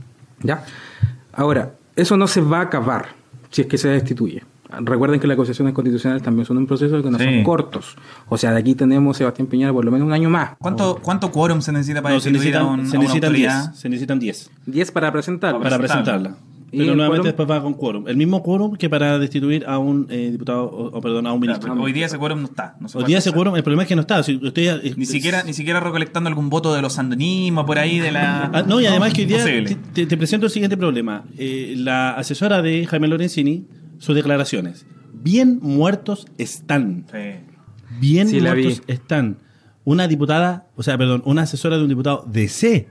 ¿Ya? 0.43 0.65
Ahora, 1.33 1.73
eso 1.97 2.17
no 2.17 2.27
se 2.27 2.41
va 2.41 2.59
a 2.59 2.63
acabar 2.63 3.07
si 3.51 3.63
es 3.63 3.67
que 3.69 3.77
se 3.79 3.89
destituye. 3.89 4.43
Recuerden 4.81 5.21
que 5.21 5.27
las 5.27 5.35
acusaciones 5.35 5.75
constitucionales 5.75 6.23
también 6.23 6.47
son 6.47 6.57
un 6.59 6.67
proceso 6.67 7.03
que 7.03 7.11
no 7.11 7.19
Sí. 7.19 7.25
son 7.25 7.43
cortos. 7.45 7.97
O 8.29 8.37
sea, 8.39 8.53
de 8.53 8.59
aquí 8.61 8.75
tenemos 8.75 9.17
Sebastián 9.17 9.47
Piñera 9.49 9.73
por 9.73 9.85
lo 9.85 9.91
menos 9.91 10.07
un 10.07 10.13
año 10.13 10.31
más. 10.31 10.51
¿Cuánto, 10.59 10.99
¿Cuánto 11.03 11.31
quórum 11.31 11.61
se 11.61 11.73
necesita 11.73 12.03
para 12.03 12.15
No, 12.15 12.21
se 12.21 12.31
necesitan, 12.31 12.65
un- 12.67 12.87
se 12.87 12.97
a 12.97 12.99
una 12.99 13.09
necesitan 13.09 13.29
autoridad? 13.31 13.65
10. 13.71 13.79
Se 13.81 13.89
necesitan 13.89 14.19
10 14.19 14.51
10 14.67 14.91
para 14.93 15.13
presentarlo. 15.13 15.61
para 15.61 15.79
presentarla. 15.79 16.13
presentarla. 16.31 16.55
¿Y 16.73 16.79
Pero 16.79 16.97
nuevamente 16.97 17.19
quórum? 17.19 17.27
después 17.39 17.51
va 17.51 17.63
con 17.63 17.75
quórum. 17.75 18.09
El 18.09 18.17
mismo 18.17 18.43
quórum 18.43 18.75
que 18.75 18.91
para 18.91 19.17
destituir 19.21 19.65
a 19.69 19.79
un 19.79 20.09
eh, 20.11 20.31
diputado, 20.33 20.65
o, 20.65 20.87
o, 20.99 21.01
perdón, 21.01 21.25
a 21.29 21.33
un 21.33 21.39
ministro. 21.39 21.73
hoy 21.81 21.93
día 21.93 22.07
ese 22.07 22.19
quórum 22.19 22.41
no 22.41 22.47
está. 22.47 22.75
no 22.81 22.89
Hoy 22.95 23.05
día 23.05 23.19
ese 23.19 23.31
quórum, 23.31 23.55
el 23.55 23.63
problema 23.63 23.83
es 23.85 23.89
que 23.89 23.95
no 23.95 24.01
está. 24.01 24.21
Si 24.25 24.35
usted, 24.45 24.85
eh, 24.85 24.93
Ni 24.97 25.07
siquiera, 25.07 25.45
ni 25.45 25.53
siquiera 25.55 25.79
recolectando 25.79 26.27
algún 26.29 26.51
voto 26.51 26.75
de 26.75 26.83
los 26.83 26.95
sandinismos 26.95 27.65
por 27.65 27.79
ahí 27.79 28.01
de 28.01 28.11
la... 28.11 28.51
Ah, 28.53 28.65
no, 28.67 28.81
y 28.81 28.87
además 28.87 29.13
que 29.15 29.21
hoy 29.23 29.27
día 29.29 29.45
te 29.95 30.17
presento 30.17 30.47
el 30.47 30.51
siguiente 30.53 30.77
problema. 30.77 31.23
Eh, 31.39 31.75
la 31.77 32.11
asesora 32.17 32.61
de 32.61 32.85
Jaime 32.87 33.07
Lorenzini, 33.07 33.69
sus 33.99 34.15
declaraciones. 34.15 34.87
Bien 35.13 35.59
muertos 35.63 36.27
están. 36.39 37.07
Sí. 37.11 37.19
Bien 38.01 38.29
Sí, 38.29 38.41
muertos 38.41 38.83
están. 38.87 39.39
Una 39.85 40.09
diputada, 40.09 40.67
o 40.77 40.83
sea, 40.83 40.97
perdón, 40.99 41.23
una 41.27 41.43
asesora 41.43 41.77
de 41.77 41.83
un 41.83 41.89
diputado 41.89 42.25
de 42.31 42.49
C, 42.49 42.89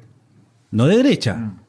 no 0.71 0.85
de 0.85 0.97
derecha. 0.97 1.35
Mm. 1.35 1.59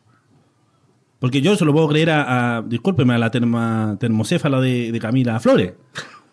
Porque 1.18 1.40
yo 1.40 1.56
se 1.56 1.64
lo 1.64 1.72
puedo 1.72 1.88
creer 1.88 2.10
a, 2.10 2.58
a- 2.58 2.62
discúlpeme, 2.62 3.14
a 3.14 3.18
la 3.18 3.30
terma- 3.30 3.96
termocéfala 3.98 4.60
de, 4.60 4.92
de 4.92 4.98
Camila 4.98 5.40
Flores 5.40 5.72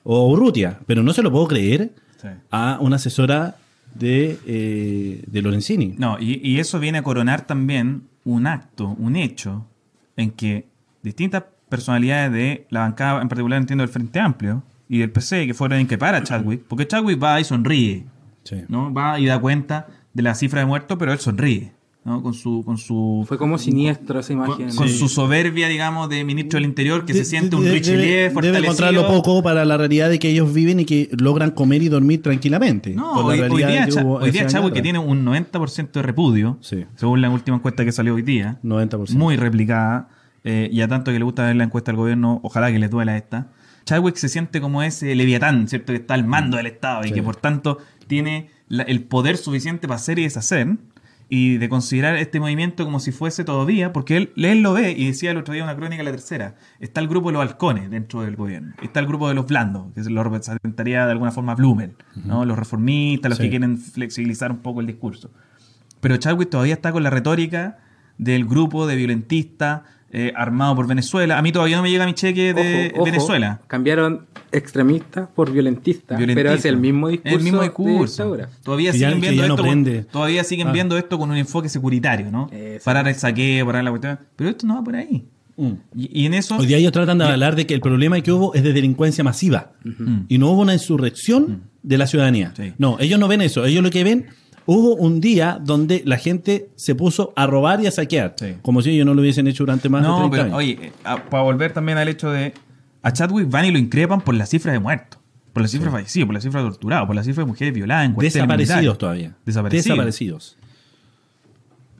o 0.04 0.28
Urrutia, 0.30 0.80
pero 0.86 1.04
no 1.04 1.14
se 1.14 1.24
lo 1.24 1.32
puedo 1.32 1.48
creer 1.48 1.94
Sí. 2.22 2.28
a 2.52 2.78
una 2.82 2.98
asesora 2.98 3.56
de, 3.96 4.38
eh, 4.46 5.24
de 5.26 5.42
Lorenzini. 5.42 5.96
No, 5.98 6.18
y, 6.20 6.40
y 6.48 6.60
eso 6.60 6.80
viene 6.80 7.00
a 7.00 7.04
coronar 7.04 7.48
también 7.48 8.04
un 8.26 8.46
acto, 8.48 8.96
un 9.00 9.16
hecho, 9.16 9.66
en 10.18 10.32
que 10.32 10.68
distintas 11.02 11.46
personalidades 11.72 12.32
de 12.32 12.68
la 12.70 12.82
bancada, 12.82 13.22
en 13.22 13.30
particular 13.30 13.60
entiendo 13.60 13.82
del 13.82 13.90
Frente 13.92 14.20
Amplio 14.20 14.62
y 14.88 15.00
del 15.00 15.10
PC, 15.10 15.48
que 15.48 15.54
fueron 15.56 15.80
a 15.80 15.82
increpar 15.82 16.14
a 16.14 16.22
Chadwick, 16.22 16.62
porque 16.68 16.86
Chadwick 16.86 17.22
va 17.22 17.40
y 17.40 17.44
sonríe, 17.44 18.06
Sí. 18.44 18.58
¿no? 18.68 18.94
Va 18.94 19.20
y 19.20 19.26
da 19.26 19.40
cuenta 19.40 19.88
de 20.14 20.22
la 20.22 20.36
cifra 20.36 20.60
de 20.60 20.66
muertos, 20.68 20.98
pero 21.00 21.14
él 21.14 21.20
sonríe, 21.20 21.72
¿no? 22.04 22.22
Con 22.22 22.34
su, 22.34 22.64
con 22.66 22.78
su, 22.78 23.24
Fue 23.28 23.38
como 23.38 23.58
siniestro 23.58 24.20
esa 24.20 24.34
imagen. 24.34 24.76
con 24.76 24.90
Sí. 24.90 24.98
su 24.98 25.08
soberbia, 25.08 25.70
digamos, 25.70 26.10
de 26.10 26.26
ministro 26.26 26.58
del 26.58 26.66
Interior, 26.66 27.06
que 27.06 27.14
De- 27.14 27.20
se 27.20 27.26
siente 27.26 27.56
un 27.56 27.64
de- 27.64 27.72
Richelieu 27.72 28.02
debe, 28.02 28.12
debe 28.18 28.30
fortalecido. 28.32 28.64
encontrarlo 28.66 29.08
poco 29.08 29.42
para 29.44 29.64
la 29.64 29.78
realidad 29.78 30.10
de 30.10 30.20
que 30.20 30.28
ellos 30.30 30.54
viven 30.54 30.82
y 30.82 30.86
que 30.86 31.08
logran 31.18 31.52
comer 31.52 31.84
y 31.84 31.88
dormir 31.88 32.22
tranquilamente. 32.22 32.90
No, 32.96 33.14
hoy, 33.14 33.40
hoy 33.40 33.62
realidad 33.62 33.88
día, 33.88 34.02
que 34.02 34.06
hoy 34.06 34.32
día 34.32 34.48
Chadwick 34.48 34.74
que 34.74 34.82
tiene 34.82 35.00
un 35.00 35.24
90% 35.24 36.00
de 36.00 36.02
repudio, 36.04 36.58
Sí. 36.60 36.84
según 36.96 37.22
la 37.22 37.30
última 37.30 37.56
encuesta 37.58 37.86
que 37.86 37.92
salió 37.94 38.16
hoy 38.16 38.24
día. 38.24 38.58
90%. 38.64 39.18
muy 39.18 39.38
replicada, 39.38 40.10
eh, 40.44 40.70
y 40.72 40.82
a 40.82 40.88
tanto 40.88 41.12
que 41.12 41.20
le 41.20 41.24
gusta 41.26 41.44
ver 41.46 41.56
la 41.56 41.64
encuesta 41.66 41.92
del 41.92 41.98
gobierno, 41.98 42.40
ojalá 42.44 42.72
que 42.72 42.80
les 42.80 42.90
duela 42.90 43.16
esta. 43.18 43.50
Chadwick 43.86 44.16
se 44.16 44.30
siente 44.30 44.62
como 44.62 44.84
ese 44.84 45.14
leviatán, 45.16 45.68
¿cierto? 45.68 45.94
Que 45.94 45.98
está 46.00 46.14
al 46.14 46.26
mando 46.26 46.58
del 46.58 46.68
Estado 46.68 47.06
y 47.06 47.12
que 47.12 47.24
por 47.24 47.36
tanto 47.36 47.78
tiene 48.08 48.50
la- 48.68 48.84
el 48.84 49.04
poder 49.04 49.38
suficiente 49.38 49.88
para 49.88 49.96
hacer 49.98 50.20
y 50.20 50.24
deshacer 50.24 50.78
y 51.34 51.58
de 51.58 51.70
considerar 51.70 52.18
este 52.18 52.40
movimiento 52.42 52.84
como 52.84 53.00
si 53.00 53.12
fuese 53.14 53.44
todavía, 53.46 53.94
porque 53.94 54.18
él, 54.18 54.34
él 54.36 54.62
lo 54.62 54.74
ve 54.74 54.92
y 54.92 55.08
decía 55.08 55.32
el 55.32 55.38
otro 55.38 55.54
día 55.54 55.64
en 55.64 55.70
una 55.70 55.78
crónica, 55.78 56.04
la 56.04 56.12
tercera, 56.12 56.56
está 56.82 57.00
el 57.00 57.08
grupo 57.08 57.30
de 57.30 57.34
los 57.34 57.42
halcones 57.42 57.90
dentro 57.90 58.22
del 58.22 58.36
gobierno, 58.36 58.74
está 58.84 59.00
el 59.00 59.08
grupo 59.08 59.30
de 59.30 59.34
los 59.36 59.48
blandos, 59.48 59.94
que 59.96 60.02
lo 60.10 60.24
representaría 60.24 61.06
de 61.06 61.12
alguna 61.14 61.32
forma 61.32 61.56
Blumen, 61.56 61.94
¿no? 62.26 62.44
los 62.46 62.60
reformistas, 62.60 63.30
los 63.30 63.38
Sí. 63.38 63.44
que 63.46 63.50
quieren 63.50 63.78
flexibilizar 63.78 64.52
un 64.52 64.58
poco 64.60 64.82
el 64.82 64.88
discurso. 64.88 65.32
Pero 66.02 66.18
Chadwick 66.18 66.50
todavía 66.50 66.74
está 66.74 66.92
con 66.92 67.02
la 67.04 67.10
retórica 67.10 67.78
del 68.18 68.46
grupo 68.46 68.86
de 68.86 68.96
violentistas 68.98 69.82
eh, 70.12 70.34
armado 70.36 70.76
por 70.76 70.88
Venezuela. 70.88 71.38
A 71.38 71.42
mí 71.42 71.52
todavía 71.52 71.78
no 71.78 71.84
me 71.84 71.90
llega 71.92 72.06
mi 72.06 72.14
cheque 72.14 72.54
de 72.54 72.88
Ojo, 72.88 72.96
ojo, 72.98 73.06
Venezuela. 73.06 73.62
Cambiaron 73.68 74.26
extremista 74.52 75.28
por 75.34 75.52
violentista, 75.52 76.18
Violentista. 76.18 76.50
pero 76.50 76.56
es 76.60 76.66
el 76.66 76.78
mismo 76.78 77.08
discurso. 77.10 77.38
El 77.38 77.44
mismo 77.44 77.62
discurso. 77.62 78.38
Todavía 78.64 78.92
ya- 78.92 79.10
siguen 79.10 79.22
viendo 79.22 79.48
no 79.48 79.54
esto. 79.56 79.66
con- 79.66 80.06
todavía 80.12 80.44
siguen 80.44 80.68
Ah. 80.68 80.72
viendo 80.72 80.98
esto 80.98 81.18
con 81.18 81.32
un 81.32 81.38
enfoque 81.38 81.70
securitario, 81.70 82.30
¿no? 82.32 82.50
Eso. 82.52 82.84
Parar 82.84 83.08
el 83.08 83.16
saqueo, 83.16 83.66
parar 83.66 83.84
la 83.84 83.90
cuestión. 83.92 84.20
Pero 84.36 84.50
esto 84.50 84.68
no 84.68 84.76
va 84.76 84.84
por 84.84 84.96
ahí. 84.96 85.26
Mm. 85.58 85.72
Y, 85.96 86.22
y 86.24 86.26
en 86.26 86.34
eso. 86.34 86.58
Hoy 86.58 86.66
día 86.66 86.78
ellos 86.78 86.92
tratan 86.92 87.18
de 87.18 87.26
hablar 87.26 87.56
de 87.56 87.66
que 87.66 87.74
el 87.74 87.82
problema 87.82 88.20
que 88.22 88.32
hubo 88.32 88.54
es 88.54 88.64
de 88.64 88.74
delincuencia 88.74 89.24
masiva 89.24 89.72
y 90.28 90.38
no 90.38 90.50
hubo 90.52 90.62
una 90.62 90.74
insurrección 90.74 91.64
de 91.84 91.98
la 91.98 92.08
ciudadanía. 92.08 92.50
Mm. 92.58 92.62
Sí. 92.62 92.74
No, 92.78 92.98
ellos 93.00 93.20
no 93.20 93.28
ven 93.28 93.42
eso. 93.42 93.66
Ellos 93.66 93.84
lo 93.84 93.90
que 93.90 94.04
ven, 94.04 94.28
hubo 94.74 94.96
un 94.96 95.20
día 95.20 95.60
donde 95.62 96.02
la 96.06 96.18
gente 96.18 96.70
se 96.76 96.96
puso 96.96 97.34
a 97.36 97.46
robar 97.48 97.82
y 97.82 97.88
a 97.88 97.92
saquear, 97.92 98.36
Sí. 98.38 98.56
como 98.62 98.82
si 98.82 98.92
ellos 98.92 99.06
no 99.06 99.14
lo 99.14 99.22
hubiesen 99.22 99.48
hecho 99.48 99.64
durante 99.64 99.90
más 99.90 100.02
de 100.02 100.08
no, 100.08 100.16
30 100.18 100.32
pero 100.32 100.44
años. 100.44 100.58
oye, 100.58 100.78
eh, 100.82 100.92
a- 101.04 101.24
para 101.26 101.44
volver 101.44 101.74
también 101.74 101.98
al 101.98 102.08
hecho 102.08 102.32
de. 102.32 102.54
A 103.04 103.12
Chadwick 103.12 103.50
van 103.50 103.66
y 103.66 103.72
lo 103.72 103.78
increpan 103.80 104.22
por 104.22 104.36
la 104.36 104.46
cifra 104.46 104.72
de 104.72 104.80
muertos. 104.80 105.20
Por 105.54 105.62
la 105.64 105.68
cifra 105.68 105.88
de 105.88 105.92
fallecidos, 105.92 106.28
por 106.28 106.36
la 106.36 106.42
cifra 106.42 106.62
de 106.64 106.70
torturados, 106.70 107.08
por 107.08 107.16
la 107.16 107.24
cifra 107.24 107.44
de 107.44 107.48
mujeres 107.48 107.74
violadas 107.74 108.06
en 108.06 108.16
Desaparecidos 108.16 108.98
todavía. 108.98 109.36
Desaparecidos. 109.46 109.86
Desaparecidos. 109.98 110.58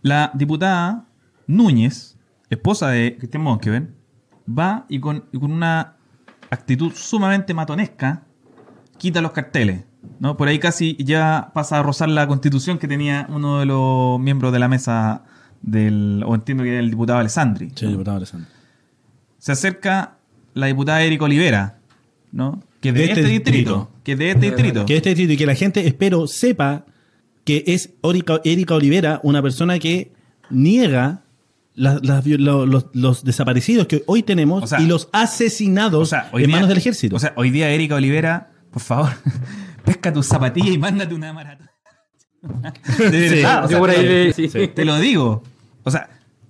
La 0.02 0.32
diputada 0.34 1.06
Núñez, 1.48 2.18
esposa 2.50 2.90
de 2.90 3.18
Cristian 3.18 3.44
Monkeven, 3.44 3.94
va 4.48 4.86
y 4.90 5.00
con, 5.00 5.26
y 5.32 5.40
con 5.40 5.52
una 5.52 5.96
actitud 6.50 6.92
sumamente 6.96 7.54
matonesca 7.54 8.24
quita 8.98 9.22
los 9.22 9.32
carteles. 9.32 9.84
¿No? 10.20 10.38
Por 10.38 10.48
ahí 10.48 10.60
casi 10.60 10.96
ya 11.00 11.52
pasa 11.54 11.80
a 11.80 11.84
rozar 11.84 12.10
la 12.10 12.28
constitución 12.28 12.78
que 12.78 12.88
tenía 12.88 13.28
uno 13.30 13.60
de 13.60 13.66
los 13.66 14.20
miembros 14.20 14.52
de 14.54 14.60
la 14.60 14.68
mesa 14.68 15.24
del, 15.62 16.24
o 16.26 16.36
entiendo 16.36 16.64
que 16.64 16.72
era 16.72 16.80
el 16.80 16.90
diputado 16.90 17.20
Alessandri. 17.20 17.72
Sí, 17.76 17.88
diputado 17.88 18.18
Alessandro. 18.18 18.50
Se 19.38 19.52
acerca 19.52 20.18
la 20.54 20.68
diputada 20.68 21.02
Erika 21.04 21.26
Olivera, 21.26 21.78
¿no? 22.32 22.62
Que 22.80 22.90
es 22.90 22.96
de, 22.96 23.00
De 23.02 23.06
este, 23.08 23.20
este 23.22 23.32
distrito. 23.32 23.72
distrito. 23.72 23.92
Que 24.04 24.16
de 24.16 24.30
este 24.32 24.46
distrito. 24.48 24.86
Que 24.86 24.98
este 24.98 25.10
distrito 25.10 25.34
y 25.34 25.38
que 25.38 25.46
la 25.46 25.56
gente, 25.56 25.88
espero, 25.88 26.28
sepa 26.28 26.86
que 27.44 27.64
es 27.68 27.92
Erika 28.44 28.76
Olivera 28.76 29.20
una 29.24 29.42
persona 29.42 29.78
que 29.80 30.12
niega 30.50 31.22
lo- 31.76 32.66
los, 32.66 32.86
los 32.94 33.24
desaparecidos 33.24 33.88
que 33.88 34.04
hoy 34.06 34.22
tenemos 34.24 34.64
O 34.64 34.68
sea, 34.68 34.82
y 34.82 34.86
los 34.88 35.10
asesinados 35.14 36.02
O 36.02 36.06
sea, 36.06 36.30
hoy 36.34 36.44
en 36.44 36.48
día- 36.48 36.56
manos 36.58 36.70
del 36.70 36.78
ejército. 36.78 37.16
O 37.16 37.20
sea, 37.20 37.34
hoy 37.36 37.50
día 37.50 37.70
Erika 37.70 37.96
Olivera, 37.96 38.52
por 38.72 38.82
favor, 38.82 39.10
pesca 39.84 40.12
tus 40.14 40.26
zapatillas 40.28 40.70
y 40.74 40.78
mándate 40.78 41.14
una 41.14 41.34
maratón. 41.34 41.70
Sí, 42.98 43.44
o 43.44 43.68
sea, 43.68 43.68
te, 43.68 44.34
sí. 44.34 44.68
te 44.74 44.84
lo 44.86 44.98
digo. 45.00 45.44
O 45.84 45.92
sea, 45.92 46.10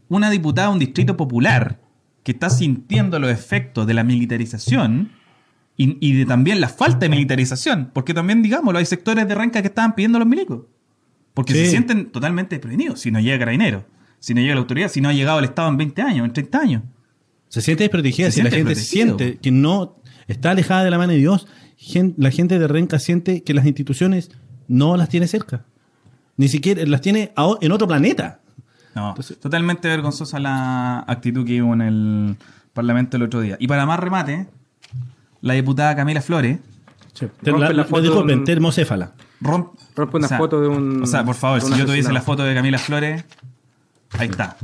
una 0.10 0.30
diputada 0.30 0.68
de 0.70 0.74
un 0.74 0.80
distrito 0.80 1.18
popular 1.18 1.80
que 2.24 2.32
está 2.32 2.50
sintiendo 2.50 3.20
los 3.20 3.30
efectos 3.32 3.86
de 3.88 3.94
la 3.94 4.04
militarización 4.04 5.12
y, 5.76 5.98
y 6.06 6.14
de 6.14 6.26
también 6.26 6.62
la 6.62 6.70
falta 6.70 7.00
de 7.00 7.10
militarización, 7.10 7.90
porque 7.94 8.14
también, 8.14 8.42
digámoslo, 8.42 8.78
hay 8.80 8.86
sectores 8.86 9.28
de 9.28 9.36
Renca 9.36 9.62
que 9.62 9.68
estaban 9.70 9.96
pidiendo 9.96 10.18
a 10.18 10.20
los 10.20 10.28
milicos. 10.28 10.62
Porque 11.34 11.54
Sí. 11.54 11.60
se 11.66 11.72
sienten 11.72 12.12
totalmente 12.12 12.56
desprevenidos 12.56 13.00
si 13.00 13.10
no 13.12 13.20
llega 13.20 13.40
Carabinero, 13.40 13.86
si 14.20 14.34
no 14.34 14.42
llega 14.42 14.54
la 14.54 14.62
autoridad, 14.62 14.90
si 14.90 15.02
no 15.02 15.10
ha 15.10 15.14
llegado 15.14 15.40
el 15.40 15.46
Estado 15.46 15.70
en 15.70 15.78
20 15.78 16.02
años, 16.02 16.26
en 16.26 16.34
30 16.34 16.58
años. 16.60 16.84
se 17.48 17.62
siente 17.62 17.84
desprotegida. 17.84 18.28
Se 18.32 18.38
Si 18.38 18.42
la 18.44 18.50
gente 18.52 18.76
siente 18.76 19.38
que 19.40 19.52
no 19.52 19.98
está 20.28 20.52
alejada 20.52 20.84
de 20.86 20.92
la 20.92 20.98
mano 20.98 21.12
de 21.14 21.20
Dios, 21.20 21.48
la 22.18 22.32
gente 22.32 22.60
de 22.60 22.68
Renca 22.68 23.00
siente 23.00 23.44
que 23.44 23.54
las 23.54 23.66
instituciones 23.66 24.30
no 24.68 24.98
las 24.98 25.10
tiene 25.10 25.28
cerca. 25.28 25.66
Ni 26.38 26.48
siquiera 26.48 26.84
las 26.86 27.02
tiene 27.02 27.32
a 27.36 27.46
o- 27.46 27.58
en 27.62 27.72
otro 27.72 27.88
planeta. 27.88 28.40
No, 28.96 29.10
Entonces- 29.10 29.40
totalmente 29.40 29.88
vergonzosa 29.88 30.40
la 30.40 31.00
actitud 31.08 31.46
que 31.46 31.62
hubo 31.62 31.74
en 31.74 31.82
el 31.82 32.36
Parlamento 32.74 33.18
el 33.18 33.24
otro 33.24 33.42
día. 33.42 33.58
Y 33.60 33.68
para 33.68 33.86
más 33.86 34.00
remate, 34.00 34.48
la 35.42 35.54
diputada 35.54 35.96
Camila 35.96 36.22
Flores 36.22 36.60
la- 37.44 37.84
foto 37.86 38.02
disculpen, 38.02 38.40
en- 38.40 38.46
termocéfala. 38.46 39.12
rompe... 39.42 39.78
Rompe 39.96 40.18
una 40.18 40.28
foto 40.30 40.62
de 40.62 40.68
un- 40.70 41.04
O 41.04 41.06
sea, 41.06 41.26
por 41.26 41.36
favor, 41.36 41.60
si 41.62 41.72
un 41.72 41.78
yo 41.78 41.86
tuviese 41.86 42.14
la 42.14 42.22
foto 42.22 42.44
de 42.44 42.54
Camila 42.56 42.78
Flores, 42.78 43.26
ahí 44.12 44.30
está. 44.30 44.56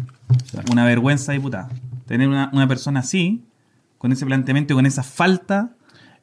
Una 0.72 0.86
vergüenza 0.86 1.34
diputada. 1.34 1.70
tener 2.06 2.30
una, 2.30 2.50
una 2.54 2.66
persona 2.70 3.02
así, 3.02 3.44
con 3.98 4.14
ese 4.14 4.26
planteamiento 4.26 4.74
y 4.74 4.76
con 4.78 4.86
esa 4.86 5.04
falta. 5.04 5.72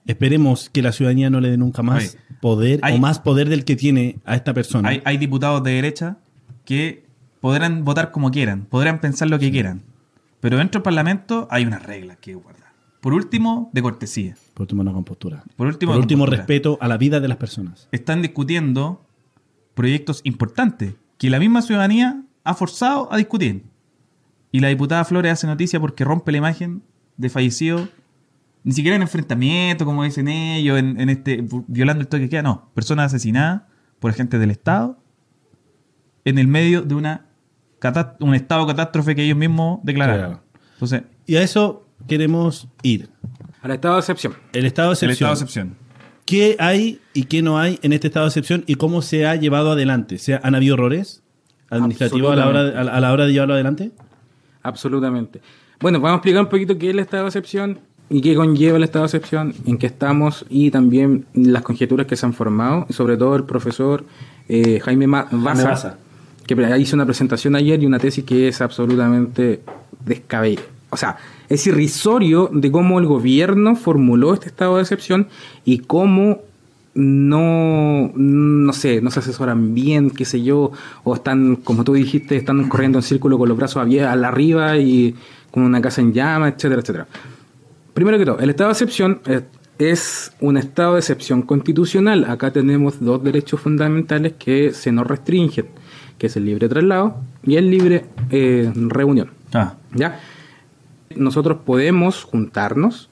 Esperemos 0.06 0.68
que 0.70 0.82
la 0.82 0.92
ciudadanía 0.92 1.30
no 1.30 1.40
le 1.40 1.50
dé 1.50 1.56
nunca 1.56 1.82
más 1.82 2.14
Oye, 2.16 2.36
poder 2.40 2.80
hay- 2.82 2.96
o 2.96 2.98
más 2.98 3.18
poder 3.20 3.48
del 3.48 3.64
que 3.64 3.76
tiene 3.76 4.16
a 4.24 4.34
esta 4.36 4.52
persona. 4.52 4.88
Hay, 4.90 5.02
hay 5.04 5.16
diputados 5.16 5.62
de 5.62 5.72
derecha 5.72 6.18
que 6.64 7.04
podrán 7.40 7.84
votar 7.84 8.10
como 8.10 8.30
quieran, 8.30 8.66
podrán 8.66 9.00
pensar 9.00 9.28
lo 9.30 9.38
que 9.38 9.50
quieran, 9.50 9.82
pero 10.40 10.58
dentro 10.58 10.78
del 10.80 10.82
Parlamento 10.84 11.48
hay 11.50 11.64
unas 11.64 11.82
reglas 11.82 12.18
que 12.20 12.34
guardar. 12.34 12.64
Por 13.00 13.12
último, 13.12 13.70
de 13.74 13.82
cortesía. 13.82 14.34
Por 14.54 14.62
último, 14.62 14.80
una 14.82 14.92
compostura. 14.92 15.42
Por 15.56 15.66
último, 15.66 15.92
Por 15.92 16.00
último, 16.00 16.24
respeto 16.26 16.78
a 16.80 16.88
la 16.88 16.96
vida 16.96 17.20
de 17.20 17.28
las 17.28 17.36
personas. 17.36 17.88
Están 17.92 18.22
discutiendo 18.22 19.04
proyectos 19.74 20.20
importantes 20.24 20.94
que 21.18 21.28
la 21.30 21.38
misma 21.38 21.60
ciudadanía 21.62 22.22
ha 22.44 22.54
forzado 22.54 23.12
a 23.12 23.16
discutir. 23.18 23.64
Y 24.52 24.60
la 24.60 24.68
diputada 24.68 25.04
Flores 25.04 25.32
hace 25.32 25.46
noticia 25.46 25.80
porque 25.80 26.04
rompe 26.04 26.30
la 26.32 26.38
imagen 26.38 26.82
de 27.16 27.28
fallecido, 27.28 27.88
ni 28.64 28.72
siquiera 28.72 28.96
en 28.96 29.02
enfrentamiento, 29.02 29.84
como 29.84 30.02
dicen 30.04 30.26
ellos, 30.28 30.78
en, 30.78 30.98
en 31.00 31.08
este 31.10 31.44
violando 31.68 32.00
el 32.00 32.08
toque 32.08 32.24
de 32.24 32.28
queda, 32.30 32.42
no, 32.42 32.70
personas 32.74 33.06
asesinadas 33.06 33.62
por 34.00 34.10
agentes 34.10 34.40
del 34.40 34.50
Estado 34.50 34.98
en 36.24 36.38
el 36.38 36.48
medio 36.48 36.82
de 36.82 36.94
una 36.94 37.26
un 38.20 38.34
estado 38.34 38.62
de 38.62 38.68
catástrofe 38.68 39.14
que 39.14 39.22
ellos 39.24 39.36
mismos 39.36 39.80
declararon. 39.82 40.26
Claro. 40.38 40.42
Entonces, 40.72 41.02
Y 41.26 41.36
a 41.36 41.42
eso 41.42 41.86
queremos 42.08 42.66
ir. 42.82 43.10
Al 43.60 43.72
estado 43.72 43.94
de 43.96 44.00
excepción. 44.00 44.32
El 44.54 44.64
estado 44.64 44.88
de 44.88 44.92
el 44.92 45.10
excepción. 45.10 45.12
estado 45.12 45.34
de 45.34 45.44
excepción. 45.44 45.76
¿Qué 46.24 46.56
hay 46.58 47.00
y 47.12 47.24
qué 47.24 47.42
no 47.42 47.58
hay 47.58 47.78
en 47.82 47.92
este 47.92 48.06
estado 48.06 48.24
de 48.24 48.28
excepción 48.30 48.64
y 48.66 48.76
cómo 48.76 49.02
se 49.02 49.26
ha 49.26 49.36
llevado 49.36 49.72
adelante? 49.72 50.16
¿Se 50.16 50.40
¿Han 50.42 50.54
habido 50.54 50.74
errores 50.76 51.22
administrativos 51.68 52.32
a 52.32 52.36
la, 52.36 52.48
hora 52.48 52.64
de, 52.64 52.78
a 52.78 52.84
la- 52.84 52.92
a 52.92 53.00
la 53.00 53.12
hora 53.12 53.26
de 53.26 53.32
llevarlo 53.32 53.52
adelante? 53.52 53.92
Absolutamente. 54.62 55.42
Bueno, 55.80 56.00
vamos 56.00 56.14
a 56.14 56.16
explicar 56.16 56.42
un 56.42 56.48
poquito 56.48 56.78
qué 56.78 56.86
es 56.88 56.94
el 56.94 57.00
estado 57.00 57.24
de 57.24 57.28
excepción 57.28 57.80
y 58.10 58.20
qué 58.20 58.34
conlleva 58.34 58.76
el 58.76 58.84
estado 58.84 59.04
de 59.04 59.06
excepción, 59.06 59.54
en 59.66 59.78
qué 59.78 59.86
estamos 59.86 60.44
y 60.48 60.70
también 60.70 61.26
las 61.34 61.62
conjeturas 61.62 62.06
que 62.06 62.16
se 62.16 62.26
han 62.26 62.34
formado, 62.34 62.86
sobre 62.90 63.16
todo 63.16 63.36
el 63.36 63.44
profesor 63.44 64.04
eh, 64.48 64.80
Jaime 64.80 65.06
Baza, 65.06 65.96
que 66.46 66.78
hizo 66.78 66.96
una 66.96 67.06
presentación 67.06 67.56
ayer 67.56 67.82
y 67.82 67.86
una 67.86 67.98
tesis 67.98 68.24
que 68.24 68.48
es 68.48 68.60
absolutamente 68.60 69.62
descabellada. 70.04 70.68
O 70.90 70.96
sea, 70.96 71.16
es 71.48 71.66
irrisorio 71.66 72.48
de 72.52 72.70
cómo 72.70 73.00
el 73.00 73.06
gobierno 73.06 73.74
formuló 73.74 74.34
este 74.34 74.46
estado 74.46 74.76
de 74.76 74.82
excepción 74.82 75.26
y 75.64 75.78
cómo 75.78 76.42
no, 76.94 78.12
no 78.14 78.72
sé, 78.72 79.00
no 79.00 79.10
se 79.10 79.18
asesoran 79.18 79.74
bien, 79.74 80.10
qué 80.10 80.24
sé 80.24 80.42
yo, 80.42 80.70
o 81.02 81.14
están, 81.14 81.56
como 81.56 81.82
tú 81.82 81.94
dijiste, 81.94 82.36
están 82.36 82.68
corriendo 82.68 82.98
en 82.98 83.02
círculo 83.02 83.38
con 83.38 83.48
los 83.48 83.58
brazos 83.58 83.82
a 83.82 84.16
la 84.16 84.28
arriba 84.28 84.76
y 84.78 85.16
con 85.50 85.64
una 85.64 85.80
casa 85.80 86.00
en 86.00 86.12
llamas, 86.12 86.54
etcétera, 86.54 86.80
etcétera. 86.82 87.06
Primero 87.94 88.18
que 88.18 88.26
todo, 88.26 88.38
el 88.40 88.50
estado 88.50 88.68
de 88.68 88.72
excepción 88.72 89.20
eh, 89.26 89.42
es 89.78 90.32
un 90.40 90.56
estado 90.56 90.94
de 90.94 91.00
excepción 91.00 91.42
constitucional. 91.42 92.24
Acá 92.28 92.52
tenemos 92.52 93.00
dos 93.00 93.22
derechos 93.22 93.60
fundamentales 93.60 94.34
que 94.34 94.72
se 94.72 94.92
nos 94.92 95.06
restringen, 95.06 95.66
que 96.18 96.26
es 96.26 96.36
el 96.36 96.44
libre 96.44 96.68
traslado 96.68 97.16
y 97.44 97.56
el 97.56 97.70
libre 97.70 98.06
eh, 98.30 98.72
reunión. 98.74 99.30
Ah. 99.52 99.74
¿Ya? 99.92 100.20
Nosotros 101.14 101.58
podemos 101.64 102.24
juntarnos, 102.24 103.08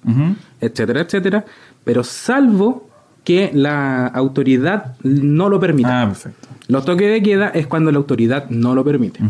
etcétera, 0.60 1.02
etcétera, 1.02 1.44
pero 1.84 2.02
salvo 2.02 2.90
que 3.24 3.50
la 3.54 4.06
autoridad 4.08 4.94
no 5.02 5.48
lo 5.48 5.60
permita. 5.60 6.02
Ah, 6.02 6.06
perfecto. 6.06 6.48
Los 6.68 6.84
toques 6.84 7.10
de 7.10 7.22
queda 7.22 7.48
es 7.48 7.66
cuando 7.66 7.90
la 7.92 7.98
autoridad 7.98 8.48
no 8.50 8.74
lo 8.74 8.84
permite. 8.84 9.20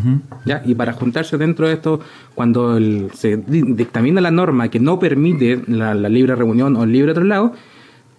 ¿ya? 0.45 0.61
Y 0.65 0.75
para 0.75 0.93
juntarse 0.93 1.37
dentro 1.37 1.67
de 1.67 1.73
esto, 1.73 1.99
cuando 2.35 2.77
el- 2.77 3.09
se 3.13 3.37
di- 3.37 3.73
dictamina 3.73 4.21
la 4.21 4.31
norma 4.31 4.69
que 4.69 4.79
no 4.79 4.97
permite 4.99 5.61
la, 5.67 5.93
la 5.93 6.09
libre 6.09 6.35
reunión 6.35 6.75
o 6.75 6.83
el 6.83 6.91
libre 6.91 7.13
traslado, 7.13 7.53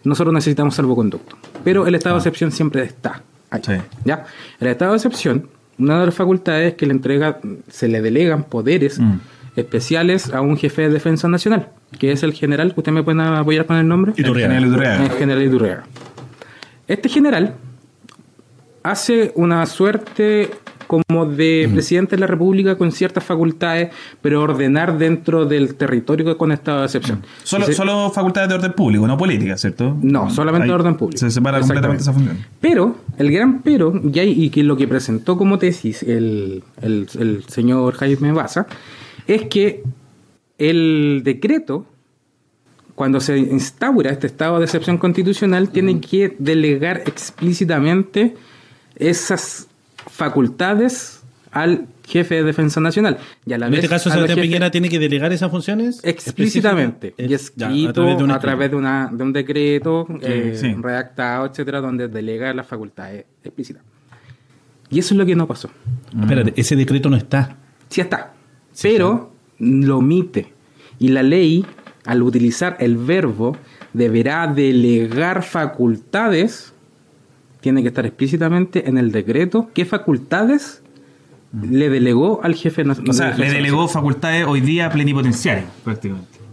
nosotros 0.04 0.34
necesitamos 0.34 0.74
salvoconducto. 0.74 1.36
Pero 1.64 1.86
el 1.86 1.94
estado 1.94 2.16
de 2.16 2.18
excepción 2.20 2.52
siempre 2.52 2.82
está 2.82 3.22
ahí. 3.50 3.60
Sí. 3.64 3.72
¿ya? 4.04 4.24
El 4.60 4.68
estado 4.68 4.92
de 4.92 4.96
excepción, 4.98 5.48
una 5.78 6.00
de 6.00 6.06
las 6.06 6.14
facultades 6.14 6.74
que 6.74 6.84
le 6.86 6.92
entrega, 6.92 7.38
se 7.68 7.88
le 7.88 8.02
delegan 8.02 8.44
poderes 8.44 8.98
Mm. 9.00 9.14
Especiales 9.56 10.32
a 10.32 10.40
un 10.40 10.56
jefe 10.56 10.82
de 10.82 10.88
defensa 10.90 11.28
nacional, 11.28 11.68
que 11.98 12.12
es 12.12 12.22
el 12.22 12.32
general, 12.32 12.72
¿usted 12.76 12.92
me 12.92 13.02
puede 13.02 13.22
apoyar 13.22 13.66
con 13.66 13.76
el 13.76 13.86
nombre? 13.88 14.12
Iturriaga. 14.16 14.56
El 14.58 14.64
general. 14.64 15.02
El 15.04 15.10
general 15.12 15.42
Iturriaga. 15.42 15.84
Este 16.88 17.08
general 17.08 17.54
hace 18.82 19.32
una 19.36 19.64
suerte 19.66 20.50
como 20.86 21.24
de 21.24 21.68
presidente 21.72 22.14
de 22.14 22.20
la 22.20 22.26
República 22.26 22.76
con 22.76 22.92
ciertas 22.92 23.24
facultades, 23.24 23.90
pero 24.20 24.42
ordenar 24.42 24.98
dentro 24.98 25.46
del 25.46 25.76
territorio 25.76 26.36
con 26.36 26.52
estado 26.52 26.80
de 26.80 26.84
excepción. 26.84 27.22
Solo, 27.42 27.64
solo 27.72 28.10
facultades 28.10 28.50
de 28.50 28.54
orden 28.56 28.72
público, 28.74 29.06
no 29.06 29.16
política, 29.16 29.56
¿cierto? 29.56 29.96
No, 30.02 30.28
solamente 30.28 30.64
Ahí 30.64 30.68
de 30.68 30.74
orden 30.74 30.96
público. 30.96 31.18
Se 31.18 31.30
separa 31.30 31.58
completamente 31.60 32.02
esa 32.02 32.12
función. 32.12 32.36
Pero, 32.60 32.96
el 33.16 33.32
gran 33.32 33.62
pero, 33.62 33.98
y, 34.12 34.18
hay- 34.18 34.44
y 34.44 34.50
que 34.50 34.62
lo 34.62 34.76
que 34.76 34.86
presentó 34.86 35.38
como 35.38 35.58
tesis 35.58 36.02
el, 36.02 36.62
el- 36.82 37.08
el 37.18 37.44
señor 37.48 37.94
Jaime 37.94 38.32
Baza, 38.32 38.66
es 39.26 39.42
que 39.46 39.82
el 40.58 41.22
decreto, 41.24 41.86
cuando 42.94 43.20
se 43.20 43.38
instaura 43.38 44.10
este 44.10 44.26
estado 44.26 44.58
de 44.58 44.64
excepción 44.64 44.98
constitucional, 44.98 45.70
tiene 45.70 46.00
que 46.00 46.36
delegar 46.38 47.02
explícitamente 47.06 48.34
esas 48.96 49.68
facultades 50.06 51.22
al 51.50 51.86
jefe 52.06 52.36
de 52.36 52.42
defensa 52.42 52.80
nacional. 52.80 53.18
Y 53.46 53.52
a 53.52 53.58
la 53.58 53.66
En 53.66 53.72
vez 53.72 53.78
este 53.78 53.88
caso, 53.88 54.10
Sebastián 54.10 54.40
Piñera 54.40 54.70
tiene 54.70 54.88
que 54.88 54.98
delegar 54.98 55.32
esas 55.32 55.50
funciones 55.50 56.00
explícitamente 56.02 57.14
y 57.16 57.28
ya, 57.28 57.36
escrito 57.36 58.02
a 58.02 58.04
través 58.04 58.18
de 58.18 58.24
un 58.24 58.30
a 58.30 58.34
escrito. 58.34 58.40
través 58.40 58.70
de, 58.70 58.76
una, 58.76 59.10
de 59.12 59.22
un 59.22 59.32
decreto 59.32 60.06
eh, 60.20 60.54
sí. 60.56 60.74
redactado, 60.74 61.46
etcétera, 61.46 61.80
donde 61.80 62.08
delega 62.08 62.52
las 62.52 62.66
facultades 62.66 63.24
explícitas. 63.42 63.82
Y 64.90 64.98
eso 64.98 65.14
es 65.14 65.18
lo 65.18 65.24
que 65.24 65.34
no 65.34 65.46
pasó. 65.46 65.70
Espérate, 66.20 66.52
ese 66.56 66.76
decreto 66.76 67.08
no 67.08 67.16
está. 67.16 67.56
Sí 67.88 68.00
está, 68.00 68.32
pero 68.80 69.32
lo 69.58 69.98
omite. 69.98 70.52
Y 70.98 71.08
la 71.08 71.22
ley, 71.22 71.64
al 72.04 72.22
utilizar 72.22 72.76
el 72.80 72.96
verbo, 72.96 73.56
deberá 73.92 74.46
delegar 74.46 75.42
facultades, 75.42 76.72
tiene 77.60 77.82
que 77.82 77.88
estar 77.88 78.06
explícitamente 78.06 78.88
en 78.88 78.98
el 78.98 79.12
decreto, 79.12 79.70
qué 79.74 79.84
facultades 79.84 80.82
le 81.52 81.88
delegó 81.88 82.40
al 82.42 82.54
jefe 82.54 82.84
nacional. 82.84 83.10
O 83.10 83.14
sea, 83.14 83.36
le 83.36 83.50
delegó 83.50 83.88
facultades 83.88 84.44
hoy 84.46 84.60
día 84.60 84.90
plenipotenciarias, 84.90 85.66
prácticamente. 85.84 86.43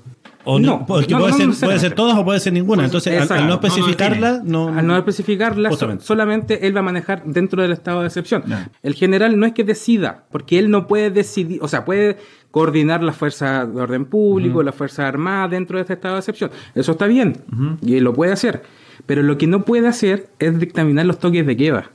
O 0.44 0.60
No, 0.60 0.80
no, 0.80 0.86
porque 0.86 1.14
no, 1.14 1.20
puede, 1.20 1.34
ser, 1.34 1.48
necesariamente. 1.48 1.66
puede 1.66 1.80
ser 1.80 1.94
todas 1.96 2.18
o 2.18 2.26
puede 2.26 2.40
ser 2.40 2.54
ninguna. 2.54 2.84
Entonces, 2.86 3.30
al- 3.32 3.48
no 3.48 3.54
especificarla, 3.56 4.42
no. 4.44 4.70
Al 4.70 4.88
no 4.88 4.98
especificarla, 4.98 5.72
so- 5.72 6.00
solamente 6.00 6.66
él 6.68 6.76
va 6.76 6.80
a 6.80 6.84
manejar 6.84 7.24
dentro 7.26 7.62
del 7.62 7.72
estado 7.72 8.02
de 8.02 8.08
excepción. 8.08 8.44
El 8.82 8.94
general 8.96 9.40
no 9.40 9.46
es 9.46 9.54
que 9.54 9.64
decida, 9.64 10.24
porque 10.32 10.58
él 10.60 10.70
no 10.72 10.88
puede 10.88 11.12
decidir, 11.12 11.60
o 11.62 11.68
sea, 11.68 11.86
puede 11.86 12.18
coordinar 12.52 13.02
las 13.04 13.16
fuerzas 13.16 13.74
de 13.74 13.80
orden 13.82 14.06
público, 14.06 14.62
las 14.64 14.76
fuerzas 14.76 15.06
armadas 15.06 15.52
dentro 15.52 15.78
de 15.78 15.82
este 15.84 15.94
estado 15.94 16.16
de 16.16 16.20
excepción. 16.20 16.52
Eso 16.76 16.94
está 16.94 17.06
bien, 17.08 17.38
y 17.82 17.96
él 17.98 18.04
lo 18.04 18.14
puede 18.14 18.32
hacer. 18.34 18.64
Pero 19.06 19.24
lo 19.24 19.38
que 19.38 19.48
no 19.48 19.64
puede 19.64 19.88
hacer 19.88 20.30
es 20.40 20.60
dictaminar 20.60 21.06
los 21.06 21.18
toques 21.20 21.46
de 21.46 21.56
queda. 21.58 21.90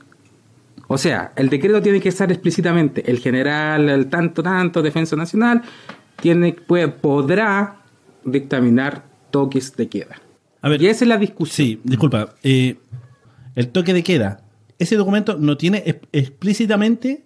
O 0.89 0.97
sea, 0.97 1.31
el 1.35 1.49
decreto 1.49 1.81
tiene 1.81 1.99
que 1.99 2.09
estar 2.09 2.31
explícitamente, 2.31 3.09
el 3.11 3.19
general, 3.19 3.89
el 3.89 4.07
tanto, 4.07 4.41
tanto, 4.41 4.81
defensa 4.81 5.15
nacional, 5.17 5.61
tiene, 6.21 6.53
puede, 6.53 6.87
podrá 6.87 7.75
dictaminar 8.31 9.05
toques 9.31 9.75
de 9.75 9.87
queda. 9.87 10.21
A 10.61 10.69
ver, 10.69 10.81
y 10.81 10.87
esa 10.87 11.05
es 11.05 11.09
la 11.09 11.17
discusión. 11.17 11.67
Sí, 11.67 11.81
disculpa. 11.83 12.35
eh, 12.43 12.77
el 13.55 13.69
toque 13.69 13.93
de 13.93 14.03
queda. 14.03 14.41
Ese 14.79 14.95
documento 14.95 15.37
no 15.39 15.57
tiene 15.57 15.83
explícitamente 16.11 17.23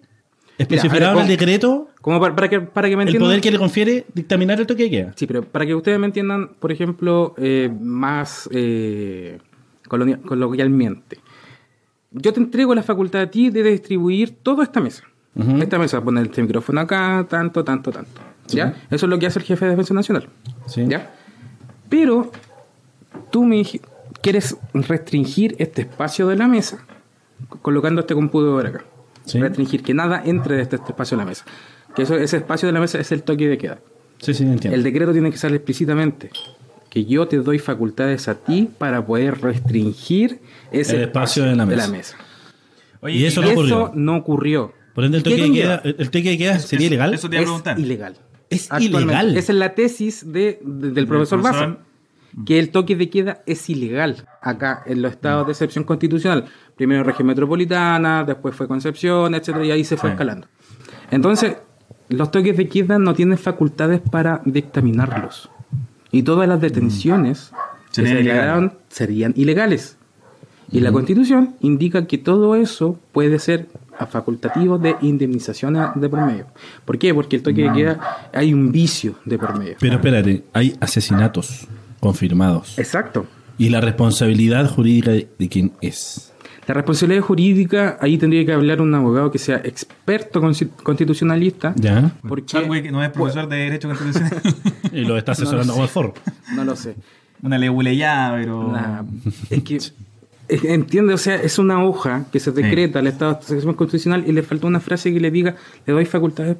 especificado 0.58 1.18
en 1.18 1.22
el 1.22 1.28
decreto 1.28 1.88
Como 2.00 2.20
para, 2.20 2.34
para 2.34 2.48
que, 2.48 2.60
para 2.60 2.88
que 2.88 2.96
me 2.96 3.04
el 3.04 3.18
poder 3.18 3.40
que 3.40 3.50
le 3.50 3.58
confiere 3.58 4.06
dictaminar 4.14 4.58
el 4.60 4.66
toque 4.66 4.84
de 4.84 4.90
queda. 4.90 5.12
Sí, 5.16 5.26
pero 5.26 5.42
para 5.42 5.66
que 5.66 5.74
ustedes 5.74 5.98
me 5.98 6.06
entiendan, 6.06 6.54
por 6.58 6.72
ejemplo, 6.72 7.34
eh, 7.36 7.70
más 7.80 8.48
eh, 8.52 9.38
coloquialmente. 9.88 11.18
Yo 12.12 12.32
te 12.32 12.40
entrego 12.40 12.74
la 12.74 12.82
facultad 12.82 13.22
a 13.22 13.30
ti 13.30 13.50
de 13.50 13.62
distribuir 13.62 14.30
toda 14.42 14.64
esta 14.64 14.80
mesa. 14.80 15.04
Ujú. 15.34 15.62
Esta 15.62 15.78
mesa, 15.78 16.00
poner 16.02 16.26
este 16.26 16.42
micrófono 16.42 16.80
acá, 16.80 17.26
tanto, 17.28 17.64
tanto, 17.64 17.90
tanto. 17.90 18.20
¿Ya? 18.48 18.74
Eso 18.90 19.06
es 19.06 19.10
lo 19.10 19.18
que 19.18 19.26
hace 19.26 19.38
el 19.38 19.44
jefe 19.44 19.64
de 19.64 19.70
defensa 19.70 19.94
nacional. 19.94 20.28
Sí. 20.66 20.84
¿Ya? 20.86 21.10
Pero 21.88 22.30
tú 23.30 23.44
me 23.44 23.62
quieres 24.20 24.56
restringir 24.74 25.56
este 25.58 25.82
espacio 25.82 26.26
de 26.28 26.36
la 26.36 26.48
mesa 26.48 26.84
colocando 27.62 28.00
este 28.02 28.14
computador 28.14 28.66
acá. 28.66 28.84
Sí. 29.24 29.40
Restringir 29.40 29.82
que 29.82 29.94
nada 29.94 30.22
entre 30.24 30.56
de 30.56 30.62
este, 30.62 30.76
este 30.76 30.90
espacio 30.92 31.16
de 31.16 31.22
la 31.24 31.28
mesa. 31.28 31.44
Que 31.94 32.02
eso, 32.02 32.16
ese 32.16 32.38
espacio 32.38 32.66
de 32.66 32.72
la 32.72 32.80
mesa 32.80 32.98
es 32.98 33.12
el 33.12 33.22
toque 33.22 33.48
de 33.48 33.58
queda. 33.58 33.78
Sí, 34.18 34.34
sí, 34.34 34.44
entiendo. 34.44 34.76
El 34.76 34.82
decreto 34.82 35.12
tiene 35.12 35.30
que 35.30 35.36
ser 35.38 35.52
explícitamente 35.54 36.30
que 36.90 37.04
yo 37.06 37.26
te 37.26 37.38
doy 37.38 37.58
facultades 37.58 38.28
a 38.28 38.34
ti 38.34 38.68
para 38.78 39.04
poder 39.04 39.40
restringir 39.40 40.40
ese 40.70 40.96
El 40.96 41.02
espacio 41.04 41.44
de 41.44 41.54
la 41.56 41.64
mesa. 41.64 42.16
Oye, 43.00 43.16
Y 43.16 43.24
eso 43.24 43.40
Y 43.40 43.44
no 43.44 43.50
eso 43.50 43.60
ocurrió. 43.60 43.92
no 43.94 44.16
ocurrió. 44.16 44.72
Por 44.94 45.04
ende, 45.04 45.18
el 45.18 45.22
¿Qué 45.22 45.30
toque 45.30 45.42
de 45.42 45.52
queda, 45.52 45.80
el 45.84 45.96
el 45.98 46.06
toque 46.10 46.30
de 46.30 46.38
queda 46.38 46.58
sería 46.58 46.86
ilegal. 46.86 47.14
Eso 47.14 47.28
te 47.30 47.36
iba 47.36 47.40
a 47.40 47.42
es 47.42 47.46
preguntar. 47.48 47.78
ilegal. 47.80 48.16
Es 48.50 48.68
ilegal. 48.78 49.36
Esa 49.36 49.52
es 49.52 49.58
la 49.58 49.74
tesis 49.74 50.30
de, 50.32 50.60
de- 50.62 50.90
del 50.90 51.06
profesor 51.06 51.40
profesor. 51.40 51.68
Baza. 51.70 51.78
Que 52.46 52.58
el 52.58 52.70
toque 52.70 52.96
de 52.96 53.10
queda 53.10 53.42
es 53.46 53.68
ilegal 53.68 54.26
acá 54.40 54.82
en 54.86 55.02
los 55.02 55.12
estados 55.12 55.46
de 55.46 55.52
excepción 55.52 55.84
constitucional. 55.84 56.46
Primero 56.76 57.02
región 57.04 57.26
metropolitana, 57.28 58.24
después 58.24 58.54
fue 58.54 58.66
Concepción, 58.68 59.34
etcétera, 59.34 59.64
y 59.66 59.70
ahí 59.70 59.84
se 59.84 59.96
fue 59.98 60.10
Sí. 60.10 60.12
escalando. 60.14 60.46
Entonces, 61.10 61.56
los 62.08 62.30
toques 62.30 62.56
de 62.56 62.68
queda 62.68 62.98
no 62.98 63.12
tienen 63.14 63.36
facultades 63.38 64.00
para 64.00 64.40
dictaminarlos. 64.46 65.50
Y 66.10 66.22
todas 66.22 66.48
las 66.48 66.60
detenciones 66.60 67.52
que 67.94 68.06
se 68.06 68.14
declararon 68.14 68.74
serían 68.88 69.34
ilegales. 69.36 69.98
Y 70.70 70.80
la 70.80 70.90
constitución 70.90 71.54
indica 71.60 72.06
que 72.06 72.16
todo 72.16 72.54
eso 72.56 72.98
puede 73.12 73.38
ser 73.38 73.68
a 73.98 74.06
facultativo 74.06 74.78
de 74.78 74.96
indemnización 75.02 75.76
de 75.94 76.08
por 76.08 76.24
medio. 76.24 76.46
¿Por 76.84 76.98
qué? 76.98 77.14
Porque 77.14 77.36
el 77.36 77.42
toque 77.42 77.62
de 77.62 77.72
queda 77.72 78.28
hay 78.32 78.52
un 78.52 78.72
vicio 78.72 79.14
de 79.24 79.38
por 79.38 79.58
medio. 79.58 79.76
Pero 79.80 79.96
espérate, 79.96 80.44
hay 80.52 80.76
asesinatos 80.80 81.66
confirmados. 82.00 82.78
Exacto. 82.78 83.26
¿Y 83.58 83.68
la 83.68 83.80
responsabilidad 83.80 84.68
jurídica 84.68 85.12
de, 85.12 85.28
de 85.38 85.48
quién 85.48 85.72
es? 85.80 86.32
La 86.66 86.74
responsabilidad 86.74 87.22
jurídica, 87.22 87.98
ahí 88.00 88.18
tendría 88.18 88.46
que 88.46 88.52
hablar 88.52 88.80
un 88.80 88.94
abogado 88.94 89.32
que 89.32 89.38
sea 89.38 89.56
experto 89.64 90.40
constitucionalista. 90.82 91.74
¿Ya? 91.76 92.12
Porque, 92.26 92.46
Chadwick 92.46 92.90
no 92.92 93.02
es 93.02 93.10
profesor 93.10 93.48
de 93.48 93.56
Derecho 93.56 93.88
Constitucional. 93.88 94.40
Y 94.92 95.04
lo 95.04 95.16
está 95.16 95.32
asesorando 95.32 95.72
como 95.72 95.88
Ford. 95.88 96.12
no 96.54 96.64
lo 96.64 96.76
sé. 96.76 96.96
Una 97.42 97.56
leguleyada, 97.58 98.36
pero. 98.36 98.70
Nah, 98.70 99.02
es 99.50 99.62
que 99.62 99.78
entiende, 100.64 101.14
o 101.14 101.18
sea, 101.18 101.36
es 101.36 101.58
una 101.58 101.84
hoja 101.84 102.24
que 102.32 102.40
se 102.40 102.50
decreta 102.52 102.98
al 102.98 103.06
Estado 103.06 103.32
de 103.34 103.38
excepción 103.40 103.74
constitucional 103.74 104.24
y 104.26 104.32
le 104.32 104.42
falta 104.42 104.66
una 104.66 104.80
frase 104.80 105.12
que 105.12 105.20
le 105.20 105.30
diga, 105.30 105.56
le 105.86 105.92
doy 105.92 106.04
facultades, 106.04 106.56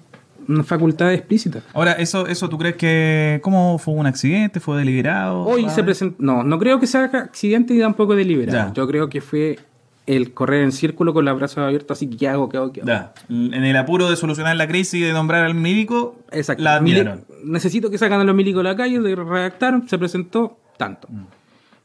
una 0.48 0.64
facultad 0.64 1.12
explícita. 1.12 1.62
Ahora, 1.72 1.92
eso, 1.92 2.26
eso 2.26 2.48
tú 2.48 2.58
crees 2.58 2.76
que. 2.76 3.40
¿Cómo 3.42 3.78
fue 3.78 3.94
un 3.94 4.06
accidente? 4.06 4.58
¿Fue 4.60 4.76
deliberado? 4.78 5.42
Hoy 5.44 5.68
se 5.70 5.84
presentó, 5.84 6.16
no, 6.22 6.42
no 6.42 6.58
creo 6.58 6.80
que 6.80 6.86
sea 6.86 7.04
accidente 7.04 7.74
ni 7.74 7.80
tampoco 7.80 8.14
deliberado. 8.16 8.68
Ya. 8.68 8.72
Yo 8.74 8.86
creo 8.88 9.08
que 9.08 9.20
fue 9.20 9.58
el 10.04 10.34
correr 10.34 10.64
en 10.64 10.72
círculo 10.72 11.14
con 11.14 11.24
los 11.24 11.36
brazos 11.36 11.58
abiertos, 11.58 11.96
así 11.96 12.08
que 12.10 12.16
¿qué 12.16 12.28
hago? 12.28 12.48
¿Qué 12.48 12.56
hago? 12.56 12.72
¿Qué 12.72 12.80
hago? 12.80 12.88
Ya. 12.88 13.12
En 13.28 13.54
el 13.64 13.76
apuro 13.76 14.10
de 14.10 14.16
solucionar 14.16 14.56
la 14.56 14.66
crisis 14.66 14.94
y 14.94 15.00
de 15.04 15.12
nombrar 15.12 15.44
al 15.44 15.54
médico, 15.54 16.16
Exacto. 16.32 16.60
la 16.64 16.74
admiraron. 16.74 17.24
necesito 17.44 17.88
que 17.88 17.98
sacan 17.98 18.20
a 18.20 18.24
los 18.24 18.34
milicos 18.34 18.60
a 18.60 18.64
la 18.64 18.76
calle, 18.76 18.98
de- 18.98 19.14
redactaron, 19.14 19.88
se 19.88 19.96
presentó 19.98 20.58
tanto. 20.76 21.06
Mm. 21.08 21.22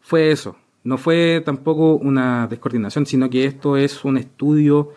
Fue 0.01 0.31
eso. 0.31 0.55
No 0.87 0.97
fue 0.97 1.41
tampoco 1.45 1.95
una 1.95 2.47
descoordinación, 2.47 3.05
sino 3.05 3.29
que 3.29 3.43
esto 3.45 3.75
es 3.75 4.05
un 4.05 4.17
estudio 4.17 4.91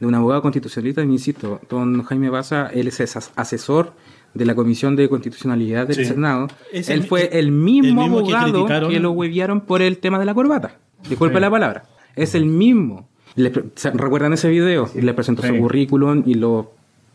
de 0.00 0.06
un 0.06 0.14
abogado 0.14 0.42
constitucionalista, 0.42 1.02
y 1.02 1.04
insisto, 1.04 1.60
don 1.70 2.02
Jaime 2.02 2.30
Baza, 2.30 2.66
él 2.74 2.88
es 2.88 3.00
as- 3.16 3.30
asesor 3.36 3.92
de 4.34 4.44
la 4.44 4.56
Comisión 4.56 4.96
de 4.96 5.08
Constitucionalidad 5.08 5.86
del 5.86 5.96
Sí. 5.96 6.04
Senado. 6.04 6.48
Es 6.72 6.88
él 6.90 7.00
el- 7.02 7.06
fue 7.06 7.28
el 7.32 7.38
el 7.46 7.52
mismo, 7.52 8.02
que 8.02 8.08
abogado 8.08 8.46
que, 8.46 8.52
criticaron. 8.52 9.02
lo 9.02 9.10
huevearon 9.12 9.60
por 9.60 9.82
el 9.82 9.98
tema 9.98 10.18
de 10.18 10.24
la 10.24 10.34
corbata. 10.34 10.78
Disculpe 11.08 11.38
la 11.38 11.48
palabra. 11.50 11.84
Es 12.16 12.34
el 12.34 12.44
mismo. 12.46 13.08
Le 13.36 13.50
pre- 13.50 13.64
¿se- 13.76 13.90
¿Recuerdan 13.92 14.32
ese 14.32 14.48
video? 14.48 14.90
Le 14.94 15.14
presentó 15.14 15.42
Sí. 15.42 15.48
su 15.48 15.58
currículum 15.58 16.24
y 16.26 16.34
los 16.34 16.66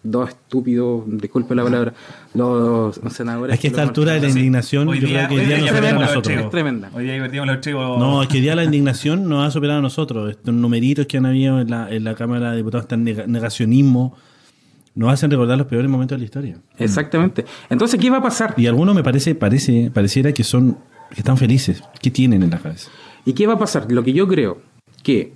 dos 0.04 0.30
estúpidos, 0.30 1.04
disculpe 1.08 1.54
la 1.56 1.64
palabra, 1.64 1.94
los 2.34 3.00
senadores. 3.12 3.54
Es 3.56 3.60
que 3.60 3.68
a 3.68 3.70
esta 3.72 3.84
altura 3.84 4.14
de 4.14 4.22
la 4.22 4.30
indignación, 4.30 4.88
Hoy 4.88 5.00
yo 5.00 5.08
día, 5.08 5.28
creo 5.28 5.30
que 5.30 5.36
hoy 5.36 5.46
día 5.48 5.58
día 5.58 5.58
nos 5.58 5.66
es 5.70 5.76
supera 5.76 5.90
a 5.96 6.00
nosotros. 6.00 6.38
es 6.40 6.50
tremenda. 6.50 6.90
Hoy 6.94 7.04
día 7.04 7.14
divertimos 7.14 7.48
los 7.48 7.56
archivos. 7.56 8.00
No, 8.00 8.22
es 8.24 8.28
que 8.28 8.38
hoy 8.38 8.42
día 8.42 8.56
la 8.56 8.64
indignación 8.64 9.30
nos 9.30 9.48
ha 9.48 9.52
superado 9.52 9.80
a 9.80 9.82
nosotros. 9.82 10.32
Estos 10.32 10.54
numeritos 10.54 11.06
que 11.06 11.18
han 11.18 11.26
habido 11.26 11.60
en 11.62 11.70
la, 11.70 11.90
en 11.92 12.04
la 12.04 12.16
Cámara 12.16 12.52
de 12.52 12.58
Diputados, 12.58 12.86
este 12.86 12.96
nega- 12.98 13.28
negacionismo, 13.28 14.16
nos 14.96 15.14
hacen 15.14 15.30
recordar 15.32 15.58
los 15.58 15.68
peores 15.68 15.90
momentos 15.90 16.16
de 16.18 16.20
la 16.20 16.26
historia. 16.26 16.58
Exactamente. 16.78 17.46
Entonces, 17.70 18.00
¿qué 18.00 18.10
va 18.10 18.18
a 18.18 18.22
pasar? 18.22 18.54
Y 18.58 18.68
algunos 18.68 18.96
me 18.96 19.04
parece, 19.04 19.36
parece, 19.36 19.92
pareciera 19.94 20.32
que 20.34 20.44
son, 20.44 20.78
que 21.14 21.22
están 21.22 21.38
felices. 21.38 21.84
¿Qué 22.02 22.12
tienen 22.12 22.44
en 22.44 22.50
la 22.50 22.60
cabeza? 22.60 22.90
¿Y 23.26 23.34
qué 23.34 23.46
va 23.48 23.54
a 23.54 23.60
pasar? 23.60 23.90
Lo 23.92 24.04
que 24.04 24.14
yo 24.14 24.28
creo 24.28 24.58
que 25.04 25.34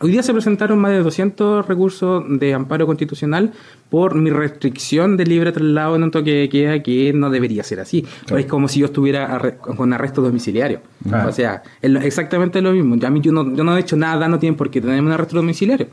hoy 0.00 0.10
día 0.12 0.22
se 0.22 0.32
presentaron 0.32 0.78
más 0.78 0.90
de 0.92 1.02
200 1.02 1.66
recursos 1.66 2.24
de 2.28 2.52
amparo 2.54 2.86
constitucional 2.86 3.52
por 3.90 4.14
mi 4.14 4.30
restricción 4.30 5.16
de 5.16 5.24
libre 5.26 5.52
traslado 5.52 5.96
en 5.96 6.02
un 6.02 6.10
toque 6.10 6.32
de 6.32 6.48
queda 6.48 6.82
que 6.82 7.12
no 7.14 7.30
debería 7.30 7.62
ser 7.62 7.80
así. 7.80 8.04
Es 8.36 8.46
como 8.46 8.68
si 8.68 8.80
yo 8.80 8.86
estuviera 8.86 9.28
arre- 9.38 9.56
con 9.58 9.92
arresto 9.92 10.20
domiciliario. 10.22 10.80
Claro. 11.08 11.28
O 11.28 11.32
sea, 11.32 11.62
es 11.80 11.90
lo- 11.90 12.00
exactamente 12.00 12.60
lo 12.60 12.72
mismo. 12.72 12.96
Ya 12.96 13.08
a 13.08 13.10
mí 13.10 13.20
yo 13.20 13.32
no, 13.32 13.54
yo 13.54 13.64
no 13.64 13.76
he 13.76 13.80
hecho 13.80 13.96
nada, 13.96 14.28
no 14.28 14.38
tienen 14.38 14.56
por 14.56 14.70
qué 14.70 14.80
tener 14.80 15.00
un 15.00 15.10
arresto 15.12 15.36
domiciliario. 15.36 15.88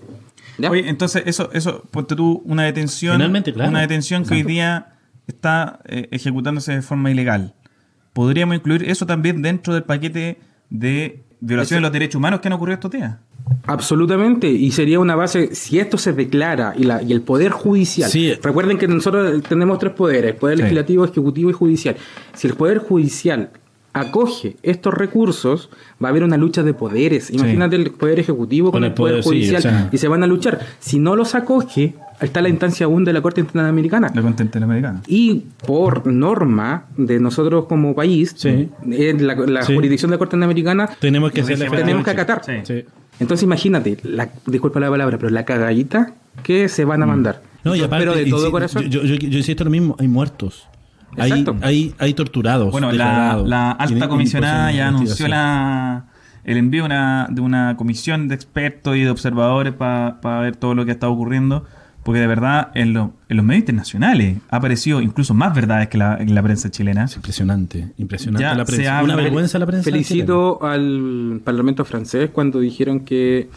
¿Ya? 0.58 0.70
Oye, 0.70 0.88
entonces, 0.90 1.24
eso, 1.26 1.50
eso, 1.54 1.84
ponte 1.92 2.16
tú 2.16 2.42
una 2.46 2.64
detención. 2.64 3.14
Finalmente, 3.16 3.54
claro. 3.54 3.70
Una 3.70 3.82
detención 3.82 4.24
que 4.26 4.34
hoy 4.36 4.44
día 4.44 4.94
está 5.28 5.80
eh, 5.86 6.08
ejecutándose 6.12 6.74
de 6.74 6.82
forma 6.82 7.10
ilegal. 7.12 7.54
¿Podríamos 8.14 8.56
incluir 8.58 8.84
eso 8.90 9.06
también 9.06 9.42
dentro 9.42 9.74
del 9.74 9.84
paquete 9.84 10.40
de 10.70 11.24
violación 11.40 11.78
de 11.78 11.82
los 11.82 11.92
derechos 11.94 12.16
humanos 12.16 12.42
que 12.42 12.48
han 12.50 12.54
ocurrido 12.54 12.74
estos 12.74 12.92
días? 12.92 13.16
Absolutamente, 13.68 14.48
y 14.50 14.72
sería 14.72 15.00
una 15.00 15.16
base, 15.16 15.54
si 15.56 15.80
esto 15.80 15.98
se 15.98 16.14
declara 16.14 16.74
y, 16.78 16.84
la, 16.84 17.02
y 17.02 17.12
el 17.12 17.22
Poder 17.22 17.52
Judicial, 17.52 18.10
Sí. 18.10 18.34
recuerden 18.42 18.78
que 18.78 18.88
nosotros 18.88 19.42
tenemos 19.48 19.80
tres 19.80 19.94
poderes, 19.94 20.36
Poder 20.36 20.58
Sí. 20.58 20.64
Legislativo, 20.64 21.06
Ejecutivo 21.06 21.50
y 21.50 21.54
Judicial. 21.54 21.96
Si 22.34 22.48
el 22.48 22.56
Poder 22.56 22.80
Judicial 22.80 23.52
acoge 23.94 24.56
estos 24.64 24.94
recursos, 24.94 25.70
va 26.04 26.08
a 26.08 26.12
haber 26.12 26.24
una 26.24 26.38
lucha 26.38 26.64
de 26.64 26.74
poderes. 26.74 27.30
Imagínate 27.32 27.76
el 27.76 27.92
Poder 27.92 28.20
Ejecutivo 28.20 28.72
con, 28.72 28.80
Con 28.80 28.84
el 28.86 28.90
el 28.92 28.94
Poder, 28.96 29.14
poder, 29.16 29.24
sí, 29.24 29.30
Judicial 29.30 29.60
o 29.60 29.62
sea. 29.62 29.90
y 29.92 29.98
se 29.98 30.08
van 30.08 30.24
a 30.24 30.28
luchar. 30.28 30.60
Si 30.80 31.00
no 31.00 31.16
los 31.16 31.36
acoge, 31.36 31.96
está 32.22 32.42
la 32.42 32.50
instancia 32.50 32.86
aún 32.86 33.04
de 33.04 33.14
la 33.14 33.22
Corte 33.22 33.42
Interamericana. 33.42 34.12
La 34.16 34.22
Corte 34.22 34.44
Interamericana. 34.44 35.02
Y 35.08 35.44
por 35.66 36.08
norma 36.08 36.86
de 36.96 37.20
nosotros 37.20 37.66
como 37.66 37.94
país, 37.96 38.34
Sí. 38.38 38.70
en 38.90 39.28
la, 39.28 39.36
la 39.36 39.66
jurisdicción 39.66 40.10
de 40.12 40.16
la 40.16 40.20
Corte 40.20 40.36
Interamericana, 40.36 40.90
Tenemos 41.00 41.32
que 41.32 41.42
hacerle 41.42 41.70
tenemos 41.70 42.04
que 42.06 42.12
acatar. 42.12 42.42
Entonces 43.20 43.44
imagínate, 43.44 43.98
la, 44.04 44.30
disculpa 44.48 44.80
la 44.80 44.90
palabra, 44.90 45.18
pero 45.18 45.30
la 45.30 45.46
cagadita 45.46 46.14
que 46.44 46.70
se 46.70 46.86
van 46.86 47.04
a 47.04 47.06
mandar. 47.06 47.42
Mm. 47.44 47.52
No, 47.68 47.76
y 47.76 47.80
Yo 47.80 47.86
aparte, 47.86 48.06
espero 48.06 48.24
de 48.26 48.30
todo 48.32 48.48
insi- 48.48 48.52
corazón. 48.52 48.84
Yo, 48.90 49.04
yo, 49.04 49.16
yo 49.16 49.38
insisto 49.38 49.64
lo 49.64 49.70
mismo, 49.70 49.96
hay 50.00 50.08
muertos. 50.08 50.68
Hay, 51.18 51.32
hay, 51.62 51.96
hay 52.00 52.14
torturados. 52.14 52.72
Bueno, 52.72 52.92
la, 52.92 53.42
la 53.46 53.72
alta 53.72 54.08
comisionada 54.10 54.72
ya 54.72 54.88
anunció 54.88 55.28
la, 55.28 56.06
el 56.44 56.58
envío 56.58 56.86
una- 56.86 57.28
de 57.30 57.42
una 57.42 57.76
comisión 57.78 58.28
de 58.28 58.36
expertos 58.36 58.96
y 58.96 59.02
de 59.02 59.10
observadores 59.10 59.74
para 59.74 60.40
ver 60.42 60.56
todo 60.56 60.74
lo 60.76 60.86
que 60.86 60.92
ha 60.92 60.94
estado 60.94 61.12
ocurriendo, 61.12 61.66
porque 62.04 62.20
de 62.20 62.28
verdad 62.28 62.70
en, 62.74 62.94
lo- 62.94 63.14
en 63.30 63.38
los 63.38 63.46
medios 63.46 63.60
internacionales 63.62 64.38
ha 64.50 64.56
aparecido 64.58 65.02
incluso 65.02 65.34
más 65.36 65.54
verdades 65.54 65.88
que 65.90 65.98
la, 65.98 66.18
en 66.18 66.34
la 66.34 66.42
prensa 66.42 66.72
chilena. 66.72 67.04
Es 67.06 67.16
impresionante, 67.16 67.92
impresionante 67.98 68.44
Ya 68.44 68.56
la 68.56 68.66
se 68.66 68.76
prensa. 68.76 69.04
Una 69.04 69.16
vergüenza 69.16 69.60
la 69.60 69.66
prensa. 69.68 69.84
Felicito 69.84 70.64
al 70.64 71.42
Parlamento 71.44 71.86
francés 71.86 72.30
cuando 72.32 72.60
dijeron 72.60 73.02
que 73.02 73.50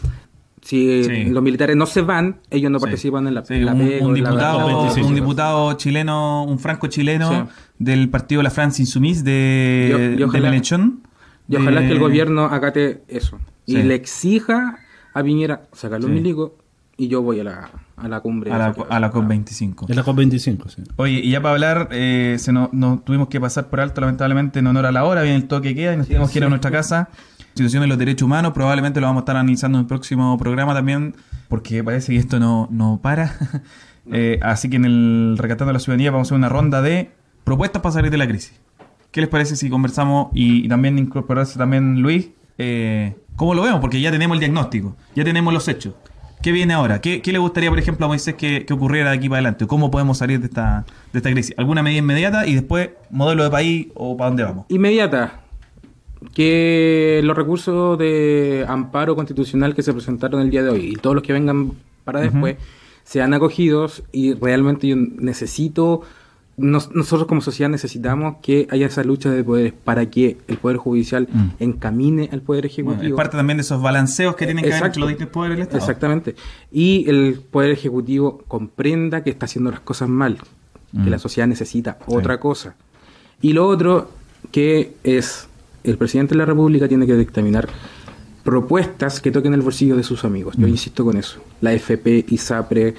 si 0.65 1.03
Sí. 1.03 1.25
los 1.25 1.43
militares 1.43 1.75
no 1.75 1.85
se 1.85 2.01
van, 2.01 2.37
ellos 2.49 2.71
no 2.71 2.79
Sí. 2.79 2.85
participan 2.85 3.27
en 3.27 3.35
la, 3.35 3.45
Sí, 3.45 3.53
en 3.53 3.65
la 3.65 3.73
un, 3.73 3.79
la- 3.87 4.13
diputado, 4.15 4.59
COP25. 4.89 5.07
un 5.07 5.13
diputado 5.15 5.73
chileno, 5.73 6.43
un 6.43 6.57
franco 6.57 6.87
chileno 6.87 7.29
Sí. 7.29 7.53
del 7.77 8.09
partido 8.09 8.41
La 8.41 8.49
France 8.49 8.81
Insoumise 8.81 9.23
de, 9.23 9.87
Y 9.89 9.93
o- 9.93 9.99
y 10.13 10.15
de 10.17 10.23
ojalá- 10.23 10.49
Mélenchon. 10.49 11.01
Y 11.47 11.57
ojalá 11.57 11.81
de- 11.81 11.87
que 11.87 11.93
el 11.93 11.99
gobierno 11.99 12.45
acate 12.45 13.03
eso. 13.07 13.37
Sí. 13.67 13.77
Y 13.77 13.83
le 13.83 13.93
exija 13.93 14.79
a 15.13 15.23
Piñera 15.23 15.67
sacar 15.71 15.99
los 16.01 16.09
Sí. 16.09 16.15
milicos 16.15 16.53
y 16.97 17.09
yo 17.09 17.21
voy 17.21 17.41
a 17.41 17.43
la, 17.43 17.69
a 17.97 18.07
la 18.07 18.19
cumbre. 18.21 18.51
a 18.51 18.57
la, 18.57 18.75
a 18.89 18.99
la 18.99 19.11
COP25. 19.11 19.85
Es 19.87 19.95
la 19.95 20.01
COP25, 20.03 20.67
sí. 20.69 20.81
Oye, 20.95 21.19
y 21.23 21.29
ya 21.29 21.41
para 21.41 21.53
hablar, 21.53 21.89
eh, 21.91 22.37
se 22.39 22.51
nos, 22.51 22.73
nos 22.73 23.05
tuvimos 23.05 23.27
que 23.27 23.39
pasar 23.39 23.69
por 23.69 23.81
alto, 23.81 24.01
lamentablemente, 24.01 24.57
en 24.59 24.65
honor 24.67 24.87
a 24.87 24.91
la 24.91 25.03
hora, 25.03 25.21
viene 25.21 25.37
el 25.37 25.47
toque 25.47 25.69
que 25.69 25.75
queda 25.75 25.93
y 25.93 25.97
nos 25.97 26.07
tenemos 26.07 26.31
que 26.31 26.39
ir 26.39 26.45
a 26.45 26.49
nuestra 26.49 26.71
casa. 26.71 27.09
Situación 27.55 27.81
de 27.83 27.87
los 27.87 27.97
derechos 27.97 28.25
humanos, 28.25 28.51
probablemente 28.51 28.99
lo 28.99 29.07
vamos 29.07 29.21
a 29.21 29.23
estar 29.23 29.37
analizando 29.37 29.77
en 29.77 29.83
el 29.83 29.87
próximo 29.87 30.37
programa 30.37 30.73
también, 30.73 31.15
porque 31.47 31.81
parece 31.85 32.11
que 32.11 32.19
esto 32.19 32.39
no, 32.39 32.67
no 32.71 32.99
para. 33.01 33.33
Eh, 34.11 34.37
así 34.43 34.69
que 34.69 34.75
en 34.75 34.85
el 34.85 35.35
Recatando 35.35 35.73
la 35.73 35.79
Ciudadanía 35.79 36.11
vamos 36.11 36.27
a 36.27 36.29
hacer 36.29 36.37
una 36.37 36.47
ronda 36.47 36.83
de 36.83 37.09
propuestas 37.43 37.81
para 37.81 37.93
salir 37.93 38.11
de 38.11 38.17
la 38.19 38.27
crisis. 38.27 38.53
¿Qué 39.09 39.19
les 39.19 39.27
parece 39.31 39.55
si 39.55 39.67
conversamos 39.67 40.27
y, 40.35 40.63
y 40.63 40.67
también 40.67 40.99
incorporarse 40.99 41.57
también 41.57 42.03
Luis? 42.03 42.29
Eh, 42.59 43.15
¿Cómo 43.35 43.55
lo 43.55 43.63
vemos? 43.63 43.79
Porque 43.79 43.99
ya 43.99 44.11
tenemos 44.11 44.35
el 44.35 44.41
diagnóstico, 44.41 44.95
ya 45.15 45.23
tenemos 45.23 45.51
los 45.51 45.67
hechos. 45.67 45.95
¿Qué 46.43 46.51
viene 46.51 46.75
ahora? 46.75 47.01
¿Qué, 47.01 47.23
qué 47.23 47.31
le 47.31 47.39
gustaría, 47.39 47.71
por 47.71 47.79
ejemplo, 47.79 48.05
a 48.05 48.09
Moisés 48.09 48.35
que, 48.35 48.63
que 48.63 48.73
ocurriera 48.73 49.09
de 49.09 49.17
aquí 49.17 49.27
para 49.27 49.37
adelante? 49.37 49.65
¿Cómo 49.65 49.89
podemos 49.89 50.19
salir 50.19 50.39
de 50.39 50.45
esta, 50.45 50.85
de 51.11 51.17
esta 51.17 51.31
crisis? 51.31 51.55
¿Alguna 51.57 51.81
medida 51.81 51.97
inmediata 51.97 52.45
y 52.45 52.53
después 52.53 52.91
modelo 53.09 53.43
de 53.43 53.49
país 53.49 53.87
o 53.95 54.15
para 54.15 54.29
dónde 54.29 54.43
vamos? 54.43 54.65
Inmediata. 54.69 55.44
Que 56.33 57.21
los 57.23 57.35
recursos 57.35 57.97
de 57.97 58.65
amparo 58.67 59.15
constitucional 59.15 59.75
que 59.75 59.83
se 59.83 59.93
presentaron 59.93 60.41
el 60.41 60.49
día 60.49 60.63
de 60.63 60.69
hoy 60.69 60.85
y 60.91 60.95
todos 60.95 61.15
los 61.15 61.23
que 61.23 61.33
vengan 61.33 61.71
para 62.03 62.21
después 62.21 62.57
sean 63.03 63.33
acogidos 63.33 64.03
y 64.11 64.33
realmente 64.33 64.87
yo 64.87 64.95
necesito, 64.95 66.01
nos- 66.57 66.91
nosotros 66.95 67.27
como 67.27 67.41
sociedad 67.41 67.69
necesitamos 67.69 68.37
que 68.41 68.67
haya 68.71 68.87
esa 68.87 69.03
lucha 69.03 69.29
de 69.29 69.43
poderes 69.43 69.73
para 69.83 70.09
que 70.09 70.37
el 70.47 70.57
Poder 70.57 70.77
Judicial 70.77 71.27
Mm. 71.31 71.47
encamine 71.59 72.29
al 72.31 72.41
Poder 72.41 72.65
Ejecutivo. 72.65 72.95
Bueno, 72.97 73.09
es 73.09 73.15
parte 73.15 73.37
también 73.37 73.57
de 73.57 73.61
esos 73.61 73.81
balanceos 73.81 74.35
que 74.35 74.45
tienen 74.45 74.63
que 74.63 74.69
haber 74.71 74.77
Exacto. 74.79 74.99
los 75.01 75.09
distintos 75.09 75.33
poderes 75.33 75.57
del 75.57 75.63
Estado. 75.63 75.79
Exactamente. 75.79 76.35
Y 76.71 77.05
el 77.09 77.41
Poder 77.51 77.71
Ejecutivo 77.71 78.43
comprenda 78.47 79.23
que 79.23 79.29
está 79.29 79.45
haciendo 79.45 79.71
las 79.71 79.79
cosas 79.81 80.09
mal. 80.09 80.37
que 81.03 81.09
la 81.09 81.19
sociedad 81.19 81.45
necesita 81.45 81.97
otra 82.05 82.39
cosa. 82.39 82.73
Y 83.41 83.51
lo 83.51 83.67
otro 83.67 84.09
que 84.53 84.93
es 85.03 85.49
el 85.85 85.97
presidente 85.97 86.33
de 86.33 86.39
la 86.39 86.45
República 86.45 86.87
tiene 86.87 87.05
que 87.07 87.15
dictaminar 87.15 87.67
propuestas 88.43 89.19
que 89.21 89.31
toquen 89.31 89.53
el 89.53 89.61
bolsillo 89.61 89.95
de 89.95 90.03
sus 90.03 90.23
amigos. 90.23 90.55
Yo 90.57 90.67
insisto 90.67 91.03
con 91.03 91.17
eso. 91.17 91.39
La 91.61 91.73
FP, 91.73 92.25
ISAPRE, 92.29 92.93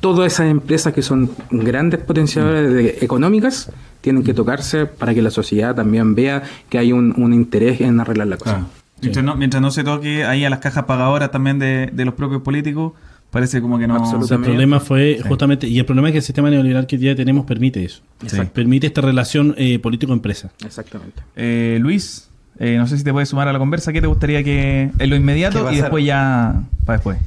todas 0.00 0.32
esas 0.32 0.46
empresas 0.50 0.92
que 0.92 1.02
son 1.02 1.30
grandes 1.50 2.00
potenciadores 2.00 2.72
de- 2.72 2.98
económicas 3.00 3.70
tienen 4.00 4.22
que 4.22 4.34
tocarse 4.34 4.86
para 4.86 5.14
que 5.14 5.22
la 5.22 5.30
sociedad 5.30 5.74
también 5.74 6.14
vea 6.14 6.42
que 6.68 6.78
hay 6.78 6.92
un, 6.92 7.14
un 7.16 7.32
interés 7.32 7.80
en 7.80 7.98
arreglar 8.00 8.28
la 8.28 8.36
cosa. 8.36 8.54
Claro. 8.54 8.68
Mientras, 9.00 9.24
no, 9.24 9.34
mientras 9.36 9.60
no 9.60 9.70
se 9.72 9.82
toque 9.82 10.24
ahí 10.24 10.44
a 10.44 10.50
las 10.50 10.60
cajas 10.60 10.84
pagadoras 10.84 11.32
también 11.32 11.58
de, 11.58 11.90
de 11.92 12.04
los 12.04 12.14
propios 12.14 12.42
políticos, 12.42 12.92
parece 13.32 13.60
como 13.60 13.76
que 13.80 13.88
no. 13.88 13.96
Absolutamente. 13.96 14.34
El 14.50 14.54
problema 14.54 14.78
fue 14.78 15.20
justamente, 15.26 15.66
y 15.66 15.80
el 15.80 15.84
problema 15.84 16.08
es 16.08 16.12
que 16.12 16.18
el 16.18 16.24
sistema 16.24 16.50
neoliberal 16.50 16.86
que 16.86 16.94
hoy 16.94 17.02
día 17.02 17.16
tenemos 17.16 17.44
permite 17.44 17.84
eso. 17.84 18.02
Exacto. 18.22 18.52
Permite 18.54 18.86
esta 18.86 19.00
relación 19.00 19.56
eh, 19.58 19.80
político-empresa. 19.80 20.52
Exactamente. 20.64 21.20
Eh, 21.34 21.78
Luis, 21.80 22.28
eh, 22.58 22.76
no 22.76 22.86
sé 22.86 22.98
si 22.98 23.04
te 23.04 23.12
puedes 23.12 23.28
sumar 23.28 23.48
a 23.48 23.52
la 23.52 23.58
conversa. 23.58 23.92
¿Qué 23.92 24.00
te 24.00 24.06
gustaría 24.06 24.42
que 24.44 24.82
en 24.82 25.10
lo 25.10 25.16
¿Qué 25.16 25.20
inmediato 25.20 25.70
y 25.72 25.76
después 25.76 26.04
ya 26.04 26.62
para 26.84 26.98
después? 26.98 27.18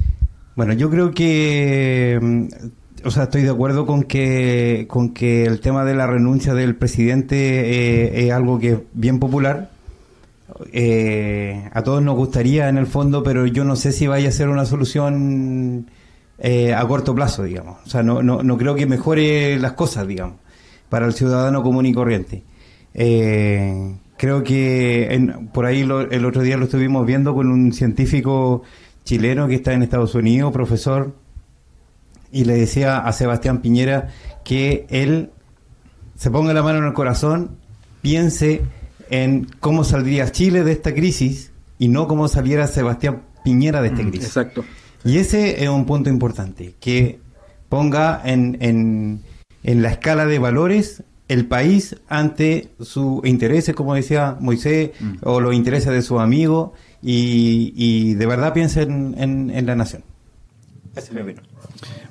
Bueno, 0.54 0.72
yo 0.72 0.88
creo 0.90 1.12
que, 1.12 2.18
mm, 2.20 3.06
o 3.06 3.10
sea, 3.10 3.24
estoy 3.24 3.42
de 3.42 3.50
acuerdo 3.50 3.86
con 3.86 4.04
que, 4.04 4.86
con 4.88 5.12
que 5.12 5.44
el 5.44 5.60
tema 5.60 5.84
de 5.84 5.94
la 5.94 6.06
renuncia 6.06 6.54
del 6.54 6.74
presidente 6.76 7.36
eh, 7.36 8.26
es 8.26 8.32
algo 8.32 8.58
que 8.58 8.72
es 8.72 8.78
bien 8.94 9.18
popular. 9.18 9.70
Eh, 10.72 11.68
a 11.72 11.82
todos 11.82 12.02
nos 12.02 12.16
gustaría 12.16 12.68
en 12.68 12.78
el 12.78 12.86
fondo, 12.86 13.22
pero 13.22 13.46
yo 13.46 13.64
no 13.64 13.76
sé 13.76 13.92
si 13.92 14.06
vaya 14.06 14.28
a 14.28 14.32
ser 14.32 14.48
una 14.48 14.64
solución 14.64 15.86
eh, 16.38 16.74
a 16.74 16.86
corto 16.86 17.14
plazo, 17.14 17.42
digamos. 17.42 17.78
O 17.84 17.88
sea, 17.88 18.02
no, 18.02 18.22
no, 18.22 18.42
no 18.42 18.56
creo 18.56 18.74
que 18.74 18.86
mejore 18.86 19.58
las 19.58 19.72
cosas, 19.72 20.06
digamos, 20.06 20.36
para 20.88 21.06
el 21.06 21.14
ciudadano 21.14 21.62
común 21.62 21.86
y 21.86 21.92
corriente. 21.92 22.42
Eh, 22.94 23.94
creo 24.18 24.42
que 24.42 25.12
en- 25.14 25.48
por 25.48 25.66
ahí 25.66 25.84
lo- 25.84 26.10
el 26.10 26.24
otro 26.24 26.42
día 26.42 26.56
lo 26.56 26.64
estuvimos 26.64 27.06
viendo 27.06 27.34
con 27.34 27.50
un 27.50 27.72
científico 27.72 28.62
chileno 29.04 29.46
que 29.48 29.54
está 29.56 29.72
en 29.72 29.82
Estados 29.82 30.14
Unidos, 30.14 30.52
profesor, 30.52 31.14
y 32.32 32.44
le 32.44 32.54
decía 32.54 32.98
a 32.98 33.12
Sebastián 33.12 33.60
Piñera 33.62 34.08
que 34.44 34.86
él 34.90 35.30
se 36.16 36.30
ponga 36.30 36.52
la 36.54 36.62
mano 36.62 36.78
en 36.78 36.84
el 36.86 36.92
corazón, 36.92 37.56
piense 38.02 38.62
en 39.10 39.46
cómo 39.60 39.84
saldría 39.84 40.32
Chile 40.32 40.64
de 40.64 40.72
esta 40.72 40.92
crisis 40.94 41.52
y 41.78 41.88
no 41.88 42.08
cómo 42.08 42.26
saliera 42.28 42.66
Sebastián 42.66 43.22
Piñera 43.44 43.80
de 43.80 43.88
esta 43.88 44.02
crisis. 44.02 44.26
Exacto. 44.26 44.64
Y 45.04 45.18
ese 45.18 45.62
es 45.62 45.68
un 45.68 45.84
punto 45.86 46.10
importante, 46.10 46.74
que 46.80 47.20
ponga 47.68 48.20
en, 48.24 48.56
en, 48.60 49.20
en 49.62 49.82
la 49.82 49.90
escala 49.90 50.26
de 50.26 50.38
valores 50.40 51.04
el 51.28 51.46
país 51.46 51.96
ante 52.08 52.68
sus 52.80 53.24
intereses, 53.26 53.74
como 53.74 53.94
decía 53.94 54.36
Moisés, 54.40 54.90
o 55.22 55.40
los 55.40 55.54
intereses 55.54 55.92
de 55.92 56.02
sus 56.02 56.20
amigos, 56.20 56.70
y, 57.02 57.72
y 57.76 58.14
de 58.14 58.26
verdad 58.26 58.52
piense 58.52 58.82
en, 58.82 59.14
en- 59.18 59.50
en 59.50 59.66
la 59.66 59.74
nación. 59.76 60.02
Ese 60.94 61.08
es 61.08 61.12
mi 61.14 61.20
opinión. 61.20 61.44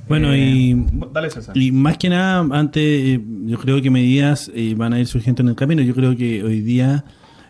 Bueno, 0.08 0.34
Eh, 0.34 0.38
y, 0.40 0.86
Dale, 1.12 1.30
César. 1.32 1.58
y 1.58 1.72
más 1.72 1.98
que 1.98 2.10
nada, 2.10 2.46
antes, 2.52 2.84
eh, 2.84 3.20
yo 3.46 3.58
creo 3.58 3.82
que 3.82 3.90
medidas 3.90 4.52
eh, 4.54 4.76
van 4.78 4.94
a 4.94 5.00
ir 5.00 5.08
surgiendo 5.08 5.42
en 5.42 5.50
el 5.50 5.56
camino. 5.56 5.82
Yo 5.82 5.96
creo 5.96 6.16
que 6.16 6.44
hoy 6.44 6.62
día 6.62 7.04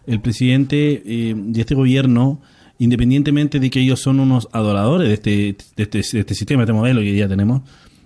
el 0.07 0.21
presidente 0.21 1.03
eh, 1.05 1.35
y 1.53 1.59
este 1.59 1.75
gobierno, 1.75 2.39
independientemente 2.79 3.59
de 3.59 3.69
que 3.69 3.79
ellos 3.81 3.99
son 3.99 4.19
unos 4.21 4.47
adoradores 4.53 5.07
de 5.09 5.13
este, 5.15 5.57
de 5.75 5.83
este, 5.83 5.97
de 5.97 6.19
este 6.21 6.35
sistema, 6.35 6.61
de 6.61 6.65
este 6.65 6.73
modelo 6.73 7.01
que 7.01 7.07
hoy 7.07 7.13
día 7.15 7.27
tenemos, 7.27 7.63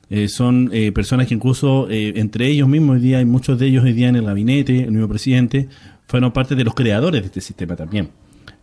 eh, 0.09 0.27
son 0.27 0.69
eh, 0.73 0.91
personas 0.91 1.27
que 1.27 1.35
incluso 1.35 1.89
eh, 1.89 2.13
entre 2.15 2.47
ellos 2.47 2.67
mismos 2.67 2.95
hoy 2.95 3.01
día, 3.01 3.19
hay 3.19 3.25
muchos 3.25 3.59
de 3.59 3.67
ellos 3.67 3.83
hoy 3.83 3.93
día 3.93 4.09
en 4.09 4.15
el 4.15 4.25
gabinete, 4.25 4.83
el 4.83 4.91
mismo 4.91 5.07
presidente, 5.07 5.69
fueron 6.07 6.31
parte 6.31 6.55
de 6.55 6.63
los 6.63 6.73
creadores 6.73 7.21
de 7.21 7.27
este 7.27 7.41
sistema 7.41 7.75
también. 7.75 8.09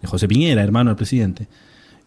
José 0.04 0.26
Piñera, 0.26 0.62
hermano 0.62 0.90
del 0.90 0.96
presidente. 0.96 1.46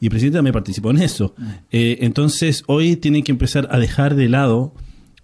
Y 0.02 0.06
el 0.06 0.10
presidente 0.10 0.38
también 0.38 0.54
participó 0.54 0.92
en 0.92 0.98
eso. 1.02 1.36
Eh, 1.72 2.00
entonces, 2.02 2.64
hoy 2.68 2.96
tienen 2.98 3.24
que 3.24 3.32
empezar 3.32 3.68
a 3.72 3.80
dejar 3.80 4.16
de 4.16 4.30
lado 4.30 4.74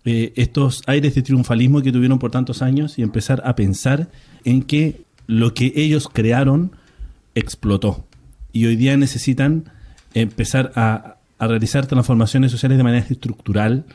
estos 0.08 0.84
aires 0.86 1.16
de 1.16 1.24
triunfalismo 1.24 1.82
que 1.82 1.92
tuvieron 1.92 2.20
por 2.20 2.30
tantos 2.30 2.62
años 2.62 3.00
y 3.00 3.02
empezar 3.02 3.42
a 3.44 3.56
pensar 3.56 4.12
en 4.44 4.62
que 4.62 5.02
lo 5.26 5.56
que 5.56 5.74
ellos 5.76 6.10
crearon 6.14 6.74
explotó. 7.34 8.06
Y 8.54 8.68
hoy 8.68 8.76
día 8.76 8.96
necesitan 8.98 9.72
empezar 10.14 10.72
a, 10.76 11.18
a 11.40 11.48
realizar 11.48 11.88
transformaciones 11.88 12.52
sociales 12.52 12.78
de 12.78 12.84
manera 12.84 13.04
estructural. 13.10 13.86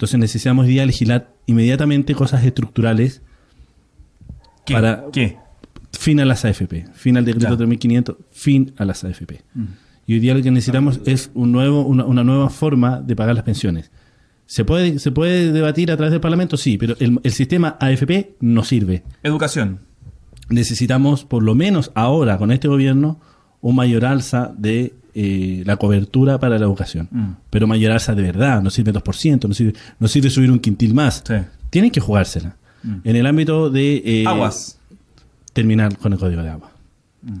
Entonces 0.00 0.18
necesitamos 0.18 0.64
hoy 0.64 0.70
día 0.72 0.86
legislar 0.86 1.34
inmediatamente 1.44 2.14
cosas 2.14 2.42
estructurales 2.42 3.20
¿Qué? 4.64 4.72
para- 4.72 5.04
¿Qué? 5.12 5.36
fin 5.92 6.20
a 6.20 6.24
las 6.24 6.42
AFP, 6.46 6.86
fin 6.94 7.18
al 7.18 7.26
decreto 7.26 7.50
Ya. 7.50 7.56
3500, 7.58 8.16
fin 8.30 8.72
a 8.78 8.86
las 8.86 9.04
AFP. 9.04 9.42
Mm. 9.52 9.64
Y 10.06 10.14
hoy 10.14 10.20
día 10.20 10.32
lo 10.32 10.40
que 10.42 10.50
necesitamos 10.50 11.00
es 11.04 11.30
un 11.34 11.52
nuevo, 11.52 11.82
una, 11.82 12.06
una 12.06 12.24
nueva 12.24 12.48
forma 12.48 13.02
de 13.02 13.14
pagar 13.14 13.34
las 13.34 13.44
pensiones. 13.44 13.90
¿Se 14.46 14.64
puede, 14.64 14.98
¿Se 15.00 15.10
puede 15.12 15.52
debatir 15.52 15.92
a 15.92 15.98
través 15.98 16.12
del 16.12 16.22
Parlamento? 16.22 16.56
Sí, 16.56 16.78
pero 16.78 16.96
el, 16.98 17.20
el 17.22 17.32
sistema 17.32 17.76
AFP 17.78 18.36
no 18.40 18.64
sirve. 18.64 19.02
Educación. 19.22 19.80
Necesitamos, 20.48 21.26
por 21.26 21.42
lo 21.42 21.54
menos 21.54 21.92
ahora, 21.94 22.38
con 22.38 22.52
este 22.52 22.68
gobierno, 22.68 23.20
un 23.60 23.76
mayor 23.76 24.06
alza 24.06 24.54
de 24.56 24.94
eh, 25.14 25.62
la 25.66 25.76
cobertura 25.76 26.38
para 26.38 26.58
la 26.58 26.64
educación. 26.64 27.08
Mm. 27.10 27.30
Pero 27.50 27.66
mayor 27.66 27.92
alza 27.92 28.14
de 28.14 28.22
verdad, 28.22 28.62
no 28.62 28.70
sirve 28.70 28.92
2%, 28.92 29.48
no 29.48 29.54
sirve, 29.54 29.74
no 29.98 30.08
sirve 30.08 30.30
subir 30.30 30.50
un 30.50 30.58
quintil 30.58 30.94
más. 30.94 31.22
Sí. 31.26 31.34
Tienen 31.70 31.90
que 31.90 32.00
jugársela. 32.00 32.56
Mm. 32.82 32.94
En 33.04 33.16
el 33.16 33.26
ámbito 33.26 33.70
de... 33.70 34.02
eh, 34.04 34.24
Aguas. 34.26 34.78
terminar 35.52 35.96
con 35.98 36.12
el 36.12 36.18
código 36.18 36.42
de 36.42 36.48
agua. 36.50 36.70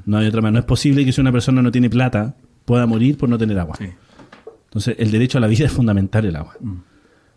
No 0.04 0.18
hay 0.18 0.26
otra 0.26 0.42
manera. 0.42 0.52
No 0.54 0.58
es 0.60 0.66
posible 0.66 1.04
que 1.04 1.12
si 1.12 1.20
una 1.20 1.32
persona 1.32 1.62
no 1.62 1.70
tiene 1.72 1.88
plata 1.88 2.34
pueda 2.64 2.84
morir 2.86 3.16
por 3.16 3.28
no 3.28 3.38
tener 3.38 3.58
agua. 3.58 3.76
Sí. 3.78 3.86
Entonces, 4.66 4.94
el 4.98 5.10
derecho 5.10 5.38
a 5.38 5.40
la 5.40 5.46
vida 5.46 5.64
es 5.66 5.72
fundamental 5.72 6.24
el 6.26 6.36
agua. 6.36 6.54
Mm. 6.60 6.74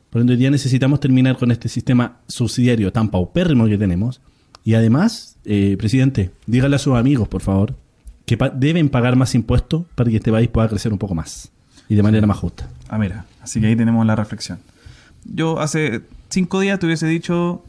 Por 0.10 0.22
ende, 0.22 0.34
hoy 0.34 0.38
día 0.40 0.52
necesitamos 0.52 1.00
terminar 1.00 1.38
con 1.38 1.50
este 1.52 1.68
sistema 1.70 2.18
subsidiario 2.28 2.92
tan 2.92 3.10
paupérrimo 3.10 3.66
que 3.68 3.78
tenemos. 3.78 4.22
Y 4.64 4.76
además, 4.76 5.38
eh, 5.46 5.76
presidente, 5.78 6.32
dígale 6.46 6.76
a 6.76 6.80
sus 6.80 6.96
amigos, 6.96 7.28
por 7.28 7.42
favor, 7.42 7.76
que 8.26 8.38
pa- 8.38 8.50
deben 8.50 8.90
pagar 8.90 9.16
más 9.16 9.36
impuestos 9.36 9.84
para 9.96 10.10
que 10.10 10.18
este 10.18 10.32
país 10.32 10.48
pueda 10.50 10.68
crecer 10.70 10.92
un 10.94 11.00
poco 11.00 11.16
más 11.16 11.52
y 11.90 11.96
de 11.96 12.04
manera 12.04 12.26
más 12.28 12.38
justa. 12.38 12.68
Ah, 12.90 12.98
mira. 12.98 13.26
Así 13.42 13.60
que 13.60 13.68
ahí 13.68 13.76
tenemos 13.76 14.06
la 14.06 14.16
reflexión. 14.16 14.60
Yo 15.26 15.60
hace 15.60 16.02
cinco 16.30 16.60
días 16.62 16.80
te 16.80 16.86
hubiese 16.86 17.08
dicho 17.08 17.64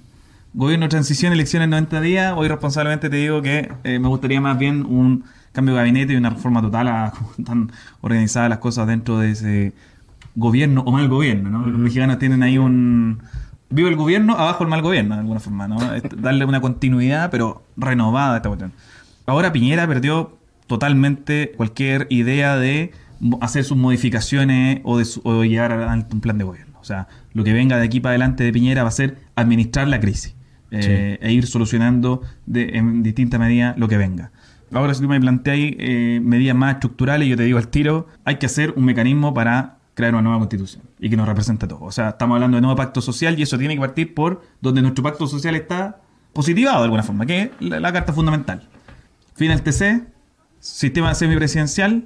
gobierno 0.53 0.85
de 0.87 0.91
transición, 0.91 1.33
elecciones 1.33 1.65
en 1.65 1.71
90 1.71 2.01
días. 2.01 2.35
Hoy 2.37 2.49
responsablemente 2.49 3.11
te 3.11 3.17
digo 3.17 3.43
que 3.43 3.73
eh, 3.85 3.99
me 3.99 4.09
gustaría 4.09 4.41
más 4.41 4.57
bien 4.59 4.85
un 4.87 5.25
cambio 5.53 5.75
de 5.75 5.81
gabinete 5.81 6.13
y 6.13 6.17
una 6.17 6.31
reforma 6.31 6.61
total 6.63 6.89
a 6.89 7.11
cómo 7.17 7.31
están 7.39 7.73
organizadas 8.01 8.51
las 8.51 8.59
cosas 8.59 8.87
dentro 8.87 9.19
de 9.19 9.33
ese 9.33 9.73
gobierno 10.37 10.83
o 10.87 10.93
mal 10.93 11.09
gobierno. 11.09 11.51
¿no? 11.51 11.67
Los 11.67 11.79
mexicanos 11.79 12.19
tienen 12.19 12.43
ahí 12.43 12.59
un... 12.59 13.21
Vivo 13.71 13.89
el 13.89 13.97
gobierno, 13.97 14.35
abajo 14.35 14.63
el 14.63 14.71
mal 14.71 14.83
gobierno, 14.83 15.15
de 15.17 15.21
alguna 15.23 15.41
forma, 15.41 15.67
¿no? 15.67 15.95
Este, 15.95 16.15
Darle 16.15 16.45
una 16.45 16.61
continuidad, 16.61 17.31
pero 17.33 17.65
renovada 17.77 18.35
a 18.35 18.37
esta 18.37 18.49
cuestión. 18.49 18.73
Ahora 19.27 19.53
Piñera 19.53 19.89
perdió 19.89 20.37
totalmente 20.67 21.53
cualquier 21.57 22.07
idea 22.11 22.57
de 22.57 22.93
hacer 23.41 23.65
sus 23.65 23.77
modificaciones 23.77 24.81
o, 24.85 24.99
de 24.99 25.05
su- 25.05 25.21
o 25.25 25.45
llevar 25.45 25.73
adelante 25.73 26.15
un 26.15 26.21
plan 26.21 26.39
de 26.39 26.45
gobierno. 26.45 26.79
O 26.81 26.85
sea, 26.85 27.09
lo 27.33 27.45
que 27.45 27.53
venga 27.53 27.79
de 27.79 27.85
aquí 27.85 28.01
para 28.01 28.11
adelante 28.13 28.45
de 28.45 28.53
Piñera 28.53 28.83
va 28.83 28.89
a 28.89 28.93
ser 28.93 29.19
administrar 29.37 29.89
la 29.89 30.01
crisis 30.01 30.35
eh, 30.71 31.19
e 31.21 31.33
ir 31.33 31.47
solucionando 31.47 32.23
de- 32.47 32.77
en 32.77 33.03
distinta 33.03 33.39
medida 33.39 33.75
lo 33.79 33.89
que 33.89 33.97
venga. 33.97 34.33
Ahora, 34.73 34.93
si 34.95 35.01
tú 35.03 35.09
me 35.09 35.21
planteas 35.21 35.57
eh, 35.61 36.21
medidas 36.23 36.57
más 36.57 36.75
estructurales, 36.75 37.29
yo 37.29 37.37
te 37.37 37.45
digo 37.45 37.59
al 37.59 37.69
tiro, 37.69 38.09
hay 38.25 38.37
que 38.37 38.47
hacer 38.47 38.75
un 38.77 38.85
mecanismo 38.85 39.33
para 39.33 39.77
crear 39.95 40.13
una 40.15 40.23
nueva 40.23 40.39
constitución 40.39 40.83
y 40.99 41.09
que 41.09 41.17
nos 41.17 41.29
represente 41.29 41.67
a 41.67 41.69
todos. 41.69 41.83
O 41.85 41.93
sea, 41.93 42.09
estamos 42.11 42.35
hablando 42.35 42.57
de 42.57 42.61
nuevo 42.63 42.75
pacto 42.77 43.01
social 43.01 43.39
y 43.39 43.43
eso 43.43 43.57
tiene 43.57 43.75
que 43.75 43.81
partir 43.81 44.13
por 44.15 44.43
donde 44.61 44.83
nuestro 44.83 45.05
pacto 45.05 45.29
social 45.29 45.55
está 45.55 46.01
positivado 46.33 46.79
de 46.79 46.85
alguna 46.85 47.05
forma, 47.05 47.25
que 47.25 47.43
es 47.43 47.51
la, 47.61 47.79
la 47.79 47.93
carta 47.93 48.13
fundamental. 48.13 48.69
Fin 49.37 49.49
del 49.51 49.63
TC, 49.63 50.03
sistema 50.65 51.15
semipresidencial 51.15 52.05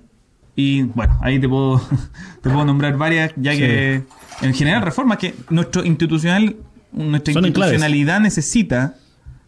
y 0.56 0.82
bueno, 0.82 1.16
ahí 1.22 1.38
te 1.38 1.48
puedo, 1.48 1.78
te 2.42 2.50
puedo 2.50 2.64
nombrar 2.64 2.96
varias, 2.96 3.32
ya 3.36 3.52
que 3.52 4.02
en 4.42 4.54
general 4.54 4.82
reformas 4.82 5.18
que 5.18 5.34
nuestro 5.50 5.84
institucional, 5.84 6.56
nuestra 6.92 7.34
Son 7.34 7.44
enclaves. 7.44 7.74
institucionalidad 7.74 8.20
necesita 8.20 8.94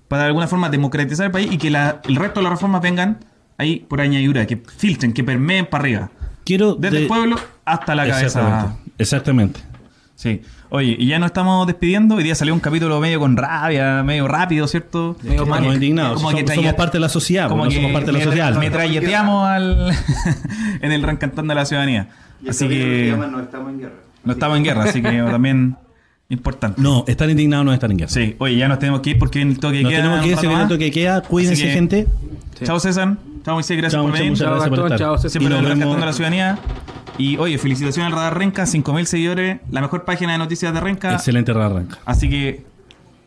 para 0.07 0.23
de 0.23 0.29
alguna 0.29 0.47
forma 0.47 0.69
democratizar 0.71 1.27
el 1.27 1.33
país 1.33 1.51
y 1.51 1.59
que 1.59 1.71
la- 1.71 2.01
el 2.09 2.17
resto 2.17 2.39
de 2.41 2.45
las 2.45 2.53
reformas 2.53 2.83
vengan 2.83 3.19
ahí 3.59 3.85
por 3.89 4.01
añadidura, 4.01 4.47
que 4.47 4.57
filtren, 4.57 5.13
que 5.13 5.25
permeen 5.25 5.67
para 5.67 5.83
arriba. 5.83 6.11
Quiero 6.45 6.75
Desde 6.77 6.97
de- 6.97 7.03
el 7.03 7.09
pueblo 7.09 7.37
hasta 7.65 7.95
la 7.97 8.07
cabeza. 8.07 8.27
Exactamente. 8.27 8.93
Exactamente. 8.99 9.61
Sí. 10.21 10.43
Oye, 10.69 10.97
y 10.99 11.07
ya 11.07 11.19
nos 11.19 11.29
estamos 11.29 11.67
despidiendo. 11.67 12.17
Hoy 12.17 12.23
día 12.23 12.35
salió 12.35 12.53
un 12.53 12.61
capítulo 12.61 13.01
medio 13.01 13.19
con 13.21 13.39
rabia, 13.39 14.03
medio 14.03 14.29
rápido, 14.29 14.67
¿cierto? 14.69 15.17
Medio 15.23 15.45
Estamos 15.45 15.61
mal- 15.63 15.75
indignados. 15.75 16.17
como 16.17 16.31
somos, 16.33 16.45
que 16.45 16.55
somos 16.55 16.75
parte 16.75 16.99
de 16.99 17.01
la 17.01 17.09
sociedad, 17.09 17.49
como 17.49 17.63
porque 17.63 17.77
no 17.77 17.81
que 17.81 17.87
somos 17.87 17.93
parte 17.99 18.13
de 18.13 18.19
la 18.19 18.25
sociedad. 18.25 18.55
Me 18.59 18.71
trayeteamos 18.71 19.49
al 19.49 19.93
en 20.83 20.93
el 20.93 21.03
reencantando 21.03 21.53
de 21.53 21.55
la 21.55 21.65
ciudadanía. 21.65 22.09
Así 22.47 22.69
que 22.69 23.17
no 23.19 23.41
estamos 23.41 23.71
en 23.71 23.79
guerra. 23.81 23.95
no 24.25 24.33
estamos 24.35 24.59
en 24.59 24.65
guerra, 24.65 24.85
así 24.85 25.01
que 25.01 25.09
también 25.31 25.77
Importante. 26.31 26.81
No, 26.81 27.05
estar 27.09 27.29
indignados 27.29 27.65
no 27.67 27.73
es 27.73 27.77
estar 27.77 27.91
en 27.91 27.99
guerra. 27.99 28.11
Sí, 28.11 28.37
oye, 28.39 28.57
ya 28.57 28.69
nos 28.69 28.79
tenemos 28.79 29.01
que 29.01 29.11
ir 29.11 29.19
porque 29.19 29.41
viene 29.41 29.53
el 29.53 29.59
toque 29.61 29.83
Nos 29.83 29.91
queda 29.91 30.03
tenemos 30.03 30.21
que 30.23 30.29
ir, 30.29 30.35
se 30.37 30.41
viene 30.43 30.55
el 30.55 30.61
más. 30.63 30.69
toque 30.69 30.85
que 30.87 30.91
queda. 30.93 31.21
Cuídense, 31.23 31.63
que- 31.65 31.71
gente. 31.73 32.07
Sí. 32.59 32.65
Chao 32.65 32.79
César, 32.81 33.17
chao 33.45 33.55
Moisés, 33.55 33.77
gracias 33.77 33.93
Chao, 33.95 34.03
por 34.03 34.11
muchas, 34.11 34.21
venir. 34.21 34.31
muchas 34.33 34.45
Chao, 34.47 34.55
gracias 34.55 34.71
por 34.71 34.79
estar. 34.87 34.99
chao, 34.99 35.17
César. 35.19 35.31
Siempre 35.33 35.51
nos 35.55 35.65
rescatando 35.69 36.03
a 36.03 36.07
la 36.07 36.13
ciudadanía. 36.13 36.59
Y 37.19 37.37
oye, 37.37 37.59
felicitaciones 37.59 38.13
al 38.13 38.17
Radar 38.17 38.39
Renca, 38.39 38.65
5.000 38.65 39.05
seguidores, 39.07 39.59
la 39.71 39.81
mejor 39.83 40.05
página 40.05 40.33
de 40.33 40.39
noticias 40.39 40.73
de 40.73 40.81
Renca. 40.81 41.13
Excelente 41.15 41.51
arranca. 41.51 41.99
Así 42.07 42.31
que 42.31 42.65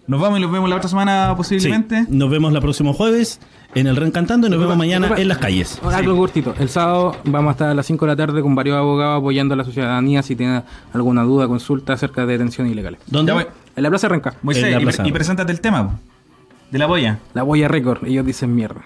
nos 0.08 0.20
vamos 0.22 0.40
y 0.40 0.42
nos 0.42 0.52
vemos 0.52 0.70
la 0.70 0.78
otra 0.78 0.90
semana 0.90 1.28
Sí, 1.32 1.36
posiblemente. 1.36 2.06
nos 2.10 2.30
vemos 2.30 2.54
la 2.54 2.62
próximo 2.62 2.94
jueves 2.94 3.40
en 3.76 3.88
el 3.88 3.96
Reencantando 3.96 4.48
y 4.48 4.50
nos 4.50 4.60
vemos 4.60 4.78
mañana 4.78 5.12
en 5.18 5.28
las 5.28 5.38
calles. 5.38 5.80
Algo 5.84 6.16
cortito. 6.16 6.54
El 6.60 6.70
sábado 6.70 7.18
vamos 7.24 7.50
a 7.50 7.52
estar 7.54 7.70
a 7.70 7.74
las 7.74 7.86
5 7.86 8.06
de 8.06 8.12
la 8.12 8.16
tarde 8.16 8.42
con 8.42 8.56
varios 8.56 8.78
abogados 8.78 9.20
apoyando 9.20 9.54
a 9.54 9.58
la 9.58 9.66
ciudadanía 9.66 10.24
si 10.24 10.36
tiene 10.36 10.64
alguna 10.94 11.24
duda, 11.24 11.48
consulta 11.48 11.94
acerca 11.94 12.26
de 12.26 12.34
detenciones 12.34 12.72
ilegales. 12.72 13.00
¿Dónde? 13.08 13.48
En 13.76 13.84
la 13.84 13.90
Plaza 13.90 14.08
Renca. 14.08 14.36
Moisés, 14.42 14.76
y, 14.80 14.84
plaza. 14.84 15.08
y 15.08 15.12
preséntate 15.12 15.52
el 15.52 15.62
tema 15.62 16.00
de 16.70 16.80
la 16.80 16.86
boya. 16.88 17.20
La 17.34 17.44
Boya 17.44 17.68
Record. 17.68 18.06
Ellos 18.06 18.26
dicen 18.26 18.54
mierda. 18.56 18.82